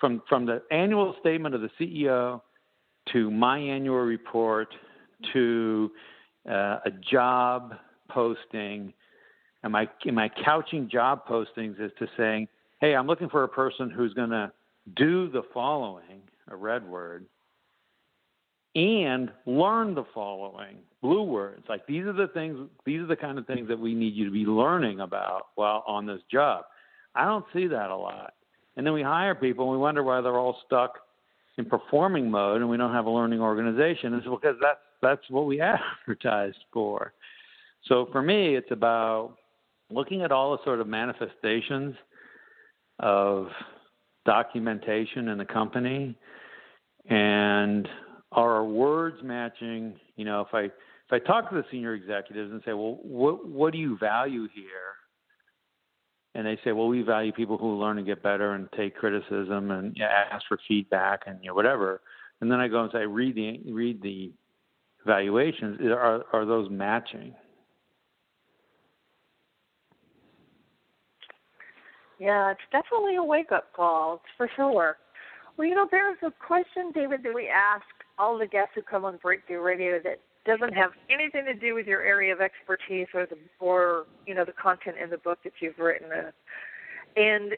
from 0.00 0.22
from 0.28 0.46
the 0.46 0.62
annual 0.70 1.14
statement 1.20 1.54
of 1.54 1.60
the 1.60 1.70
CEO 1.80 2.40
to 3.12 3.30
my 3.30 3.58
annual 3.58 4.00
report 4.00 4.68
to 5.32 5.90
uh, 6.48 6.78
a 6.84 6.90
job 7.10 7.74
posting. 8.10 8.92
Am 9.64 9.74
I 9.74 9.88
am 10.06 10.18
I 10.18 10.30
couching 10.44 10.88
job 10.88 11.26
postings 11.26 11.80
as 11.80 11.90
to 11.98 12.06
saying, 12.16 12.48
hey, 12.80 12.94
I'm 12.94 13.06
looking 13.06 13.28
for 13.28 13.44
a 13.44 13.48
person 13.48 13.90
who's 13.90 14.14
going 14.14 14.30
to 14.30 14.52
do 14.96 15.28
the 15.30 15.42
following, 15.52 16.22
a 16.48 16.56
red 16.56 16.86
word, 16.86 17.26
and 18.76 19.32
learn 19.46 19.94
the 19.94 20.04
following, 20.12 20.76
blue 21.00 21.22
words. 21.22 21.64
Like 21.66 21.86
these 21.86 22.04
are 22.04 22.12
the 22.12 22.28
things, 22.28 22.68
these 22.84 23.00
are 23.00 23.06
the 23.06 23.16
kind 23.16 23.38
of 23.38 23.46
things 23.46 23.68
that 23.68 23.80
we 23.80 23.94
need 23.94 24.14
you 24.14 24.26
to 24.26 24.30
be 24.30 24.44
learning 24.44 25.00
about 25.00 25.46
while 25.54 25.82
on 25.86 26.04
this 26.04 26.20
job. 26.30 26.66
I 27.14 27.24
don't 27.24 27.46
see 27.54 27.66
that 27.68 27.88
a 27.88 27.96
lot. 27.96 28.34
And 28.76 28.86
then 28.86 28.92
we 28.92 29.02
hire 29.02 29.34
people 29.34 29.64
and 29.64 29.72
we 29.72 29.78
wonder 29.78 30.02
why 30.02 30.20
they're 30.20 30.36
all 30.36 30.58
stuck 30.66 30.98
in 31.56 31.64
performing 31.64 32.30
mode 32.30 32.60
and 32.60 32.68
we 32.68 32.76
don't 32.76 32.92
have 32.92 33.06
a 33.06 33.10
learning 33.10 33.40
organization. 33.40 34.12
It's 34.12 34.26
because 34.26 34.56
that's 34.60 34.78
that's 35.00 35.30
what 35.30 35.46
we 35.46 35.60
advertised 36.06 36.62
for. 36.70 37.14
So 37.86 38.08
for 38.12 38.20
me, 38.20 38.56
it's 38.56 38.70
about 38.70 39.36
looking 39.90 40.20
at 40.20 40.32
all 40.32 40.54
the 40.54 40.62
sort 40.64 40.80
of 40.80 40.86
manifestations 40.86 41.94
of 42.98 43.48
documentation 44.26 45.28
in 45.28 45.38
the 45.38 45.44
company 45.46 46.14
and 47.08 47.88
are 48.36 48.56
our 48.56 48.64
words 48.64 49.16
matching? 49.22 49.94
You 50.16 50.24
know 50.24 50.42
if 50.42 50.54
i 50.54 50.64
if 50.64 51.12
i 51.12 51.18
talk 51.18 51.50
to 51.50 51.56
the 51.56 51.64
senior 51.70 51.94
executives 51.94 52.52
and 52.52 52.62
say 52.64 52.72
well 52.72 52.98
what 53.02 53.46
what 53.48 53.72
do 53.72 53.78
you 53.78 53.98
value 53.98 54.48
here? 54.54 54.94
And 56.34 56.46
they 56.46 56.58
say 56.62 56.72
well 56.72 56.88
we 56.88 57.02
value 57.02 57.32
people 57.32 57.58
who 57.58 57.78
learn 57.80 57.98
and 57.98 58.06
get 58.06 58.22
better 58.22 58.52
and 58.52 58.68
take 58.76 58.94
criticism 58.96 59.70
and 59.70 59.96
ask 60.00 60.46
for 60.46 60.58
feedback 60.68 61.22
and 61.26 61.38
you 61.42 61.48
know 61.48 61.54
whatever. 61.54 62.00
And 62.40 62.50
then 62.50 62.60
i 62.60 62.68
go 62.68 62.82
and 62.82 62.92
say 62.92 63.06
read 63.06 63.34
the 63.34 63.72
read 63.72 64.02
the 64.02 64.32
evaluations. 65.04 65.80
Are 65.80 66.24
are 66.32 66.44
those 66.44 66.70
matching? 66.70 67.34
Yeah, 72.18 72.50
it's 72.50 72.60
definitely 72.72 73.16
a 73.16 73.24
wake 73.24 73.52
up 73.52 73.72
call, 73.74 74.14
it's 74.14 74.24
for 74.36 74.48
sure. 74.56 74.96
Well, 75.56 75.68
you 75.68 75.74
know, 75.74 75.86
there's 75.90 76.18
a 76.22 76.30
question, 76.30 76.92
David, 76.94 77.22
that 77.24 77.34
we 77.34 77.48
ask 77.48 77.84
all 78.18 78.38
the 78.38 78.46
guests 78.46 78.72
who 78.74 78.82
come 78.82 79.04
on 79.04 79.18
Breakthrough 79.22 79.60
Radio 79.60 80.00
that 80.02 80.20
doesn't 80.44 80.74
have 80.74 80.92
anything 81.10 81.44
to 81.44 81.54
do 81.54 81.74
with 81.74 81.86
your 81.86 82.02
area 82.02 82.32
of 82.32 82.40
expertise 82.40 83.08
or 83.12 83.26
the 83.26 83.36
or 83.60 84.06
you 84.26 84.34
know 84.34 84.44
the 84.44 84.52
content 84.52 84.96
in 85.02 85.10
the 85.10 85.18
book 85.18 85.38
that 85.44 85.52
you've 85.60 85.78
written. 85.78 86.08
Uh, 86.12 86.30
and 87.16 87.52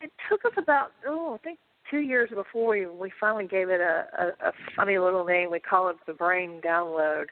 it 0.00 0.10
took 0.28 0.44
us 0.44 0.52
about 0.56 0.92
oh, 1.06 1.34
I 1.34 1.38
think 1.38 1.58
two 1.90 2.00
years 2.00 2.30
before 2.34 2.70
we 2.70 2.86
we 2.86 3.10
finally 3.18 3.46
gave 3.46 3.68
it 3.68 3.80
a, 3.80 4.06
a, 4.18 4.48
a 4.48 4.52
funny 4.76 4.98
little 4.98 5.24
name. 5.24 5.50
We 5.50 5.60
call 5.60 5.88
it 5.88 5.96
the 6.06 6.14
brain 6.14 6.60
download. 6.64 7.26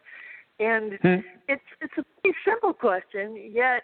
And 0.59 0.99
Hmm. 1.01 1.21
it's 1.49 1.63
it's 1.81 1.95
a 1.97 2.03
pretty 2.21 2.37
simple 2.45 2.73
question, 2.73 3.51
yet 3.53 3.83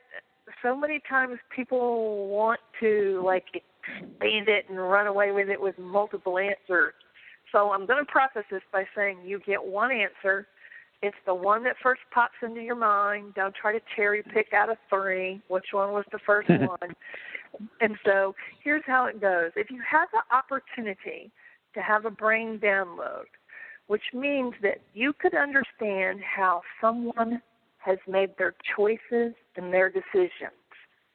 so 0.62 0.76
many 0.76 1.00
times 1.08 1.38
people 1.54 2.28
want 2.28 2.60
to 2.80 3.22
like 3.24 3.44
expand 3.54 4.48
it 4.48 4.66
and 4.68 4.78
run 4.78 5.06
away 5.06 5.32
with 5.32 5.48
it 5.48 5.60
with 5.60 5.78
multiple 5.78 6.38
answers. 6.38 6.94
So 7.52 7.70
I'm 7.72 7.86
going 7.86 8.04
to 8.04 8.10
preface 8.10 8.44
this 8.50 8.62
by 8.72 8.84
saying 8.94 9.18
you 9.24 9.40
get 9.46 9.64
one 9.64 9.90
answer, 9.90 10.46
It's 11.02 11.16
the 11.26 11.34
one 11.34 11.64
that 11.64 11.76
first 11.82 12.00
pops 12.12 12.34
into 12.42 12.60
your 12.60 12.76
mind. 12.76 13.34
Don't 13.34 13.54
try 13.54 13.72
to 13.72 13.80
cherry 13.94 14.22
pick 14.22 14.52
out 14.52 14.68
of 14.68 14.76
three 14.90 15.42
which 15.48 15.66
one 15.72 15.92
was 15.92 16.04
the 16.12 16.18
first 16.24 16.48
one. 16.48 16.94
And 17.80 17.96
so 18.04 18.34
here's 18.62 18.82
how 18.86 19.06
it 19.06 19.20
goes. 19.20 19.52
If 19.56 19.70
you 19.70 19.80
have 19.88 20.08
the 20.12 20.34
opportunity 20.34 21.30
to 21.74 21.80
have 21.80 22.04
a 22.04 22.10
brain 22.10 22.58
download, 22.58 23.24
which 23.86 24.02
means 24.12 24.54
that 24.62 24.78
you 24.94 25.12
could 25.12 25.34
understand 25.34 26.20
how 26.20 26.62
someone 26.80 27.40
has 27.78 27.98
made 28.08 28.30
their 28.36 28.54
choices 28.76 29.34
and 29.56 29.72
their 29.72 29.88
decisions, 29.88 30.52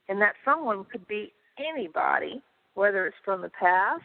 and 0.08 0.22
that 0.22 0.36
someone 0.46 0.86
could 0.86 1.06
be 1.08 1.34
anybody, 1.58 2.42
whether 2.76 3.06
it's 3.06 3.18
from 3.26 3.42
the 3.42 3.50
past, 3.50 4.04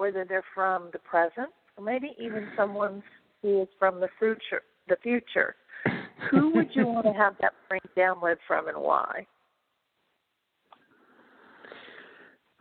whether 0.00 0.24
they're 0.26 0.42
from 0.54 0.88
the 0.94 0.98
present, 0.98 1.50
or 1.76 1.84
maybe 1.84 2.16
even 2.18 2.48
someone 2.56 3.02
who 3.42 3.60
is 3.60 3.68
from 3.78 4.00
the 4.00 4.08
future. 4.18 4.62
The 4.88 4.96
future. 5.02 5.54
Who 6.30 6.54
would 6.54 6.68
you 6.72 6.86
want 6.86 7.04
to 7.04 7.12
have 7.12 7.34
that 7.42 7.52
brain 7.68 7.82
download 7.94 8.36
from, 8.48 8.68
and 8.68 8.78
why? 8.78 9.26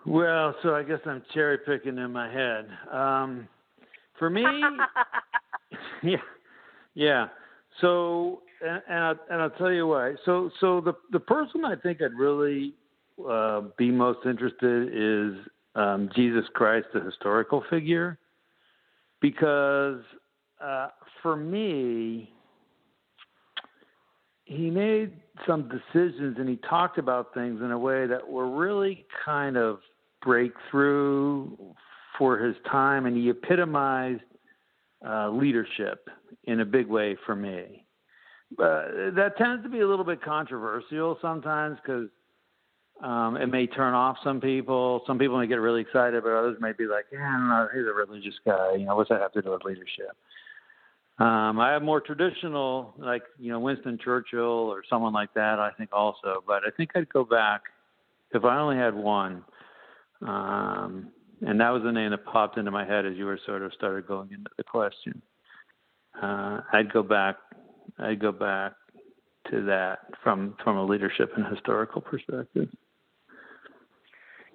Well, 0.06 0.54
so 0.62 0.76
I 0.76 0.84
guess 0.84 1.00
I'm 1.06 1.24
cherry 1.34 1.58
picking 1.60 1.98
in 1.98 2.12
my 2.12 2.30
head. 2.30 2.68
Um, 2.92 3.48
for 4.18 4.30
me, 4.30 4.44
yeah, 6.04 6.18
yeah. 6.94 7.28
So, 7.80 8.42
and, 8.62 8.82
and, 8.90 9.00
I, 9.00 9.14
and 9.32 9.42
I'll 9.42 9.50
tell 9.52 9.72
you 9.72 9.88
why. 9.88 10.16
So, 10.26 10.50
so 10.60 10.82
the 10.82 10.94
the 11.14 11.22
person 11.22 11.64
I 11.64 11.76
think 11.76 12.02
I'd 12.02 12.18
really 12.18 12.74
uh, 13.30 13.62
be 13.78 13.92
most 13.92 14.26
interested 14.26 14.90
is 14.94 15.46
um, 15.76 16.10
Jesus 16.16 16.46
Christ, 16.54 16.88
the 16.94 17.02
historical 17.02 17.64
figure, 17.70 18.18
because 19.22 20.02
uh, 20.62 20.88
for 21.22 21.36
me, 21.36 22.34
he 24.46 24.70
made 24.70 25.12
some 25.48 25.70
decisions 25.70 26.38
and 26.40 26.50
he 26.50 26.58
talked 26.68 26.98
about 26.98 27.34
things 27.34 27.62
in 27.62 27.72
a 27.72 27.78
way 27.78 28.08
that 28.08 28.28
were 28.28 28.50
really 28.50 29.06
kind 29.24 29.58
of 29.58 29.80
breakthrough 30.24 31.56
for 32.18 32.38
his 32.38 32.56
time, 32.70 33.06
and 33.06 33.16
he 33.16 33.30
epitomized 33.30 34.22
uh, 35.08 35.30
leadership 35.30 36.10
in 36.46 36.60
a 36.60 36.66
big 36.66 36.88
way 36.88 37.16
for 37.26 37.36
me. 37.36 37.86
Uh, 38.54 39.12
that 39.16 39.34
tends 39.38 39.64
to 39.64 39.70
be 39.70 39.80
a 39.82 39.88
little 39.88 40.04
bit 40.04 40.22
controversial 40.22 41.18
sometimes 41.22 41.78
because 41.82 42.10
um, 43.02 43.38
it 43.38 43.48
may 43.48 43.68
turn 43.68 43.94
off 43.94 44.18
some 44.24 44.42
people. 44.42 45.02
Some 45.08 45.18
people 45.18 45.40
may 45.40 45.48
get 45.48 45.56
really 45.56 45.82
excited, 45.82 46.22
but 46.24 46.32
others 46.34 46.58
may 46.60 46.74
be 46.74 46.86
like, 46.86 47.06
"Yeah, 47.12 47.68
he's 47.74 47.86
a 47.86 47.94
religious 47.94 48.36
guy. 48.46 48.76
You 48.76 48.86
know, 48.86 48.96
what's 48.96 49.10
that 49.10 49.22
have 49.22 49.32
to 49.34 49.42
do 49.42 49.52
with 49.52 49.64
leadership?" 49.64 50.12
Um, 51.20 51.60
I 51.60 51.72
have 51.72 51.82
more 51.82 52.00
traditional, 52.00 52.94
like 52.98 53.24
you 53.38 53.52
know, 53.52 53.60
Winston 53.60 53.98
Churchill 54.04 54.42
or 54.42 54.84
someone 54.90 55.14
like 55.14 55.34
that. 55.34 55.60
I 55.60 55.72
think 55.78 55.90
also, 55.94 56.44
but 56.46 56.64
I 56.66 56.72
think 56.76 56.92
I'd 56.96 57.10
go 57.10 57.24
back 57.24 57.64
if 58.32 58.44
I 58.44 58.58
only 58.58 58.78
had 58.78 58.96
one. 58.96 59.44
Um, 60.22 61.12
and 61.42 61.60
that 61.62 61.70
was 61.70 61.84
the 61.84 61.92
name 61.92 62.12
that 62.12 62.26
popped 62.26 62.58
into 62.58 62.72
my 62.72 62.86
head 62.86 63.06
as 63.06 63.16
you 63.16 63.26
were 63.26 63.40
sort 63.46 63.62
of 63.62 63.74
started 63.74 64.08
going 64.08 64.32
into 64.32 64.50
the 64.58 64.64
question. 64.64 65.22
Uh, 66.22 66.62
I'd 66.74 66.92
go 66.92 67.04
back. 67.04 67.38
I'd 67.98 68.20
go 68.20 68.32
back 68.32 68.74
to 69.52 69.64
that 69.66 70.00
from 70.24 70.56
from 70.64 70.78
a 70.78 70.86
leadership 70.86 71.32
and 71.36 71.46
historical 71.48 72.02
perspective. 72.02 72.70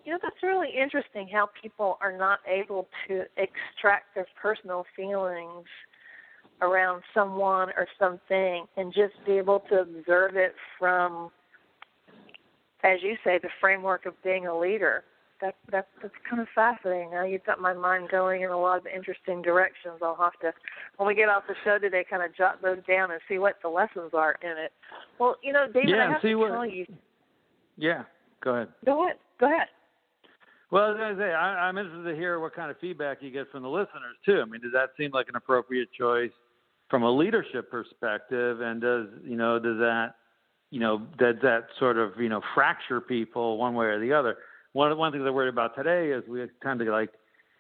You 0.05 0.12
know, 0.12 0.18
that's 0.22 0.42
really 0.42 0.68
interesting 0.70 1.28
how 1.32 1.48
people 1.61 1.98
are 2.00 2.16
not 2.16 2.40
able 2.46 2.88
to 3.09 3.22
extract 3.36 4.14
their 4.14 4.26
personal 4.40 4.84
feelings 4.94 5.66
around 6.61 7.02
someone 7.12 7.70
or 7.76 7.86
something 7.98 8.66
and 8.76 8.92
just 8.92 9.14
be 9.26 9.32
able 9.32 9.61
to 9.70 9.80
observe 9.80 10.36
it 10.36 10.55
from, 10.78 11.30
as 12.82 12.98
you 13.02 13.16
say, 13.24 13.38
the 13.42 13.48
framework 13.61 14.07
of 14.07 14.14
being 14.22 14.46
a 14.46 14.57
leader 14.57 15.05
that 15.40 15.57
that 15.70 15.88
that's 16.00 16.14
kind 16.28 16.40
of 16.40 16.48
fascinating. 16.55 17.11
Now 17.11 17.24
you've 17.24 17.44
got 17.44 17.61
my 17.61 17.72
mind 17.72 18.09
going 18.11 18.42
in 18.42 18.50
a 18.50 18.59
lot 18.59 18.78
of 18.78 18.86
interesting 18.86 19.42
directions. 19.42 20.00
I'll 20.02 20.16
have 20.16 20.38
to, 20.40 20.52
when 20.96 21.07
we 21.07 21.14
get 21.14 21.28
off 21.28 21.44
the 21.48 21.55
show 21.64 21.78
today, 21.78 22.05
kind 22.09 22.22
of 22.22 22.34
jot 22.34 22.62
those 22.62 22.78
down 22.88 23.11
and 23.11 23.20
see 23.28 23.38
what 23.38 23.57
the 23.62 23.68
lessons 23.68 24.11
are 24.14 24.36
in 24.42 24.50
it. 24.50 24.72
Well, 25.18 25.36
you 25.42 25.52
know, 25.52 25.66
David, 25.66 25.90
yeah, 25.90 26.09
I 26.09 26.12
have 26.12 26.22
to 26.22 26.34
what, 26.36 26.48
tell 26.48 26.66
you. 26.66 26.86
Yeah, 27.76 28.05
go 28.42 28.55
ahead. 28.55 28.68
Go 28.86 29.05
ahead. 29.05 29.16
Go 29.38 29.46
ahead. 29.46 29.68
Well, 30.70 30.92
as 30.92 30.96
I 30.98 31.14
say, 31.16 31.32
I, 31.32 31.68
I'm 31.68 31.78
interested 31.78 32.08
to 32.10 32.16
hear 32.16 32.40
what 32.40 32.54
kind 32.54 32.70
of 32.70 32.78
feedback 32.80 33.18
you 33.20 33.30
get 33.30 33.50
from 33.50 33.62
the 33.62 33.68
listeners 33.68 34.16
too. 34.24 34.40
I 34.40 34.44
mean, 34.44 34.60
does 34.60 34.72
that 34.72 34.90
seem 34.98 35.10
like 35.12 35.28
an 35.28 35.36
appropriate 35.36 35.88
choice 35.92 36.32
from 36.88 37.02
a 37.02 37.10
leadership 37.10 37.70
perspective, 37.70 38.60
and 38.60 38.80
does 38.80 39.06
you 39.22 39.36
know 39.36 39.58
does 39.58 39.78
that 39.78 40.14
you 40.70 40.80
know 40.80 41.06
does 41.18 41.36
that 41.42 41.66
sort 41.78 41.98
of 41.98 42.12
you 42.18 42.28
know 42.28 42.40
fracture 42.54 43.00
people 43.00 43.58
one 43.58 43.74
way 43.74 43.86
or 43.86 44.00
the 44.00 44.12
other? 44.12 44.36
one 44.74 44.96
one 44.98 45.12
thing 45.12 45.22
that 45.22 45.28
I 45.28 45.32
worry 45.32 45.48
about 45.48 45.74
today 45.74 46.10
is 46.10 46.22
we 46.28 46.44
kind 46.62 46.82
of 46.82 46.88
like 46.88 47.10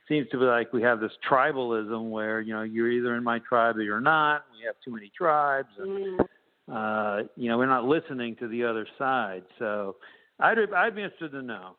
seems 0.08 0.28
to 0.30 0.38
be 0.38 0.44
like 0.44 0.72
we 0.72 0.82
have 0.82 1.00
this 1.00 1.12
tribalism 1.28 2.10
where 2.10 2.40
you 2.40 2.52
know 2.52 2.62
you're 2.62 2.90
either 2.90 3.14
in 3.16 3.24
my 3.24 3.38
tribe 3.38 3.78
or 3.78 3.82
you're 3.82 4.00
not. 4.00 4.44
We 4.52 4.66
have 4.66 4.74
too 4.84 4.92
many 4.92 5.10
tribes, 5.16 5.68
and 5.78 6.20
mm. 6.20 6.26
uh, 6.70 7.26
you 7.36 7.48
know 7.48 7.56
we're 7.56 7.66
not 7.66 7.84
listening 7.84 8.36
to 8.36 8.48
the 8.48 8.64
other 8.64 8.86
side. 8.98 9.44
So 9.58 9.96
I'd 10.38 10.58
I'd 10.76 10.94
be 10.94 11.02
interested 11.02 11.32
to 11.32 11.42
know. 11.42 11.76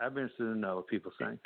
I'd 0.00 0.14
be 0.14 0.22
interested 0.22 0.44
to 0.44 0.58
know 0.58 0.76
what 0.76 0.88
people 0.88 1.12
think. 1.18 1.40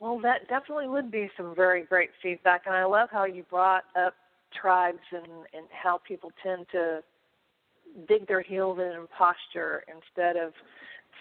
Well, 0.00 0.18
that 0.20 0.48
definitely 0.48 0.88
would 0.88 1.10
be 1.10 1.30
some 1.36 1.54
very 1.54 1.84
great 1.84 2.10
feedback, 2.22 2.62
and 2.66 2.74
I 2.74 2.84
love 2.84 3.08
how 3.10 3.24
you 3.24 3.44
brought 3.44 3.84
up 3.96 4.14
tribes 4.60 4.98
and 5.12 5.26
and 5.52 5.66
how 5.70 5.98
people 6.06 6.30
tend 6.42 6.66
to 6.72 7.02
dig 8.08 8.26
their 8.26 8.42
heels 8.42 8.78
in 8.78 8.98
and 8.98 9.08
posture 9.10 9.84
instead 9.88 10.36
of 10.36 10.52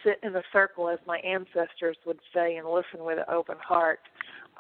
sit 0.03 0.19
in 0.23 0.35
a 0.35 0.41
circle, 0.51 0.89
as 0.89 0.99
my 1.05 1.19
ancestors 1.19 1.97
would 2.05 2.19
say, 2.33 2.55
and 2.57 2.67
listen 2.67 3.05
with 3.05 3.19
an 3.19 3.25
open 3.29 3.57
heart. 3.65 3.99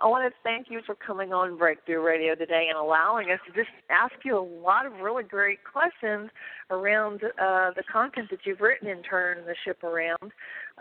I 0.01 0.07
want 0.07 0.31
to 0.31 0.35
thank 0.43 0.67
you 0.69 0.81
for 0.85 0.95
coming 0.95 1.33
on 1.33 1.57
Breakthrough 1.57 2.01
Radio 2.01 2.33
today 2.35 2.67
and 2.69 2.77
allowing 2.77 3.29
us 3.31 3.39
to 3.47 3.53
just 3.53 3.69
ask 3.89 4.13
you 4.23 4.37
a 4.37 4.41
lot 4.41 4.85
of 4.85 4.93
really 5.01 5.23
great 5.23 5.59
questions 5.63 6.31
around 6.71 7.23
uh, 7.23 7.71
the 7.75 7.83
content 7.91 8.29
that 8.31 8.39
you've 8.45 8.61
written 8.61 8.87
in 8.87 9.03
Turn 9.03 9.45
the 9.45 9.55
Ship 9.63 9.81
Around. 9.83 10.31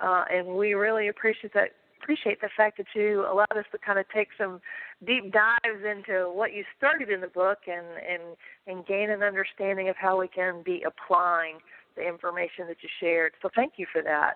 Uh, 0.02 0.24
and 0.30 0.48
we 0.56 0.74
really 0.74 1.08
appreciate 1.08 1.52
that. 1.54 1.70
Appreciate 2.02 2.40
the 2.40 2.48
fact 2.56 2.78
that 2.78 2.86
you 2.96 3.24
allowed 3.30 3.56
us 3.56 3.64
to 3.70 3.78
kind 3.78 3.96
of 3.96 4.04
take 4.12 4.28
some 4.36 4.60
deep 5.06 5.32
dives 5.32 5.84
into 5.88 6.32
what 6.32 6.52
you 6.52 6.64
started 6.76 7.10
in 7.10 7.20
the 7.20 7.28
book 7.28 7.58
and 7.68 7.86
and 7.86 8.36
and 8.66 8.84
gain 8.86 9.08
an 9.08 9.22
understanding 9.22 9.88
of 9.88 9.94
how 9.94 10.18
we 10.18 10.26
can 10.26 10.64
be 10.64 10.82
applying 10.84 11.58
the 11.94 12.02
information 12.02 12.66
that 12.66 12.78
you 12.82 12.88
shared. 12.98 13.34
So 13.40 13.50
thank 13.54 13.74
you 13.76 13.86
for 13.92 14.02
that. 14.02 14.34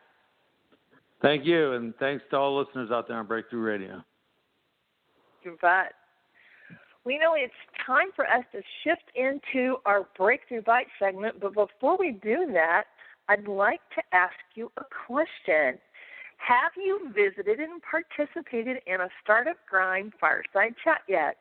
Thank 1.21 1.45
you, 1.45 1.73
and 1.73 1.93
thanks 1.97 2.23
to 2.31 2.37
all 2.37 2.57
listeners 2.57 2.93
out 2.93 3.09
there 3.09 3.17
on 3.17 3.27
Breakthrough 3.27 3.63
Radio. 3.63 4.05
Bet. 5.61 5.93
We 7.05 7.19
know 7.19 7.35
it's 7.37 7.55
time 7.87 8.09
for 8.17 8.27
us 8.27 8.45
to 8.53 8.61
shift 8.83 9.05
into 9.15 9.77
our 9.87 10.09
Breakthrough 10.19 10.63
Bite 10.63 10.89
segment, 10.99 11.41
but 11.41 11.55
before 11.55 11.97
we 11.97 12.13
do 12.13 12.51
that, 12.53 12.85
I'd 13.29 13.47
like 13.47 13.81
to 13.95 14.03
ask 14.13 14.35
you 14.55 14.73
a 14.77 14.83
question. 15.07 15.79
Have 16.39 16.73
you 16.77 17.13
visited 17.15 17.61
and 17.61 17.81
participated 17.83 18.79
in 18.87 19.01
a 19.01 19.09
Startup 19.23 19.57
Grind 19.69 20.13
fireside 20.21 20.75
chat 20.83 21.03
yet? 21.09 21.37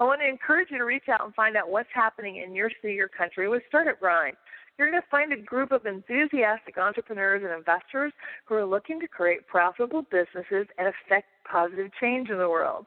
I 0.00 0.04
want 0.04 0.20
to 0.20 0.28
encourage 0.28 0.70
you 0.70 0.78
to 0.78 0.84
reach 0.84 1.08
out 1.08 1.24
and 1.24 1.34
find 1.34 1.56
out 1.56 1.70
what's 1.70 1.88
happening 1.94 2.36
in 2.36 2.54
your 2.54 2.70
city 2.82 2.98
or 2.98 3.08
country 3.08 3.48
with 3.48 3.62
Startup 3.68 3.98
Grind. 3.98 4.36
You're 4.76 4.90
going 4.90 5.02
to 5.02 5.08
find 5.10 5.32
a 5.32 5.36
group 5.36 5.72
of 5.72 5.84
enthusiastic 5.84 6.78
entrepreneurs 6.78 7.42
and 7.44 7.52
investors 7.52 8.12
who 8.46 8.54
are 8.54 8.64
looking 8.64 8.98
to 9.00 9.08
create 9.08 9.46
profitable 9.46 10.02
businesses 10.10 10.66
and 10.78 10.88
affect 10.88 11.26
positive 11.44 11.90
change 12.00 12.30
in 12.30 12.38
the 12.38 12.48
world. 12.48 12.86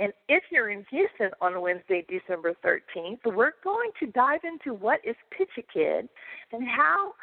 And 0.00 0.12
if 0.28 0.44
you're 0.50 0.70
in 0.70 0.84
Houston 0.90 1.30
on 1.40 1.60
Wednesday, 1.60 2.04
December 2.08 2.54
13th, 2.64 3.18
we're 3.26 3.52
going 3.64 3.90
to 3.98 4.06
dive 4.06 4.40
into 4.44 4.74
what 4.74 5.00
is 5.04 5.16
Pitch 5.36 5.50
a 5.58 5.62
Kid 5.62 6.08
and 6.52 6.68
how 6.68 7.14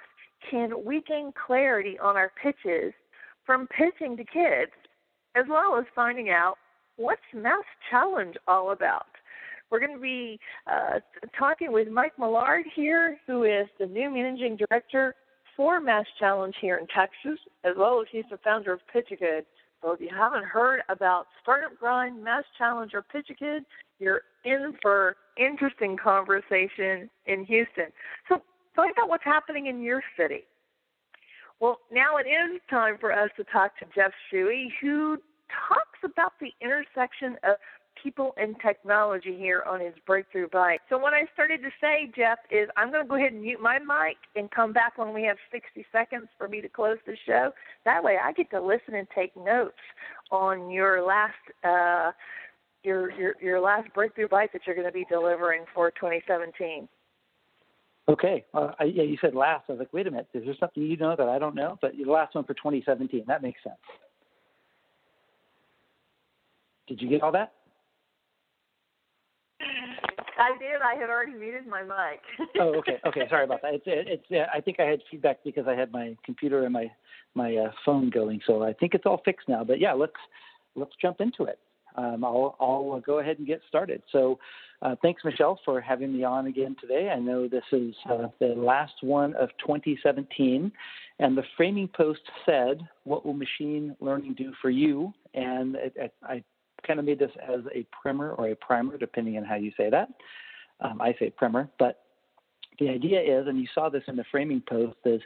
can 0.49 0.83
we 0.83 1.01
gain 1.07 1.31
clarity 1.47 1.97
on 1.99 2.17
our 2.17 2.31
pitches 2.41 2.93
from 3.45 3.67
pitching 3.67 4.17
to 4.17 4.23
kids, 4.25 4.71
as 5.35 5.45
well 5.49 5.77
as 5.77 5.85
finding 5.95 6.29
out 6.29 6.55
what's 6.97 7.21
Mass 7.33 7.63
Challenge 7.89 8.35
all 8.47 8.71
about. 8.71 9.05
We're 9.71 9.79
going 9.79 9.95
to 9.95 10.01
be 10.01 10.39
uh, 10.67 10.99
talking 11.37 11.71
with 11.71 11.87
Mike 11.87 12.17
Millard 12.19 12.65
here, 12.75 13.17
who 13.25 13.43
is 13.43 13.67
the 13.79 13.85
new 13.85 14.09
managing 14.11 14.57
director 14.57 15.15
for 15.55 15.79
Mass 15.79 16.05
Challenge 16.19 16.55
here 16.59 16.77
in 16.77 16.87
Texas, 16.87 17.39
as 17.63 17.73
well 17.77 18.01
as 18.01 18.07
he's 18.11 18.25
the 18.29 18.37
founder 18.43 18.73
of 18.73 18.79
Pitch 18.91 19.07
a 19.11 19.15
Kid. 19.15 19.45
So 19.85 19.91
if 19.91 20.01
you 20.01 20.09
haven't 20.09 20.45
heard 20.45 20.81
about 20.89 21.27
Startup 21.43 21.77
Grind, 21.77 22.23
Mass 22.23 22.43
Challenge, 22.57 22.91
or 22.95 23.03
Pitch 23.03 23.27
Kid, 23.37 23.63
you're 23.99 24.21
in 24.43 24.73
for 24.81 25.15
interesting 25.37 25.95
conversation 25.95 27.07
in 27.27 27.45
Houston. 27.45 27.93
So 28.27 28.41
find 28.75 28.93
out 28.99 29.09
what's 29.09 29.23
happening 29.23 29.67
in 29.67 29.83
your 29.83 30.01
city. 30.17 30.45
Well, 31.59 31.77
now 31.91 32.17
it 32.17 32.27
is 32.27 32.59
time 32.67 32.97
for 32.99 33.13
us 33.13 33.29
to 33.37 33.43
talk 33.43 33.77
to 33.77 33.85
Jeff 33.93 34.11
Shuey, 34.33 34.69
who 34.81 35.17
talks 35.69 35.99
about 36.03 36.33
the 36.41 36.51
intersection 36.61 37.37
of 37.43 37.57
people 38.01 38.33
and 38.37 38.55
technology 38.65 39.35
here 39.37 39.63
on 39.67 39.79
his 39.79 39.93
Breakthrough 40.05 40.49
Bite. 40.49 40.79
So 40.89 40.97
what 40.97 41.13
I 41.13 41.25
started 41.33 41.61
to 41.61 41.69
say, 41.81 42.11
Jeff, 42.15 42.39
is 42.51 42.69
I'm 42.77 42.91
going 42.91 43.03
to 43.03 43.09
go 43.09 43.15
ahead 43.15 43.33
and 43.33 43.41
mute 43.41 43.61
my 43.61 43.79
mic 43.79 44.17
and 44.35 44.49
come 44.51 44.73
back 44.73 44.97
when 44.97 45.13
we 45.13 45.23
have 45.23 45.37
60 45.51 45.85
seconds 45.91 46.27
for 46.37 46.47
me 46.47 46.61
to 46.61 46.69
close 46.69 46.97
the 47.05 47.15
show. 47.25 47.51
That 47.85 48.03
way, 48.03 48.17
I 48.23 48.31
get 48.33 48.49
to 48.51 48.61
listen 48.61 48.95
and 48.95 49.07
take 49.15 49.35
notes 49.35 49.73
on 50.31 50.69
your 50.69 51.05
last. 51.05 51.33
Uh, 51.63 52.11
your, 52.83 53.11
your 53.13 53.33
your 53.41 53.59
last 53.59 53.91
breakthrough 53.95 54.27
bite 54.27 54.53
that 54.53 54.61
you're 54.67 54.75
going 54.75 54.85
to 54.85 54.93
be 54.93 55.07
delivering 55.09 55.63
for 55.73 55.89
2017. 55.89 56.87
Okay. 58.07 58.45
Uh, 58.53 58.71
I, 58.79 58.83
yeah, 58.85 59.03
you 59.03 59.17
said 59.19 59.33
last. 59.33 59.65
I 59.67 59.73
was 59.73 59.79
like, 59.79 59.91
wait 59.91 60.07
a 60.07 60.11
minute. 60.11 60.27
Is 60.33 60.45
there 60.45 60.53
something 60.59 60.83
you 60.83 60.95
know 60.97 61.15
that 61.17 61.27
I 61.27 61.39
don't 61.39 61.55
know? 61.55 61.77
But 61.81 61.93
the 61.97 62.09
last 62.09 62.35
one 62.35 62.43
for 62.43 62.53
2017. 62.53 63.23
That 63.27 63.41
makes 63.41 63.63
sense. 63.63 63.75
Did 66.87 67.01
you 67.01 67.09
get 67.09 67.23
all 67.23 67.31
that? 67.31 67.53
I 70.37 70.57
did. 70.57 70.81
I 70.83 70.95
had 70.95 71.09
already 71.09 71.33
muted 71.33 71.67
my 71.67 71.83
mic. 71.83 72.21
oh, 72.59 72.75
okay. 72.79 72.99
Okay. 73.07 73.21
Sorry 73.29 73.43
about 73.43 73.61
that. 73.61 73.75
It's 73.75 73.85
it's. 73.87 74.31
Uh, 74.31 74.45
I 74.53 74.61
think 74.61 74.79
I 74.79 74.83
had 74.83 75.01
feedback 75.09 75.43
because 75.43 75.65
I 75.67 75.75
had 75.75 75.91
my 75.91 76.15
computer 76.25 76.63
and 76.63 76.73
my 76.73 76.91
my 77.33 77.55
uh, 77.55 77.71
phone 77.85 78.09
going. 78.09 78.41
So 78.45 78.63
I 78.63 78.73
think 78.73 78.93
it's 78.93 79.05
all 79.05 79.21
fixed 79.23 79.47
now. 79.47 79.63
But 79.63 79.79
yeah, 79.79 79.93
let's 79.93 80.13
let's 80.75 80.91
jump 81.01 81.21
into 81.21 81.43
it. 81.43 81.59
Um, 81.97 82.23
I'll, 82.23 82.55
I'll 82.59 83.01
go 83.05 83.19
ahead 83.19 83.37
and 83.37 83.47
get 83.47 83.61
started. 83.67 84.01
So, 84.11 84.39
uh, 84.81 84.95
thanks, 85.01 85.23
Michele, 85.23 85.59
for 85.63 85.79
having 85.79 86.13
me 86.13 86.23
on 86.23 86.47
again 86.47 86.75
today. 86.79 87.09
I 87.09 87.19
know 87.19 87.47
this 87.47 87.63
is 87.71 87.95
uh, 88.09 88.27
the 88.39 88.47
last 88.47 88.95
one 89.01 89.33
of 89.35 89.49
2017, 89.65 90.71
and 91.19 91.37
the 91.37 91.43
framing 91.55 91.87
post 91.87 92.19
said, 92.45 92.81
"What 93.05 93.25
will 93.25 93.33
machine 93.33 93.95
learning 94.01 94.35
do 94.37 94.51
for 94.61 94.69
you?" 94.69 95.13
And 95.33 95.75
it, 95.75 95.93
it, 95.95 96.13
I 96.21 96.43
kind 96.85 96.99
of 96.99 97.05
made 97.05 97.19
this 97.19 97.31
as 97.41 97.61
a 97.73 97.85
primer 98.01 98.31
or 98.31 98.49
a 98.49 98.55
primer, 98.55 98.97
depending 98.97 99.37
on 99.37 99.43
how 99.43 99.55
you 99.55 99.71
say 99.77 99.89
that. 99.89 100.09
Um, 100.81 101.01
I 101.01 101.15
say 101.19 101.29
primer, 101.29 101.69
but 101.79 102.01
the 102.79 102.89
idea 102.89 103.21
is, 103.21 103.47
and 103.47 103.59
you 103.59 103.67
saw 103.73 103.89
this 103.89 104.03
in 104.07 104.15
the 104.15 104.25
framing 104.31 104.61
post, 104.67 104.97
is 105.05 105.21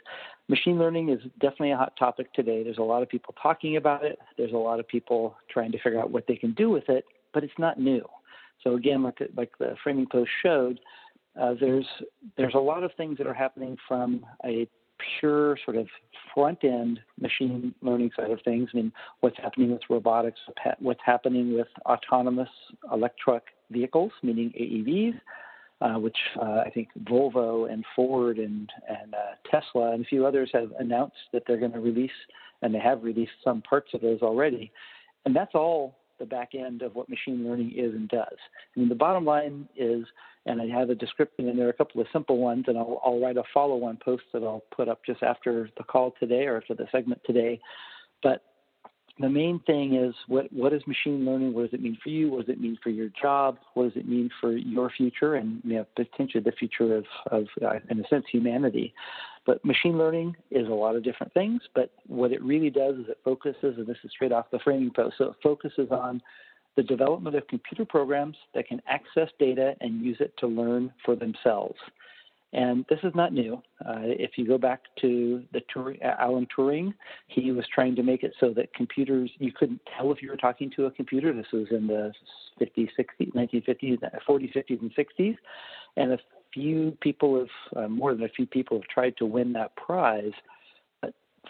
machine 0.48 0.78
learning 0.78 1.08
is 1.08 1.20
definitely 1.40 1.72
a 1.72 1.76
hot 1.76 1.96
topic 1.98 2.32
today. 2.32 2.62
There's 2.62 2.78
a 2.78 2.82
lot 2.82 3.02
of 3.02 3.08
people 3.08 3.34
talking 3.42 3.76
about 3.76 4.04
it. 4.04 4.18
There's 4.38 4.52
a 4.52 4.56
lot 4.56 4.78
of 4.78 4.86
people 4.86 5.36
trying 5.50 5.72
to 5.72 5.78
figure 5.78 6.00
out 6.00 6.10
what 6.10 6.26
they 6.28 6.36
can 6.36 6.52
do 6.54 6.70
with 6.70 6.88
it, 6.88 7.04
but 7.34 7.42
it's 7.42 7.58
not 7.58 7.80
new. 7.80 8.04
So 8.62 8.74
again, 8.74 9.02
like, 9.02 9.18
like 9.36 9.50
the 9.58 9.74
framing 9.82 10.06
post 10.06 10.30
showed, 10.42 10.78
uh, 11.40 11.54
there's 11.58 11.86
there's 12.36 12.54
a 12.54 12.58
lot 12.58 12.82
of 12.82 12.90
things 12.96 13.16
that 13.18 13.26
are 13.26 13.34
happening 13.34 13.76
from 13.86 14.24
a 14.44 14.68
pure 15.18 15.58
sort 15.64 15.76
of 15.76 15.86
front 16.34 16.62
end 16.64 17.00
machine 17.20 17.74
learning 17.82 18.10
side 18.16 18.30
of 18.30 18.40
things. 18.44 18.68
I 18.72 18.76
mean, 18.76 18.92
what's 19.20 19.36
happening 19.38 19.72
with 19.72 19.82
robotics, 19.88 20.38
what's 20.78 21.00
happening 21.04 21.54
with 21.54 21.68
autonomous 21.86 22.48
electric 22.92 23.42
vehicles, 23.70 24.12
meaning 24.22 24.52
AEVs, 24.58 25.20
uh, 25.80 25.98
which 25.98 26.16
uh, 26.40 26.62
I 26.66 26.70
think 26.72 26.88
Volvo 27.04 27.70
and 27.72 27.84
Ford 27.96 28.38
and, 28.38 28.70
and 28.88 29.14
uh, 29.14 29.50
Tesla 29.50 29.92
and 29.92 30.04
a 30.04 30.08
few 30.08 30.26
others 30.26 30.50
have 30.52 30.72
announced 30.78 31.16
that 31.32 31.42
they're 31.46 31.58
going 31.58 31.72
to 31.72 31.80
release, 31.80 32.10
and 32.62 32.74
they 32.74 32.78
have 32.78 33.02
released 33.02 33.32
some 33.42 33.62
parts 33.62 33.90
of 33.94 34.00
those 34.00 34.20
already. 34.20 34.70
And 35.24 35.34
that's 35.34 35.54
all 35.54 35.96
the 36.18 36.26
back 36.26 36.54
end 36.54 36.82
of 36.82 36.94
what 36.94 37.08
machine 37.08 37.48
learning 37.48 37.72
is 37.76 37.94
and 37.94 38.08
does. 38.08 38.26
I 38.76 38.80
mean, 38.80 38.88
the 38.88 38.94
bottom 38.94 39.24
line 39.24 39.68
is, 39.76 40.04
and 40.46 40.60
I 40.60 40.66
have 40.66 40.90
a 40.90 40.94
description, 40.94 41.48
and 41.48 41.58
there 41.58 41.66
are 41.66 41.70
a 41.70 41.74
couple 41.74 42.00
of 42.00 42.06
simple 42.12 42.38
ones, 42.38 42.64
and 42.66 42.78
I'll, 42.78 43.00
I'll 43.04 43.20
write 43.20 43.36
a 43.36 43.42
follow-on 43.52 43.98
post 44.02 44.24
that 44.32 44.42
I'll 44.42 44.64
put 44.74 44.88
up 44.88 45.04
just 45.04 45.22
after 45.22 45.68
the 45.76 45.84
call 45.84 46.14
today 46.18 46.46
or 46.46 46.56
after 46.56 46.74
the 46.74 46.86
segment 46.90 47.20
today. 47.26 47.60
But 48.22 48.42
the 49.18 49.28
main 49.28 49.60
thing 49.66 49.96
is 49.96 50.14
what 50.28 50.50
what 50.52 50.72
is 50.72 50.82
machine 50.86 51.26
learning? 51.26 51.52
What 51.52 51.70
does 51.70 51.74
it 51.74 51.82
mean 51.82 51.98
for 52.02 52.08
you? 52.08 52.30
What 52.30 52.46
does 52.46 52.54
it 52.54 52.60
mean 52.60 52.78
for 52.82 52.88
your 52.88 53.10
job? 53.20 53.58
What 53.74 53.84
does 53.84 53.96
it 54.00 54.08
mean 54.08 54.30
for 54.40 54.56
your 54.56 54.90
future 54.90 55.34
and 55.34 55.60
you 55.62 55.74
know, 55.74 55.86
potentially 55.94 56.42
the 56.42 56.52
future 56.52 56.96
of, 56.96 57.04
of 57.30 57.46
uh, 57.62 57.80
in 57.90 58.00
a 58.00 58.08
sense, 58.08 58.24
humanity? 58.32 58.94
But 59.44 59.62
machine 59.64 59.98
learning 59.98 60.36
is 60.50 60.68
a 60.68 60.72
lot 60.72 60.96
of 60.96 61.02
different 61.02 61.34
things. 61.34 61.60
But 61.74 61.90
what 62.06 62.32
it 62.32 62.42
really 62.42 62.70
does 62.70 62.96
is 62.96 63.08
it 63.08 63.18
focuses, 63.24 63.76
and 63.76 63.86
this 63.86 63.98
is 64.04 64.10
straight 64.10 64.32
off 64.32 64.50
the 64.50 64.58
framing 64.58 64.90
post, 64.90 65.16
so 65.18 65.24
it 65.24 65.36
focuses 65.42 65.90
on 65.90 66.22
the 66.76 66.82
development 66.82 67.36
of 67.36 67.46
computer 67.48 67.84
programs 67.84 68.36
that 68.54 68.68
can 68.68 68.80
access 68.86 69.28
data 69.38 69.74
and 69.80 70.02
use 70.02 70.16
it 70.20 70.32
to 70.38 70.46
learn 70.46 70.92
for 71.04 71.16
themselves. 71.16 71.78
And 72.52 72.84
this 72.88 72.98
is 73.04 73.14
not 73.14 73.32
new. 73.32 73.62
Uh, 73.84 74.00
if 74.02 74.32
you 74.36 74.46
go 74.46 74.58
back 74.58 74.82
to 75.00 75.44
the 75.52 75.62
Turing, 75.72 76.02
Alan 76.02 76.48
Turing, 76.56 76.92
he 77.28 77.52
was 77.52 77.64
trying 77.72 77.94
to 77.94 78.02
make 78.02 78.24
it 78.24 78.32
so 78.40 78.52
that 78.54 78.74
computers, 78.74 79.30
you 79.38 79.52
couldn't 79.52 79.80
tell 79.96 80.10
if 80.10 80.20
you 80.20 80.30
were 80.30 80.36
talking 80.36 80.70
to 80.74 80.86
a 80.86 80.90
computer. 80.90 81.32
This 81.32 81.46
was 81.52 81.68
in 81.70 81.86
the 81.86 82.12
50s, 82.60 82.88
60s, 82.98 83.32
1950s, 83.34 83.98
40s, 84.28 84.52
50s, 84.52 84.80
and 84.80 84.94
60s. 84.94 85.36
And 85.96 86.12
a 86.12 86.18
few 86.52 86.96
people 87.00 87.38
have, 87.38 87.84
uh, 87.84 87.88
more 87.88 88.14
than 88.14 88.24
a 88.24 88.28
few 88.28 88.46
people 88.46 88.78
have 88.78 88.88
tried 88.88 89.16
to 89.18 89.26
win 89.26 89.52
that 89.52 89.76
prize. 89.76 90.32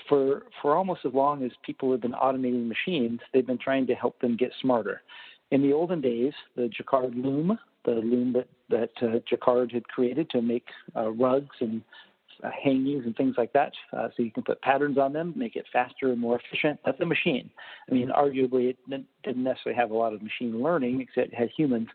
For, 0.09 0.45
for 0.63 0.77
almost 0.77 1.01
as 1.05 1.13
long 1.15 1.45
as 1.45 1.51
people 1.65 1.91
have 1.93 2.01
been 2.01 2.13
automating 2.13 2.69
machines, 2.69 3.21
they've 3.33 3.47
been 3.47 3.59
trying 3.59 3.87
to 3.89 3.95
help 3.95 4.21
them 4.21 4.37
get 4.37 4.53
smarter. 4.61 5.03
In 5.51 5.63
the 5.63 5.73
olden 5.73 6.01
days, 6.01 6.33
the 6.57 6.69
Jacquard 6.69 7.15
loom 7.15 7.59
the 7.85 7.93
loom 7.93 8.33
that 8.33 8.49
that 8.69 8.91
uh, 9.03 9.19
Jacquard 9.29 9.73
had 9.73 9.87
created 9.89 10.31
to 10.31 10.43
make 10.43 10.67
uh, 10.97 11.11
rugs 11.11 11.57
and 11.61 11.83
uh, 12.45 12.51
hangings 12.63 13.05
and 13.05 13.17
things 13.17 13.35
like 13.37 13.53
that. 13.53 13.73
Uh, 13.93 14.09
so 14.17 14.23
you 14.23 14.31
can 14.31 14.43
put 14.43 14.61
patterns 14.63 14.97
on 14.97 15.13
them, 15.13 15.33
make 15.37 15.57
it 15.57 15.67
faster 15.73 16.13
and 16.13 16.21
more 16.21 16.39
efficient. 16.39 16.79
That's 16.85 17.01
a 17.01 17.07
machine. 17.07 17.51
I 17.91 17.95
mean, 17.95 18.11
arguably, 18.11 18.71
it 18.71 18.79
didn't 18.89 19.45
necessarily 19.45 19.79
have 19.79 19.91
a 19.91 19.97
lot 19.97 20.15
of 20.15 20.23
machine 20.23 20.63
learning, 20.63 21.01
except 21.01 21.33
it 21.33 21.35
had 21.35 21.51
humans, 21.57 21.89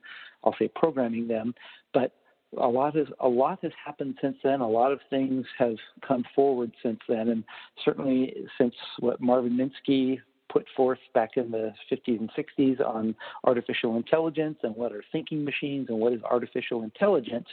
I'll 0.44 0.56
say, 0.60 0.70
programming 0.76 1.28
them. 1.28 1.56
But 1.94 2.12
a 2.58 2.68
lot 2.68 2.96
has 2.96 3.08
a 3.20 3.28
lot 3.28 3.60
has 3.62 3.72
happened 3.84 4.16
since 4.22 4.38
then. 4.44 4.62
A 4.62 4.68
lot 4.68 4.92
of 4.92 5.00
things 5.10 5.46
have 5.58 5.76
come 6.08 6.24
forward 6.36 6.72
since 6.82 7.00
then, 7.08 7.30
and 7.30 7.44
certainly 7.84 8.34
since 8.58 8.74
what 9.00 9.22
Marvin 9.22 9.58
Minsky 9.58 10.20
put 10.56 10.66
forth 10.76 11.00
back 11.14 11.32
in 11.36 11.52
the 11.52 11.74
50s 11.92 12.20
and 12.20 12.30
60s 12.32 12.80
on 12.80 13.16
artificial 13.44 13.98
intelligence 13.98 14.58
and 14.64 14.76
what 14.76 14.94
are 14.94 15.04
thinking 15.12 15.44
machines 15.44 15.88
and 15.90 16.00
what 16.00 16.14
is 16.14 16.22
artificial 16.24 16.84
intelligence. 16.84 17.48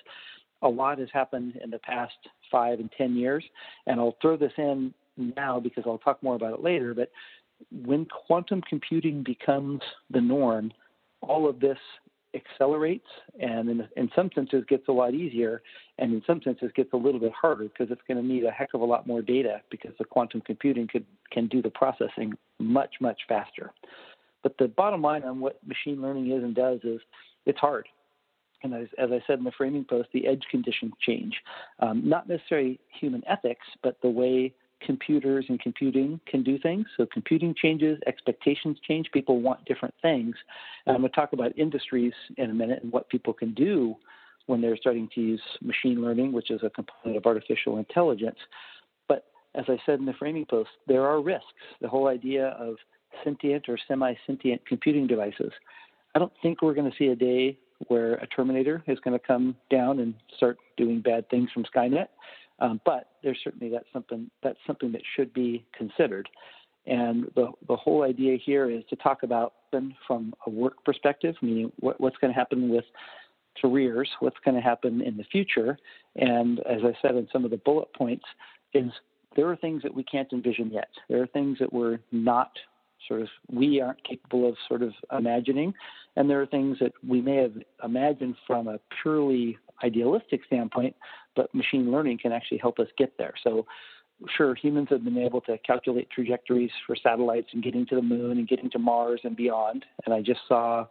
A 0.62 0.68
lot 0.68 0.98
has 0.98 1.08
happened 1.12 1.58
in 1.62 1.70
the 1.70 1.80
past 1.80 2.14
five 2.50 2.78
and 2.78 2.90
10 2.96 3.16
years. 3.16 3.42
And 3.88 3.98
I'll 3.98 4.16
throw 4.22 4.36
this 4.36 4.52
in 4.56 4.94
now 5.16 5.58
because 5.58 5.82
I'll 5.84 5.98
talk 5.98 6.22
more 6.22 6.36
about 6.36 6.54
it 6.54 6.62
later. 6.62 6.94
But 6.94 7.10
when 7.84 8.06
quantum 8.06 8.62
computing 8.68 9.24
becomes 9.24 9.80
the 10.10 10.20
norm, 10.20 10.70
all 11.22 11.48
of 11.48 11.58
this 11.58 11.78
accelerates 12.34 13.06
and 13.40 13.68
in, 13.68 13.88
in 13.96 14.10
some 14.14 14.30
senses 14.34 14.64
gets 14.68 14.88
a 14.88 14.92
lot 14.92 15.14
easier 15.14 15.62
and 15.98 16.12
in 16.12 16.22
some 16.26 16.40
senses 16.42 16.70
gets 16.74 16.92
a 16.92 16.96
little 16.96 17.20
bit 17.20 17.32
harder 17.32 17.64
because 17.64 17.90
it's 17.90 18.00
going 18.08 18.20
to 18.20 18.26
need 18.26 18.44
a 18.44 18.50
heck 18.50 18.74
of 18.74 18.80
a 18.80 18.84
lot 18.84 19.06
more 19.06 19.22
data 19.22 19.60
because 19.70 19.92
the 19.98 20.04
quantum 20.04 20.40
computing 20.40 20.86
could 20.86 21.04
can 21.30 21.46
do 21.48 21.60
the 21.60 21.70
processing 21.70 22.32
much 22.58 22.94
much 23.00 23.20
faster 23.28 23.72
but 24.42 24.56
the 24.58 24.68
bottom 24.68 25.02
line 25.02 25.22
on 25.24 25.40
what 25.40 25.58
machine 25.66 26.00
learning 26.00 26.30
is 26.30 26.42
and 26.42 26.54
does 26.54 26.80
is 26.84 27.00
it's 27.46 27.58
hard 27.58 27.86
and 28.62 28.74
as, 28.74 28.86
as 28.98 29.10
I 29.10 29.20
said 29.26 29.38
in 29.38 29.44
the 29.44 29.52
framing 29.58 29.84
post, 29.84 30.08
the 30.12 30.26
edge 30.26 30.44
conditions 30.50 30.92
change. 31.00 31.34
Um, 31.80 32.08
not 32.08 32.28
necessarily 32.28 32.78
human 33.00 33.22
ethics, 33.26 33.66
but 33.82 33.96
the 34.02 34.08
way 34.08 34.54
computers 34.84 35.46
and 35.48 35.60
computing 35.60 36.20
can 36.26 36.42
do 36.42 36.58
things. 36.58 36.86
So 36.96 37.06
computing 37.12 37.54
changes, 37.54 37.98
expectations 38.06 38.78
change, 38.86 39.10
people 39.12 39.40
want 39.40 39.64
different 39.64 39.94
things. 40.02 40.34
And 40.86 40.96
I'm 40.96 41.02
going 41.02 41.10
to 41.10 41.16
talk 41.16 41.32
about 41.32 41.56
industries 41.58 42.12
in 42.36 42.50
a 42.50 42.54
minute 42.54 42.82
and 42.82 42.92
what 42.92 43.08
people 43.08 43.32
can 43.32 43.54
do 43.54 43.96
when 44.46 44.60
they're 44.60 44.76
starting 44.76 45.08
to 45.14 45.20
use 45.20 45.42
machine 45.60 46.02
learning, 46.02 46.32
which 46.32 46.50
is 46.50 46.60
a 46.62 46.70
component 46.70 47.16
of 47.16 47.26
artificial 47.26 47.78
intelligence. 47.78 48.38
But 49.08 49.24
as 49.54 49.64
I 49.68 49.78
said 49.86 49.98
in 49.98 50.06
the 50.06 50.14
framing 50.14 50.46
post, 50.46 50.70
there 50.86 51.06
are 51.06 51.20
risks. 51.20 51.46
The 51.80 51.88
whole 51.88 52.08
idea 52.08 52.48
of 52.58 52.76
sentient 53.24 53.68
or 53.68 53.78
semi 53.88 54.14
sentient 54.26 54.64
computing 54.66 55.06
devices. 55.06 55.52
I 56.14 56.18
don't 56.18 56.32
think 56.42 56.62
we're 56.62 56.74
going 56.74 56.90
to 56.90 56.96
see 56.96 57.08
a 57.08 57.16
day 57.16 57.58
where 57.88 58.14
a 58.14 58.26
Terminator 58.26 58.82
is 58.86 58.98
going 59.00 59.18
to 59.18 59.24
come 59.24 59.56
down 59.70 59.98
and 60.00 60.14
start 60.36 60.58
doing 60.76 61.00
bad 61.00 61.28
things 61.30 61.50
from 61.52 61.64
Skynet. 61.64 62.08
Um, 62.62 62.80
but 62.84 63.08
there's 63.24 63.38
certainly 63.42 63.70
that's 63.70 63.92
something 63.92 64.30
that's 64.42 64.58
something 64.66 64.92
that 64.92 65.02
should 65.16 65.34
be 65.34 65.66
considered. 65.76 66.28
And 66.86 67.24
the 67.34 67.50
the 67.66 67.76
whole 67.76 68.04
idea 68.04 68.38
here 68.38 68.70
is 68.70 68.84
to 68.90 68.96
talk 68.96 69.24
about 69.24 69.54
them 69.72 69.94
from 70.06 70.32
a 70.46 70.50
work 70.50 70.84
perspective, 70.84 71.34
meaning 71.42 71.72
what, 71.80 72.00
what's 72.00 72.16
going 72.18 72.32
to 72.32 72.38
happen 72.38 72.68
with 72.68 72.84
careers, 73.60 74.08
what's 74.20 74.38
going 74.44 74.54
to 74.54 74.60
happen 74.60 75.02
in 75.02 75.16
the 75.16 75.24
future. 75.24 75.76
And 76.16 76.60
as 76.60 76.80
I 76.84 76.96
said 77.02 77.16
in 77.16 77.28
some 77.32 77.44
of 77.44 77.50
the 77.50 77.56
bullet 77.58 77.92
points, 77.94 78.24
is 78.74 78.90
there 79.34 79.48
are 79.50 79.56
things 79.56 79.82
that 79.82 79.94
we 79.94 80.04
can't 80.04 80.32
envision 80.32 80.70
yet. 80.70 80.88
There 81.08 81.20
are 81.22 81.26
things 81.26 81.58
that 81.58 81.72
we're 81.72 81.98
not 82.12 82.52
sort 83.08 83.22
of 83.22 83.28
we 83.50 83.80
aren't 83.80 84.02
capable 84.04 84.48
of 84.48 84.56
sort 84.68 84.82
of 84.82 84.92
imagining, 85.16 85.74
and 86.14 86.30
there 86.30 86.40
are 86.40 86.46
things 86.46 86.78
that 86.80 86.92
we 87.06 87.20
may 87.20 87.36
have 87.36 87.54
imagined 87.82 88.36
from 88.46 88.68
a 88.68 88.78
purely 89.02 89.58
idealistic 89.82 90.42
standpoint, 90.46 90.94
but 91.36 91.54
machine 91.54 91.90
learning 91.90 92.18
can 92.18 92.32
actually 92.32 92.58
help 92.58 92.78
us 92.78 92.88
get 92.98 93.16
there. 93.18 93.34
So 93.42 93.66
sure, 94.36 94.54
humans 94.54 94.88
have 94.90 95.04
been 95.04 95.18
able 95.18 95.40
to 95.42 95.58
calculate 95.58 96.08
trajectories 96.10 96.70
for 96.86 96.96
satellites 96.96 97.48
and 97.52 97.62
getting 97.62 97.86
to 97.86 97.96
the 97.96 98.02
moon 98.02 98.38
and 98.38 98.48
getting 98.48 98.70
to 98.70 98.78
Mars 98.78 99.20
and 99.24 99.36
beyond. 99.36 99.84
And 100.04 100.14
I 100.14 100.22
just 100.22 100.40
saw 100.48 100.86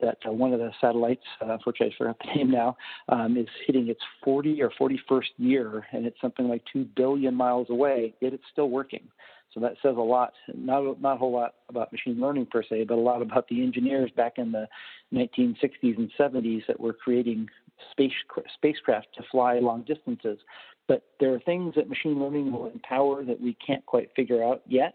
that 0.00 0.18
uh, 0.26 0.32
one 0.32 0.52
of 0.52 0.58
the 0.58 0.70
satellites, 0.80 1.22
uh, 1.40 1.52
unfortunately 1.52 1.94
I 1.94 1.98
forgot 1.98 2.16
the 2.18 2.34
name 2.36 2.50
now, 2.50 2.76
um, 3.08 3.36
is 3.36 3.46
hitting 3.66 3.88
its 3.88 4.00
40 4.24 4.62
or 4.62 4.70
41st 4.70 5.24
year, 5.38 5.86
and 5.92 6.06
it's 6.06 6.20
something 6.20 6.48
like 6.48 6.62
2 6.72 6.84
billion 6.96 7.34
miles 7.34 7.68
away, 7.70 8.14
yet 8.20 8.32
it's 8.32 8.44
still 8.52 8.70
working. 8.70 9.08
So 9.52 9.60
that 9.60 9.74
says 9.82 9.94
a 9.96 10.00
lot, 10.00 10.32
not, 10.52 11.00
not 11.00 11.14
a 11.14 11.16
whole 11.16 11.32
lot 11.32 11.54
about 11.68 11.92
machine 11.92 12.20
learning 12.20 12.46
per 12.46 12.64
se, 12.64 12.84
but 12.88 12.94
a 12.94 13.00
lot 13.00 13.22
about 13.22 13.46
the 13.46 13.62
engineers 13.62 14.10
back 14.16 14.34
in 14.36 14.50
the 14.50 14.66
1960s 15.12 15.96
and 15.96 16.10
70s 16.18 16.66
that 16.66 16.80
were 16.80 16.92
creating 16.92 17.48
space, 17.90 18.12
spacecraft 18.54 19.08
to 19.16 19.22
fly 19.30 19.58
long 19.58 19.82
distances. 19.82 20.38
But 20.86 21.02
there 21.18 21.32
are 21.32 21.40
things 21.40 21.74
that 21.76 21.88
machine 21.88 22.20
learning 22.20 22.52
will 22.52 22.66
empower 22.66 23.24
that 23.24 23.40
we 23.40 23.56
can't 23.66 23.84
quite 23.86 24.10
figure 24.14 24.44
out 24.44 24.62
yet 24.66 24.94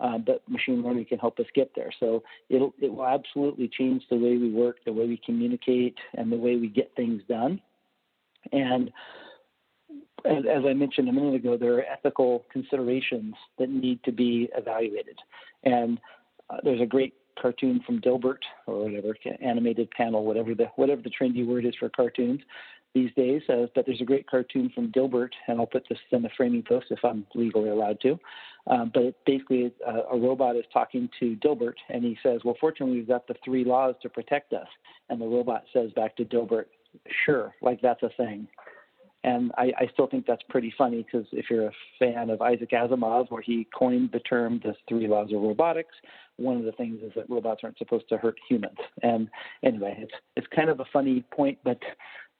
uh, 0.00 0.18
but 0.18 0.42
machine 0.48 0.82
learning 0.82 1.04
can 1.04 1.18
help 1.18 1.38
us 1.38 1.46
get 1.54 1.70
there. 1.76 1.90
So 2.00 2.22
it'll 2.48 2.74
it 2.80 2.92
will 2.92 3.06
absolutely 3.06 3.68
change 3.68 4.02
the 4.10 4.16
way 4.16 4.36
we 4.36 4.50
work, 4.50 4.78
the 4.84 4.92
way 4.92 5.06
we 5.06 5.20
communicate, 5.24 5.96
and 6.14 6.32
the 6.32 6.36
way 6.36 6.56
we 6.56 6.68
get 6.68 6.90
things 6.96 7.22
done. 7.28 7.60
And 8.52 8.90
as, 10.24 10.44
as 10.50 10.64
I 10.66 10.72
mentioned 10.72 11.08
a 11.08 11.12
minute 11.12 11.34
ago, 11.34 11.56
there 11.56 11.74
are 11.74 11.84
ethical 11.84 12.44
considerations 12.50 13.34
that 13.58 13.68
need 13.68 14.02
to 14.04 14.12
be 14.12 14.48
evaluated. 14.56 15.18
And 15.64 16.00
uh, 16.48 16.56
there's 16.64 16.80
a 16.80 16.86
great 16.86 17.14
cartoon 17.40 17.80
from 17.84 18.00
Dilbert 18.00 18.42
or 18.66 18.84
whatever 18.84 19.16
animated 19.40 19.90
panel, 19.90 20.24
whatever 20.24 20.54
the 20.54 20.66
whatever 20.76 21.02
the 21.02 21.10
trendy 21.10 21.46
word 21.46 21.64
is 21.64 21.74
for 21.78 21.88
cartoons, 21.88 22.40
these 22.94 23.10
days. 23.14 23.42
Uh, 23.48 23.66
but 23.74 23.86
there's 23.86 24.00
a 24.00 24.04
great 24.04 24.28
cartoon 24.28 24.70
from 24.74 24.90
Dilbert, 24.92 25.30
and 25.46 25.58
I'll 25.58 25.66
put 25.66 25.86
this 25.88 25.98
in 26.10 26.22
the 26.22 26.30
framing 26.36 26.62
post 26.62 26.86
if 26.90 27.04
I'm 27.04 27.26
legally 27.34 27.70
allowed 27.70 28.00
to. 28.02 28.18
Um, 28.66 28.90
but 28.92 29.02
it 29.04 29.16
basically, 29.24 29.72
uh, 29.86 30.02
a 30.12 30.18
robot 30.18 30.56
is 30.56 30.64
talking 30.72 31.08
to 31.20 31.36
Dilbert, 31.36 31.76
and 31.88 32.04
he 32.04 32.18
says, 32.22 32.40
"Well, 32.44 32.56
fortunately, 32.60 32.96
we've 32.96 33.08
got 33.08 33.26
the 33.26 33.36
three 33.44 33.64
laws 33.64 33.94
to 34.02 34.08
protect 34.08 34.52
us." 34.52 34.68
And 35.08 35.20
the 35.20 35.26
robot 35.26 35.64
says 35.72 35.92
back 35.92 36.16
to 36.16 36.24
Dilbert, 36.24 36.66
"Sure, 37.24 37.54
like 37.62 37.80
that's 37.80 38.02
a 38.02 38.10
thing." 38.10 38.48
And 39.22 39.52
I, 39.58 39.72
I 39.78 39.88
still 39.92 40.06
think 40.06 40.26
that's 40.26 40.42
pretty 40.48 40.72
funny 40.76 41.02
because 41.02 41.26
if 41.32 41.46
you're 41.50 41.66
a 41.66 41.72
fan 41.98 42.30
of 42.30 42.40
Isaac 42.40 42.70
Asimov, 42.70 43.30
where 43.30 43.42
he 43.42 43.66
coined 43.76 44.10
the 44.12 44.20
term 44.20 44.60
the 44.64 44.74
three 44.88 45.06
laws 45.06 45.30
of 45.32 45.42
robotics, 45.42 45.94
one 46.36 46.56
of 46.56 46.64
the 46.64 46.72
things 46.72 47.00
is 47.02 47.12
that 47.16 47.28
robots 47.28 47.60
aren't 47.62 47.76
supposed 47.76 48.08
to 48.08 48.16
hurt 48.16 48.38
humans. 48.48 48.78
And 49.02 49.28
anyway, 49.62 49.96
it's 49.98 50.12
it's 50.36 50.46
kind 50.54 50.70
of 50.70 50.80
a 50.80 50.86
funny 50.90 51.22
point, 51.32 51.58
but 51.64 51.78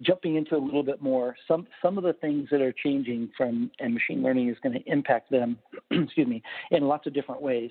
jumping 0.03 0.37
into 0.37 0.57
a 0.57 0.59
little 0.59 0.83
bit 0.83 1.03
more, 1.03 1.37
some 1.47 1.66
some 1.83 1.99
of 1.99 2.05
the 2.05 2.14
things 2.14 2.49
that 2.51 2.62
are 2.62 2.72
changing 2.72 3.31
from 3.37 3.70
and 3.78 3.93
machine 3.93 4.22
learning 4.22 4.49
is 4.49 4.57
going 4.62 4.72
to 4.72 4.91
impact 4.91 5.31
them, 5.31 5.59
excuse 5.91 6.26
me, 6.26 6.43
in 6.70 6.85
lots 6.85 7.07
of 7.07 7.12
different 7.12 7.43
ways. 7.43 7.70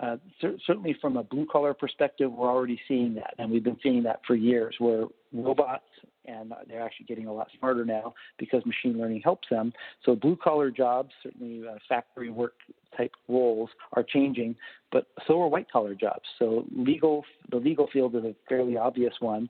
Uh, 0.00 0.16
cer- 0.40 0.56
certainly, 0.66 0.96
from 1.00 1.16
a 1.16 1.22
blue 1.22 1.46
collar 1.50 1.74
perspective, 1.74 2.32
we're 2.32 2.48
already 2.48 2.80
seeing 2.88 3.14
that, 3.14 3.34
and 3.38 3.50
we've 3.50 3.64
been 3.64 3.78
seeing 3.82 4.02
that 4.02 4.20
for 4.26 4.34
years, 4.34 4.74
where 4.78 5.04
robots 5.32 5.84
and 6.26 6.52
they're 6.68 6.82
actually 6.82 7.06
getting 7.06 7.26
a 7.26 7.32
lot 7.32 7.48
smarter 7.58 7.84
now 7.84 8.14
because 8.38 8.64
machine 8.66 8.98
learning 8.98 9.20
helps 9.22 9.48
them. 9.48 9.72
So 10.04 10.14
blue 10.14 10.36
collar 10.36 10.70
jobs, 10.70 11.10
certainly 11.22 11.66
uh, 11.66 11.76
factory 11.88 12.30
work 12.30 12.54
type 12.96 13.12
roles, 13.28 13.70
are 13.94 14.02
changing, 14.02 14.54
but 14.92 15.06
so 15.26 15.40
are 15.40 15.48
white 15.48 15.70
collar 15.70 15.94
jobs. 15.94 16.24
So 16.38 16.64
legal, 16.76 17.24
the 17.50 17.56
legal 17.56 17.88
field 17.92 18.14
is 18.14 18.24
a 18.24 18.34
fairly 18.48 18.76
obvious 18.76 19.14
one 19.20 19.48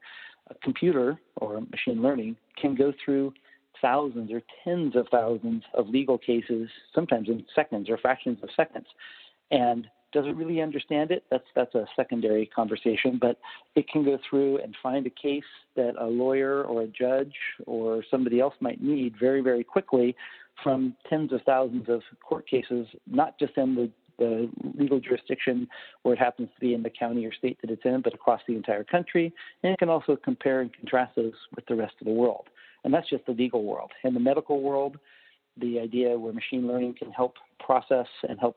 a 0.48 0.54
computer 0.62 1.18
or 1.36 1.60
machine 1.60 2.02
learning 2.02 2.36
can 2.60 2.74
go 2.74 2.92
through 3.04 3.32
thousands 3.80 4.30
or 4.32 4.42
tens 4.64 4.96
of 4.96 5.06
thousands 5.10 5.62
of 5.74 5.88
legal 5.88 6.18
cases, 6.18 6.68
sometimes 6.94 7.28
in 7.28 7.44
seconds 7.54 7.88
or 7.88 7.96
fractions 7.98 8.38
of 8.42 8.48
seconds. 8.56 8.86
And 9.50 9.86
does 10.12 10.26
it 10.26 10.36
really 10.36 10.60
understand 10.60 11.10
it? 11.10 11.24
That's 11.30 11.44
that's 11.54 11.74
a 11.74 11.86
secondary 11.96 12.46
conversation, 12.46 13.18
but 13.20 13.38
it 13.74 13.88
can 13.88 14.04
go 14.04 14.18
through 14.28 14.58
and 14.58 14.74
find 14.82 15.06
a 15.06 15.10
case 15.10 15.44
that 15.76 15.94
a 15.98 16.06
lawyer 16.06 16.64
or 16.64 16.82
a 16.82 16.86
judge 16.86 17.34
or 17.66 18.04
somebody 18.10 18.40
else 18.40 18.54
might 18.60 18.82
need 18.82 19.14
very 19.18 19.40
very 19.40 19.64
quickly 19.64 20.16
from 20.62 20.94
tens 21.08 21.32
of 21.32 21.40
thousands 21.42 21.88
of 21.88 22.02
court 22.26 22.46
cases, 22.48 22.86
not 23.06 23.38
just 23.38 23.56
in 23.56 23.74
the 23.74 23.90
the 24.18 24.50
legal 24.78 25.00
jurisdiction 25.00 25.66
where 26.02 26.14
it 26.14 26.18
happens 26.18 26.50
to 26.54 26.60
be 26.60 26.74
in 26.74 26.82
the 26.82 26.90
county 26.90 27.24
or 27.24 27.32
state 27.32 27.58
that 27.62 27.70
it's 27.70 27.86
in, 27.86 28.02
but 28.02 28.14
across 28.14 28.40
the 28.46 28.54
entire 28.54 28.84
country. 28.84 29.32
And 29.62 29.72
it 29.72 29.78
can 29.78 29.88
also 29.88 30.14
compare 30.14 30.60
and 30.60 30.70
contrast 30.72 31.16
those 31.16 31.32
with 31.56 31.64
the 31.66 31.74
rest 31.74 31.94
of 32.00 32.06
the 32.06 32.12
world. 32.12 32.48
And 32.84 32.92
that's 32.92 33.08
just 33.08 33.24
the 33.26 33.32
legal 33.32 33.64
world. 33.64 33.92
In 34.04 34.12
the 34.12 34.20
medical 34.20 34.60
world, 34.60 34.98
the 35.56 35.80
idea 35.80 36.18
where 36.18 36.32
machine 36.32 36.68
learning 36.68 36.96
can 36.98 37.10
help 37.10 37.34
process 37.64 38.06
and 38.28 38.38
help 38.38 38.56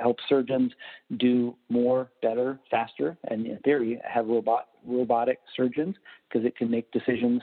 help 0.00 0.18
surgeons 0.28 0.72
do 1.16 1.56
more, 1.68 2.08
better, 2.22 2.60
faster, 2.70 3.18
and 3.28 3.46
in 3.46 3.58
theory 3.58 4.00
have 4.04 4.26
robot 4.26 4.68
robotic 4.86 5.40
surgeons 5.56 5.96
because 6.28 6.46
it 6.46 6.56
can 6.56 6.70
make 6.70 6.90
decisions 6.92 7.42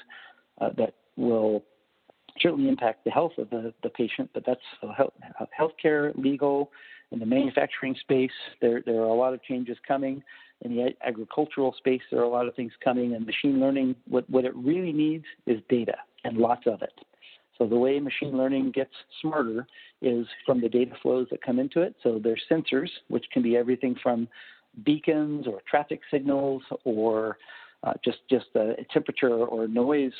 uh, 0.62 0.70
that 0.78 0.94
will 1.18 1.64
certainly 2.40 2.70
impact 2.70 3.04
the 3.06 3.12
health 3.12 3.34
of 3.38 3.50
the, 3.50 3.74
the 3.84 3.90
patient. 3.90 4.30
But 4.34 4.44
that's 4.46 4.62
uh, 4.82 4.94
health, 4.94 5.14
healthcare, 5.60 6.18
legal, 6.18 6.72
in 7.12 7.20
the 7.20 7.26
manufacturing 7.26 7.96
space, 8.00 8.32
there, 8.62 8.82
there 8.86 9.02
are 9.02 9.08
a 9.08 9.14
lot 9.14 9.34
of 9.34 9.42
changes 9.44 9.78
coming. 9.88 10.24
In 10.62 10.76
the 10.76 10.96
agricultural 11.06 11.74
space, 11.78 12.02
there 12.12 12.20
are 12.20 12.24
a 12.24 12.30
lot 12.30 12.48
of 12.48 12.56
things 12.56 12.72
coming. 12.84 13.14
And 13.14 13.26
machine 13.26 13.60
learning, 13.60 13.96
what, 14.08 14.30
what 14.30 14.46
it 14.46 14.56
really 14.56 14.92
needs 14.92 15.26
is 15.46 15.62
data 15.70 15.96
and 16.24 16.38
lots 16.38 16.66
of 16.66 16.82
it. 16.82 16.94
So 17.58 17.66
the 17.68 17.78
way 17.78 18.00
machine 18.00 18.38
learning 18.38 18.72
gets 18.72 18.94
smarter 19.22 19.66
is 20.02 20.28
from 20.46 20.62
the 20.62 20.70
data 20.70 20.92
flows 21.02 21.28
that 21.32 21.42
come 21.42 21.60
into 21.60 21.82
it. 21.82 21.96
So 22.04 22.20
there's 22.22 22.42
sensors, 22.52 22.90
which 23.08 23.26
can 23.32 23.42
be 23.42 23.56
everything 23.56 23.96
from 24.02 24.28
beacons 24.84 25.48
or 25.48 25.62
traffic 25.70 26.02
signals 26.12 26.62
or 26.84 27.38
uh, 27.84 27.94
just 28.04 28.18
just 28.30 28.48
a 28.56 28.76
temperature 28.92 29.30
or 29.30 29.68
noise 29.68 30.12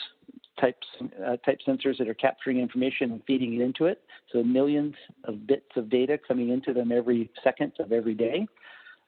type 0.60 0.78
uh, 1.26 1.36
type 1.38 1.60
sensors 1.68 1.98
that 1.98 2.08
are 2.08 2.14
capturing 2.14 2.60
information 2.60 3.12
and 3.12 3.22
feeding 3.26 3.56
it 3.56 3.62
into 3.62 3.86
it. 3.86 4.04
So 4.32 4.44
millions 4.44 4.94
of 5.24 5.48
bits 5.48 5.72
of 5.76 5.90
data 5.90 6.18
coming 6.28 6.50
into 6.50 6.74
them 6.74 6.92
every 6.92 7.30
second 7.44 7.74
of 7.80 7.92
every 7.92 8.14
day. 8.14 8.48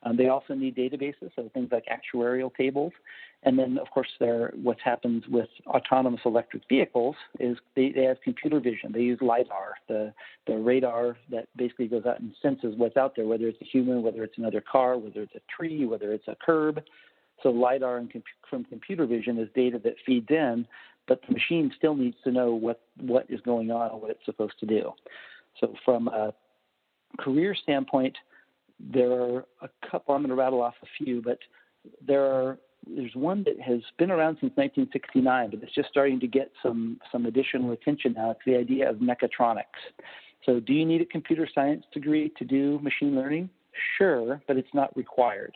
Um, 0.04 0.16
they 0.16 0.28
also 0.28 0.54
need 0.54 0.76
databases, 0.76 1.32
so 1.36 1.50
things 1.54 1.70
like 1.72 1.86
actuarial 1.86 2.54
tables. 2.56 2.94
And 3.44 3.58
then, 3.58 3.78
of 3.78 3.90
course, 3.92 4.08
there 4.20 4.54
happens 4.84 5.24
with 5.28 5.50
autonomous 5.68 6.22
electric 6.26 6.64
vehicles 6.70 7.16
is 7.40 7.58
they, 7.76 7.92
they 7.92 8.04
have 8.04 8.18
computer 8.24 8.60
vision. 8.60 8.92
They 8.92 9.02
use 9.02 9.20
lidar, 9.22 9.74
the 9.88 10.14
the 10.46 10.58
radar 10.58 11.18
that 11.32 11.48
basically 11.56 11.88
goes 11.88 12.06
out 12.06 12.20
and 12.20 12.34
senses 12.42 12.74
what's 12.78 12.98
out 12.98 13.16
there, 13.16 13.26
whether 13.26 13.48
it's 13.48 13.62
a 13.62 13.66
human, 13.66 14.02
whether 14.02 14.24
it's 14.24 14.38
another 14.38 14.62
car, 14.62 14.98
whether 14.98 15.22
it's 15.22 15.36
a 15.36 15.42
tree, 15.56 15.86
whether 15.86 16.14
it's 16.14 16.28
a 16.28 16.36
curb. 16.44 16.82
So 17.44 17.50
lidar 17.50 17.98
and 17.98 18.12
comp- 18.12 18.26
from 18.50 18.64
computer 18.66 19.06
vision 19.06 19.38
is 19.38 19.50
data 19.56 19.80
that 19.84 19.96
feeds 20.06 20.28
in, 20.30 20.68
but 21.08 21.22
the 21.28 21.34
machine 21.34 21.72
still 21.78 21.96
needs 21.96 22.18
to 22.24 22.32
know 22.32 22.54
what 22.54 22.82
what 23.00 23.26
is 23.30 23.42
going 23.42 23.72
on 23.72 23.92
and 23.92 24.02
what 24.02 24.12
it's 24.12 24.26
supposed 24.26 24.60
to 24.60 24.66
do. 24.66 24.92
So 25.60 25.74
from 25.86 26.08
a 26.08 26.34
career 27.20 27.56
standpoint, 27.56 28.16
there 28.80 29.12
are 29.12 29.46
a 29.62 29.70
couple. 29.90 30.16
I'm 30.16 30.22
going 30.22 30.30
to 30.30 30.36
rattle 30.36 30.62
off 30.62 30.76
a 30.84 31.04
few, 31.04 31.22
but 31.22 31.40
there 32.06 32.26
are 32.26 32.58
there's 32.86 33.16
one 33.16 33.44
that 33.44 33.60
has 33.60 33.82
been 33.98 34.12
around 34.12 34.38
since 34.40 34.54
1969, 34.56 35.50
but 35.50 35.64
it's 35.64 35.74
just 35.74 35.90
starting 35.90 36.20
to 36.20 36.28
get 36.28 36.52
some 36.64 37.00
some 37.12 37.26
additional 37.26 37.72
attention 37.72 38.14
now. 38.14 38.32
It's 38.32 38.40
the 38.46 38.56
idea 38.56 38.90
of 38.90 38.98
mechatronics. 38.98 39.64
So, 40.46 40.60
do 40.60 40.74
you 40.74 40.86
need 40.86 41.02
a 41.02 41.06
computer 41.06 41.48
science 41.54 41.84
degree 41.94 42.32
to 42.38 42.46
do 42.46 42.80
machine 42.80 43.16
learning? 43.16 43.50
Sure, 43.98 44.42
but 44.48 44.58
it's 44.58 44.74
not 44.74 44.96
required. 44.96 45.54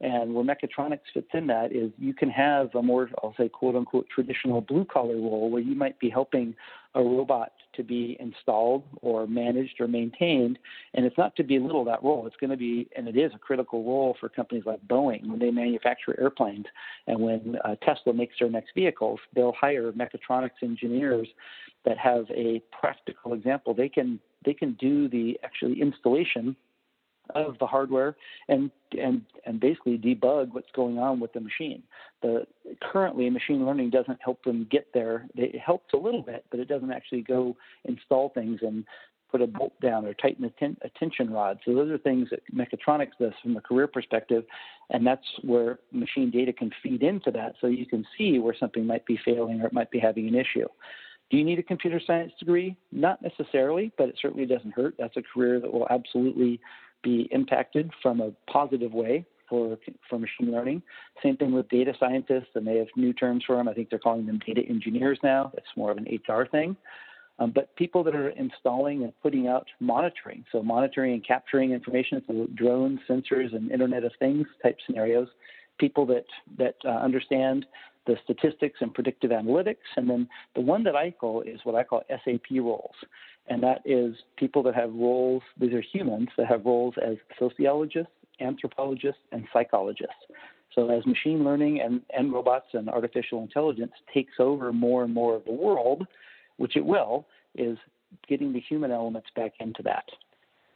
And 0.00 0.32
where 0.32 0.44
mechatronics 0.44 1.00
fits 1.12 1.28
in 1.34 1.48
that 1.48 1.72
is 1.72 1.90
you 1.98 2.14
can 2.14 2.30
have 2.30 2.72
a 2.76 2.82
more, 2.82 3.10
I'll 3.22 3.34
say, 3.36 3.48
quote 3.48 3.74
unquote, 3.74 4.06
traditional 4.08 4.60
blue 4.60 4.84
collar 4.84 5.16
role 5.16 5.50
where 5.50 5.62
you 5.62 5.74
might 5.74 5.98
be 5.98 6.08
helping 6.08 6.54
a 6.94 7.02
robot 7.02 7.52
to 7.74 7.82
be 7.82 8.16
installed 8.20 8.84
or 9.02 9.26
managed 9.26 9.80
or 9.80 9.88
maintained. 9.88 10.58
And 10.94 11.04
it's 11.04 11.18
not 11.18 11.34
to 11.36 11.42
belittle 11.42 11.84
that 11.86 12.02
role. 12.02 12.26
It's 12.28 12.36
going 12.36 12.50
to 12.50 12.56
be, 12.56 12.88
and 12.96 13.08
it 13.08 13.16
is 13.16 13.32
a 13.34 13.38
critical 13.38 13.84
role 13.84 14.16
for 14.20 14.28
companies 14.28 14.64
like 14.66 14.80
Boeing 14.86 15.26
when 15.26 15.40
they 15.40 15.50
manufacture 15.50 16.18
airplanes. 16.20 16.66
And 17.08 17.20
when 17.20 17.56
uh, 17.64 17.74
Tesla 17.82 18.12
makes 18.12 18.36
their 18.38 18.50
next 18.50 18.70
vehicles, 18.74 19.18
they'll 19.34 19.52
hire 19.52 19.90
mechatronics 19.92 20.62
engineers 20.62 21.26
that 21.84 21.98
have 21.98 22.26
a 22.30 22.62
practical 22.78 23.32
example. 23.32 23.74
They 23.74 23.88
can 23.88 24.20
they 24.44 24.54
can 24.54 24.74
do 24.74 25.08
the 25.08 25.38
actually 25.42 25.80
installation 25.80 26.54
of 27.34 27.58
the 27.58 27.66
hardware 27.66 28.16
and 28.48 28.70
and 28.98 29.22
and 29.46 29.60
basically 29.60 29.98
debug 29.98 30.52
what's 30.52 30.70
going 30.74 30.98
on 30.98 31.20
with 31.20 31.32
the 31.32 31.40
machine. 31.40 31.82
The 32.22 32.46
currently 32.82 33.28
machine 33.30 33.64
learning 33.64 33.90
doesn't 33.90 34.18
help 34.22 34.42
them 34.44 34.66
get 34.70 34.88
there. 34.94 35.26
It 35.34 35.58
helps 35.58 35.92
a 35.94 35.98
little 35.98 36.22
bit, 36.22 36.44
but 36.50 36.60
it 36.60 36.68
doesn't 36.68 36.92
actually 36.92 37.22
go 37.22 37.56
install 37.84 38.30
things 38.30 38.60
and 38.62 38.84
put 39.30 39.42
a 39.42 39.46
bolt 39.46 39.78
down 39.80 40.06
or 40.06 40.14
tighten 40.14 40.44
a, 40.44 40.50
ten, 40.50 40.76
a 40.82 40.88
tension 40.98 41.30
rod. 41.30 41.58
So 41.64 41.74
those 41.74 41.90
are 41.90 41.98
things 41.98 42.28
that 42.30 42.40
mechatronics 42.52 43.18
does 43.20 43.34
from 43.42 43.56
a 43.56 43.60
career 43.60 43.86
perspective, 43.86 44.44
and 44.90 45.06
that's 45.06 45.26
where 45.42 45.78
machine 45.92 46.30
data 46.30 46.52
can 46.52 46.70
feed 46.82 47.02
into 47.02 47.30
that, 47.32 47.54
so 47.60 47.66
you 47.66 47.84
can 47.86 48.06
see 48.16 48.38
where 48.38 48.56
something 48.58 48.86
might 48.86 49.04
be 49.04 49.18
failing 49.22 49.60
or 49.60 49.66
it 49.66 49.72
might 49.72 49.90
be 49.90 49.98
having 49.98 50.28
an 50.28 50.34
issue. 50.34 50.66
Do 51.30 51.36
you 51.36 51.44
need 51.44 51.58
a 51.58 51.62
computer 51.62 52.00
science 52.06 52.32
degree? 52.38 52.74
Not 52.90 53.20
necessarily, 53.20 53.92
but 53.98 54.08
it 54.08 54.18
certainly 54.20 54.46
doesn't 54.46 54.72
hurt. 54.72 54.94
That's 54.98 55.16
a 55.18 55.22
career 55.22 55.60
that 55.60 55.70
will 55.70 55.86
absolutely 55.90 56.58
be 57.02 57.28
impacted 57.30 57.90
from 58.02 58.20
a 58.20 58.32
positive 58.50 58.92
way 58.92 59.24
for 59.48 59.78
for 60.08 60.18
machine 60.18 60.52
learning. 60.52 60.82
Same 61.22 61.36
thing 61.36 61.52
with 61.52 61.68
data 61.68 61.94
scientists, 61.98 62.50
and 62.54 62.66
they 62.66 62.76
have 62.76 62.88
new 62.96 63.12
terms 63.12 63.44
for 63.46 63.56
them. 63.56 63.68
I 63.68 63.74
think 63.74 63.90
they're 63.90 63.98
calling 63.98 64.26
them 64.26 64.40
data 64.46 64.62
engineers 64.68 65.18
now. 65.22 65.50
That's 65.54 65.66
more 65.76 65.90
of 65.90 65.98
an 65.98 66.06
HR 66.06 66.46
thing. 66.46 66.76
Um, 67.40 67.52
but 67.54 67.74
people 67.76 68.02
that 68.04 68.16
are 68.16 68.30
installing 68.30 69.04
and 69.04 69.12
putting 69.22 69.46
out 69.46 69.66
monitoring, 69.78 70.44
so 70.50 70.60
monitoring 70.62 71.12
and 71.12 71.24
capturing 71.24 71.70
information, 71.70 72.20
so 72.26 72.48
drones, 72.54 72.98
sensors, 73.08 73.54
and 73.54 73.70
Internet 73.70 74.02
of 74.04 74.12
Things 74.18 74.46
type 74.62 74.76
scenarios, 74.86 75.28
people 75.78 76.04
that 76.06 76.26
that 76.58 76.74
uh, 76.84 76.88
understand 76.88 77.64
the 78.06 78.16
statistics 78.24 78.78
and 78.80 78.92
predictive 78.92 79.30
analytics, 79.30 79.86
and 79.96 80.08
then 80.08 80.28
the 80.54 80.60
one 80.60 80.82
that 80.82 80.96
I 80.96 81.10
call 81.10 81.42
is 81.42 81.60
what 81.64 81.74
I 81.74 81.84
call 81.84 82.02
SAP 82.08 82.50
roles, 82.52 82.94
and 83.48 83.62
that 83.62 83.82
is 83.84 84.14
people 84.36 84.62
that 84.64 84.74
have 84.74 84.92
roles. 84.92 85.42
These 85.58 85.72
are 85.72 85.80
humans 85.80 86.28
that 86.36 86.46
have 86.46 86.64
roles 86.64 86.94
as 87.04 87.16
sociologists, 87.38 88.12
anthropologists, 88.40 89.22
and 89.32 89.46
psychologists. 89.52 90.14
So 90.74 90.90
as 90.90 91.04
machine 91.06 91.44
learning 91.44 91.80
and, 91.80 92.02
and 92.16 92.32
robots 92.32 92.66
and 92.72 92.88
artificial 92.88 93.42
intelligence 93.42 93.92
takes 94.12 94.34
over 94.38 94.72
more 94.72 95.02
and 95.02 95.12
more 95.12 95.34
of 95.34 95.44
the 95.44 95.52
world, 95.52 96.06
which 96.58 96.76
it 96.76 96.84
will, 96.84 97.26
is 97.56 97.78
getting 98.28 98.52
the 98.52 98.60
human 98.60 98.90
elements 98.90 99.28
back 99.34 99.54
into 99.60 99.82
that. 99.82 100.04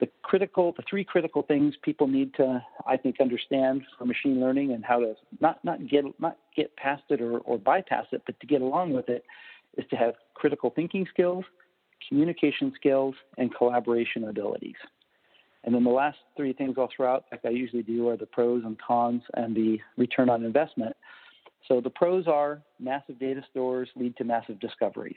The 0.01 0.09
critical, 0.23 0.73
the 0.77 0.83
three 0.89 1.05
critical 1.05 1.43
things 1.43 1.75
people 1.83 2.09
need 2.09 2.35
to, 2.35 2.65
I 2.87 2.97
think, 2.97 3.21
understand 3.21 3.83
for 3.97 4.05
machine 4.05 4.41
learning 4.41 4.73
and 4.73 4.85
how 4.85 4.99
to 4.99 5.15
not 5.41 5.65
not 5.65 5.89
get 5.89 6.05
not 6.19 6.39
get 6.57 6.75
past 6.77 7.05
it 7.11 7.21
or, 7.21 7.39
or 7.39 7.57
bypass 7.57 8.07
it, 8.11 8.23
but 8.27 8.39
to 8.41 8.47
get 8.47 8.63
along 8.63 8.95
with 8.95 9.09
it, 9.09 9.25
is 9.79 9.85
to 9.91 9.97
have 9.97 10.15
critical 10.35 10.71
thinking 10.71 11.07
skills, 11.09 11.45
communication 12.09 12.73
skills, 12.77 13.15
and 13.39 13.55
collaboration 13.55 14.25
abilities. 14.25 14.77
And 15.65 15.75
then 15.75 15.85
the 15.85 15.91
last 15.91 16.19
three 16.37 16.53
things 16.53 16.75
I'll 16.77 16.91
throw 16.95 17.13
out, 17.13 17.25
like 17.31 17.45
I 17.45 17.51
usually 17.51 17.83
do, 17.83 18.09
are 18.09 18.17
the 18.17 18.27
pros 18.27 18.65
and 18.65 18.77
cons 18.81 19.23
and 19.35 19.55
the 19.55 19.79
return 19.97 20.29
on 20.29 20.45
investment. 20.45 20.97
So 21.69 21.81
the 21.81 21.91
pros 21.91 22.27
are 22.27 22.61
massive 22.81 23.21
data 23.21 23.43
stores 23.51 23.89
lead 23.95 24.17
to 24.17 24.25
massive 24.25 24.59
discoveries. 24.59 25.15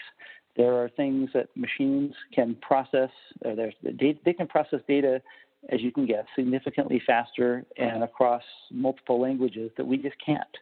There 0.56 0.74
are 0.76 0.90
things 0.90 1.32
that 1.34 1.50
machines 1.56 2.14
can 2.34 2.56
process. 2.62 3.10
Uh, 3.44 3.56
they 3.84 4.34
can 4.34 4.48
process 4.48 4.80
data, 4.88 5.22
as 5.70 5.82
you 5.82 5.92
can 5.92 6.06
guess, 6.06 6.26
significantly 6.36 7.02
faster 7.06 7.66
and 7.78 8.04
across 8.04 8.44
multiple 8.72 9.20
languages 9.20 9.72
that 9.78 9.86
we 9.86 9.98
just 9.98 10.16
can't. 10.24 10.58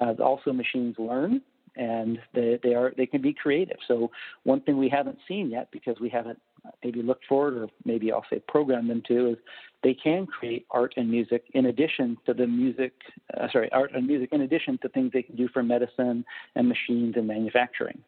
Uh, 0.00 0.12
also, 0.22 0.52
machines 0.52 0.96
learn, 0.98 1.40
and 1.76 2.18
they, 2.34 2.58
they 2.62 2.74
are 2.74 2.92
they 2.96 3.06
can 3.06 3.22
be 3.22 3.32
creative. 3.32 3.78
So 3.86 4.10
one 4.44 4.60
thing 4.60 4.78
we 4.78 4.88
haven't 4.88 5.18
seen 5.26 5.50
yet 5.50 5.68
because 5.72 5.96
we 6.00 6.08
haven't 6.08 6.40
maybe 6.82 7.02
looked 7.02 7.26
forward 7.26 7.56
or 7.56 7.68
maybe 7.84 8.10
I'll 8.12 8.24
say 8.30 8.42
them 8.52 9.02
to 9.08 9.30
is 9.30 9.36
they 9.82 9.94
can 9.94 10.26
create 10.26 10.66
art 10.70 10.94
and 10.96 11.10
music 11.10 11.44
in 11.52 11.66
addition 11.66 12.16
to 12.26 12.34
the 12.34 12.46
music 12.46 12.92
uh, 13.38 13.48
sorry 13.52 13.70
art 13.72 13.90
and 13.94 14.06
music 14.06 14.30
in 14.32 14.42
addition 14.42 14.78
to 14.78 14.88
things 14.88 15.12
they 15.12 15.22
can 15.22 15.36
do 15.36 15.48
for 15.52 15.62
medicine 15.62 16.24
and 16.54 16.68
machines 16.68 17.14
and 17.16 17.26
manufacturing. 17.26 17.98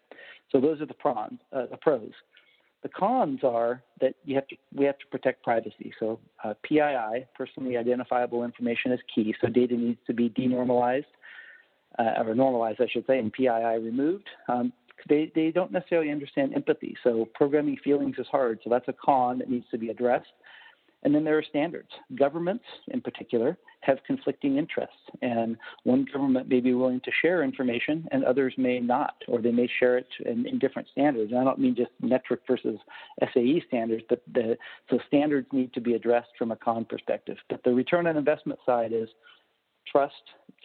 So 0.52 0.60
those 0.60 0.80
are 0.80 0.86
the 0.86 0.94
pros. 0.94 1.32
Uh, 1.52 1.66
the 1.70 1.76
pros. 1.76 2.12
The 2.82 2.88
cons 2.90 3.40
are 3.42 3.82
that 4.00 4.14
you 4.24 4.36
have 4.36 4.46
to 4.48 4.56
we 4.74 4.84
have 4.84 4.98
to 4.98 5.06
protect 5.06 5.42
privacy. 5.42 5.92
So 5.98 6.20
uh, 6.44 6.54
PII, 6.62 7.26
personally 7.34 7.76
identifiable 7.76 8.44
information, 8.44 8.92
is 8.92 9.00
key. 9.12 9.34
So 9.40 9.48
data 9.48 9.74
needs 9.74 9.98
to 10.06 10.14
be 10.14 10.30
denormalized 10.30 11.04
uh, 11.98 12.24
or 12.24 12.34
normalized, 12.34 12.80
I 12.80 12.86
should 12.88 13.06
say, 13.06 13.18
and 13.18 13.32
PII 13.32 13.78
removed. 13.80 14.28
Um, 14.48 14.72
they, 15.08 15.30
they 15.34 15.50
don't 15.50 15.72
necessarily 15.72 16.10
understand 16.10 16.54
empathy. 16.54 16.96
So 17.04 17.28
programming 17.34 17.76
feelings 17.82 18.16
is 18.18 18.26
hard. 18.30 18.60
So 18.64 18.70
that's 18.70 18.88
a 18.88 18.94
con 18.94 19.38
that 19.38 19.50
needs 19.50 19.66
to 19.70 19.78
be 19.78 19.88
addressed. 19.88 20.26
And 21.02 21.14
then 21.14 21.22
there 21.22 21.38
are 21.38 21.42
standards. 21.42 21.90
Governments, 22.18 22.64
in 22.88 23.00
particular, 23.00 23.56
have 23.82 23.98
conflicting 24.06 24.56
interests. 24.56 24.96
And 25.22 25.56
one 25.84 26.06
government 26.12 26.48
may 26.48 26.58
be 26.58 26.74
willing 26.74 27.00
to 27.04 27.10
share 27.22 27.44
information 27.44 28.08
and 28.10 28.24
others 28.24 28.54
may 28.56 28.80
not, 28.80 29.14
or 29.28 29.40
they 29.40 29.52
may 29.52 29.68
share 29.78 29.98
it 29.98 30.08
in, 30.24 30.46
in 30.46 30.58
different 30.58 30.88
standards. 30.90 31.30
And 31.30 31.40
I 31.40 31.44
don't 31.44 31.60
mean 31.60 31.76
just 31.76 31.92
metric 32.02 32.40
versus 32.48 32.78
SAE 33.32 33.62
standards, 33.68 34.02
but 34.08 34.22
the, 34.32 34.56
so 34.90 34.98
standards 35.06 35.46
need 35.52 35.72
to 35.74 35.80
be 35.80 35.94
addressed 35.94 36.30
from 36.36 36.50
a 36.50 36.56
con 36.56 36.84
perspective. 36.84 37.36
But 37.48 37.62
the 37.62 37.72
return 37.72 38.08
on 38.08 38.16
investment 38.16 38.58
side 38.66 38.92
is 38.92 39.08
trust, 39.90 40.14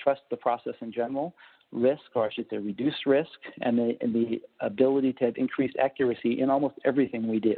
trust 0.01 0.21
the 0.29 0.37
process 0.37 0.73
in 0.81 0.91
general, 0.91 1.35
risk, 1.71 2.01
or 2.15 2.25
I 2.25 2.33
should 2.33 2.47
say 2.49 2.57
reduce 2.57 2.95
risk, 3.05 3.29
and 3.61 3.77
the, 3.77 3.97
and 4.01 4.13
the 4.13 4.41
ability 4.59 5.13
to 5.13 5.25
have 5.25 5.37
increased 5.37 5.75
accuracy 5.81 6.41
in 6.41 6.49
almost 6.49 6.75
everything 6.85 7.27
we 7.27 7.39
do. 7.39 7.55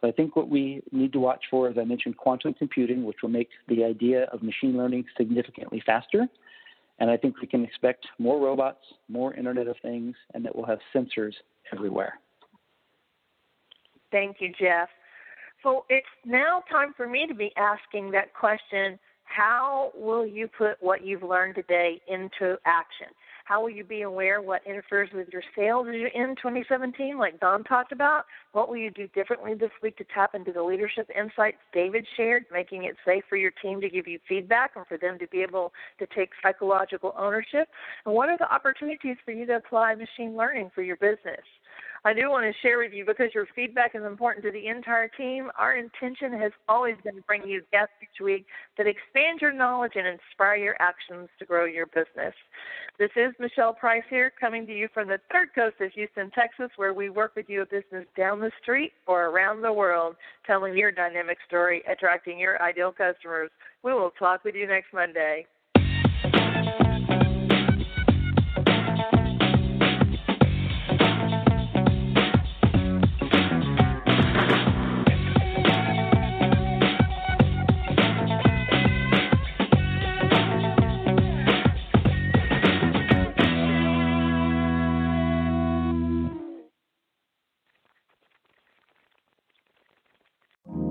So 0.00 0.08
I 0.08 0.12
think 0.12 0.36
what 0.36 0.48
we 0.48 0.82
need 0.92 1.12
to 1.14 1.20
watch 1.20 1.44
for, 1.50 1.68
as 1.68 1.78
I 1.78 1.84
mentioned, 1.84 2.16
quantum 2.16 2.54
computing, 2.54 3.04
which 3.04 3.18
will 3.22 3.30
make 3.30 3.48
the 3.68 3.84
idea 3.84 4.24
of 4.24 4.42
machine 4.42 4.76
learning 4.76 5.04
significantly 5.16 5.82
faster. 5.84 6.26
And 6.98 7.10
I 7.10 7.16
think 7.16 7.40
we 7.40 7.46
can 7.46 7.64
expect 7.64 8.06
more 8.18 8.40
robots, 8.40 8.80
more 9.08 9.34
Internet 9.34 9.68
of 9.68 9.76
Things, 9.82 10.14
and 10.34 10.44
that 10.44 10.54
we'll 10.54 10.66
have 10.66 10.78
sensors 10.94 11.32
everywhere. 11.72 12.14
Thank 14.10 14.36
you, 14.40 14.52
Jeff. 14.58 14.88
So 15.62 15.84
it's 15.88 16.06
now 16.24 16.62
time 16.70 16.94
for 16.96 17.08
me 17.08 17.26
to 17.26 17.34
be 17.34 17.52
asking 17.56 18.10
that 18.12 18.32
question 18.34 18.98
how 19.36 19.92
will 19.94 20.26
you 20.26 20.48
put 20.48 20.76
what 20.80 21.04
you've 21.04 21.22
learned 21.22 21.56
today 21.56 22.00
into 22.08 22.56
action? 22.64 23.08
How 23.44 23.60
will 23.60 23.68
you 23.68 23.84
be 23.84 24.02
aware 24.02 24.40
what 24.40 24.62
interferes 24.66 25.10
with 25.12 25.28
your 25.28 25.42
sales 25.54 25.86
in 25.88 26.34
2017, 26.36 27.18
like 27.18 27.38
Don 27.38 27.62
talked 27.62 27.92
about? 27.92 28.24
What 28.52 28.68
will 28.68 28.78
you 28.78 28.90
do 28.90 29.06
differently 29.08 29.52
this 29.54 29.70
week 29.82 29.98
to 29.98 30.04
tap 30.12 30.34
into 30.34 30.52
the 30.52 30.62
leadership 30.62 31.10
insights 31.16 31.58
David 31.74 32.06
shared, 32.16 32.46
making 32.50 32.84
it 32.84 32.96
safe 33.04 33.24
for 33.28 33.36
your 33.36 33.52
team 33.62 33.80
to 33.82 33.90
give 33.90 34.08
you 34.08 34.18
feedback 34.26 34.70
and 34.74 34.86
for 34.86 34.96
them 34.96 35.18
to 35.18 35.26
be 35.28 35.42
able 35.42 35.72
to 35.98 36.06
take 36.16 36.30
psychological 36.42 37.14
ownership? 37.18 37.68
And 38.06 38.14
what 38.14 38.30
are 38.30 38.38
the 38.38 38.52
opportunities 38.52 39.16
for 39.24 39.32
you 39.32 39.44
to 39.46 39.56
apply 39.56 39.94
machine 39.96 40.34
learning 40.34 40.70
for 40.74 40.82
your 40.82 40.96
business? 40.96 41.44
I 42.06 42.12
do 42.14 42.30
want 42.30 42.44
to 42.46 42.52
share 42.62 42.78
with 42.78 42.92
you 42.92 43.04
because 43.04 43.34
your 43.34 43.48
feedback 43.56 43.96
is 43.96 44.04
important 44.04 44.44
to 44.44 44.52
the 44.52 44.68
entire 44.68 45.08
team. 45.08 45.50
Our 45.58 45.76
intention 45.76 46.32
has 46.38 46.52
always 46.68 46.94
been 47.02 47.16
to 47.16 47.22
bring 47.22 47.42
you 47.48 47.62
guests 47.72 47.94
each 48.00 48.22
week 48.22 48.46
that 48.78 48.86
expand 48.86 49.40
your 49.40 49.52
knowledge 49.52 49.94
and 49.96 50.06
inspire 50.06 50.54
your 50.54 50.76
actions 50.78 51.28
to 51.40 51.44
grow 51.44 51.64
your 51.64 51.86
business. 51.86 52.32
This 52.96 53.10
is 53.16 53.32
Michele 53.40 53.74
Price 53.74 54.04
here, 54.08 54.30
coming 54.40 54.68
to 54.68 54.72
you 54.72 54.86
from 54.94 55.08
the 55.08 55.18
third 55.32 55.48
coast 55.52 55.80
of 55.80 55.90
Houston, 55.94 56.30
Texas, 56.30 56.70
where 56.76 56.94
we 56.94 57.10
work 57.10 57.34
with 57.34 57.46
you 57.48 57.62
a 57.62 57.66
business 57.66 58.06
down 58.16 58.38
the 58.38 58.52
street 58.62 58.92
or 59.08 59.24
around 59.24 59.62
the 59.62 59.72
world, 59.72 60.14
telling 60.46 60.76
your 60.76 60.92
dynamic 60.92 61.38
story, 61.48 61.82
attracting 61.90 62.38
your 62.38 62.62
ideal 62.62 62.92
customers. 62.92 63.50
We 63.82 63.92
will 63.92 64.12
talk 64.16 64.44
with 64.44 64.54
you 64.54 64.68
next 64.68 64.94
Monday. 64.94 65.44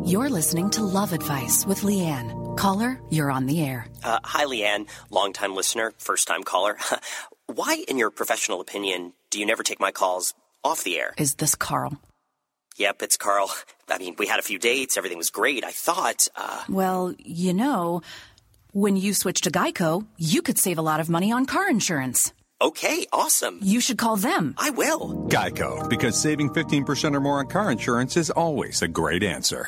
You're 0.05 0.29
listening 0.29 0.69
to 0.71 0.83
Love 0.83 1.13
Advice 1.13 1.65
with 1.65 1.81
Leanne. 1.81 2.55
Caller, 2.57 2.99
you're 3.09 3.31
on 3.31 3.47
the 3.47 3.63
air. 3.63 3.87
Uh, 4.03 4.19
hi, 4.23 4.45
Leanne. 4.45 4.87
Longtime 5.09 5.55
listener, 5.55 5.93
first 5.97 6.27
time 6.27 6.43
caller. 6.43 6.77
Why, 7.47 7.83
in 7.87 7.97
your 7.97 8.11
professional 8.11 8.61
opinion, 8.61 9.13
do 9.31 9.39
you 9.39 9.47
never 9.47 9.63
take 9.63 9.79
my 9.79 9.91
calls 9.91 10.35
off 10.63 10.83
the 10.83 10.99
air? 10.99 11.15
Is 11.17 11.33
this 11.33 11.55
Carl? 11.55 11.99
Yep, 12.77 13.01
it's 13.01 13.17
Carl. 13.17 13.49
I 13.89 13.97
mean, 13.97 14.15
we 14.19 14.27
had 14.27 14.37
a 14.37 14.43
few 14.43 14.59
dates, 14.59 14.95
everything 14.95 15.17
was 15.17 15.31
great. 15.31 15.65
I 15.65 15.71
thought. 15.71 16.27
Uh... 16.35 16.63
Well, 16.69 17.15
you 17.17 17.55
know, 17.55 18.03
when 18.73 18.97
you 18.97 19.11
switch 19.15 19.41
to 19.41 19.49
Geico, 19.49 20.05
you 20.19 20.43
could 20.43 20.59
save 20.59 20.77
a 20.77 20.83
lot 20.83 20.99
of 20.99 21.09
money 21.09 21.31
on 21.31 21.47
car 21.47 21.67
insurance. 21.67 22.31
Okay, 22.61 23.07
awesome. 23.11 23.57
You 23.63 23.79
should 23.79 23.97
call 23.97 24.17
them. 24.17 24.53
I 24.59 24.69
will. 24.69 25.27
Geico, 25.29 25.89
because 25.89 26.15
saving 26.15 26.51
15% 26.51 27.15
or 27.15 27.21
more 27.21 27.39
on 27.39 27.47
car 27.47 27.71
insurance 27.71 28.15
is 28.17 28.29
always 28.29 28.83
a 28.83 28.87
great 28.87 29.23
answer. 29.23 29.67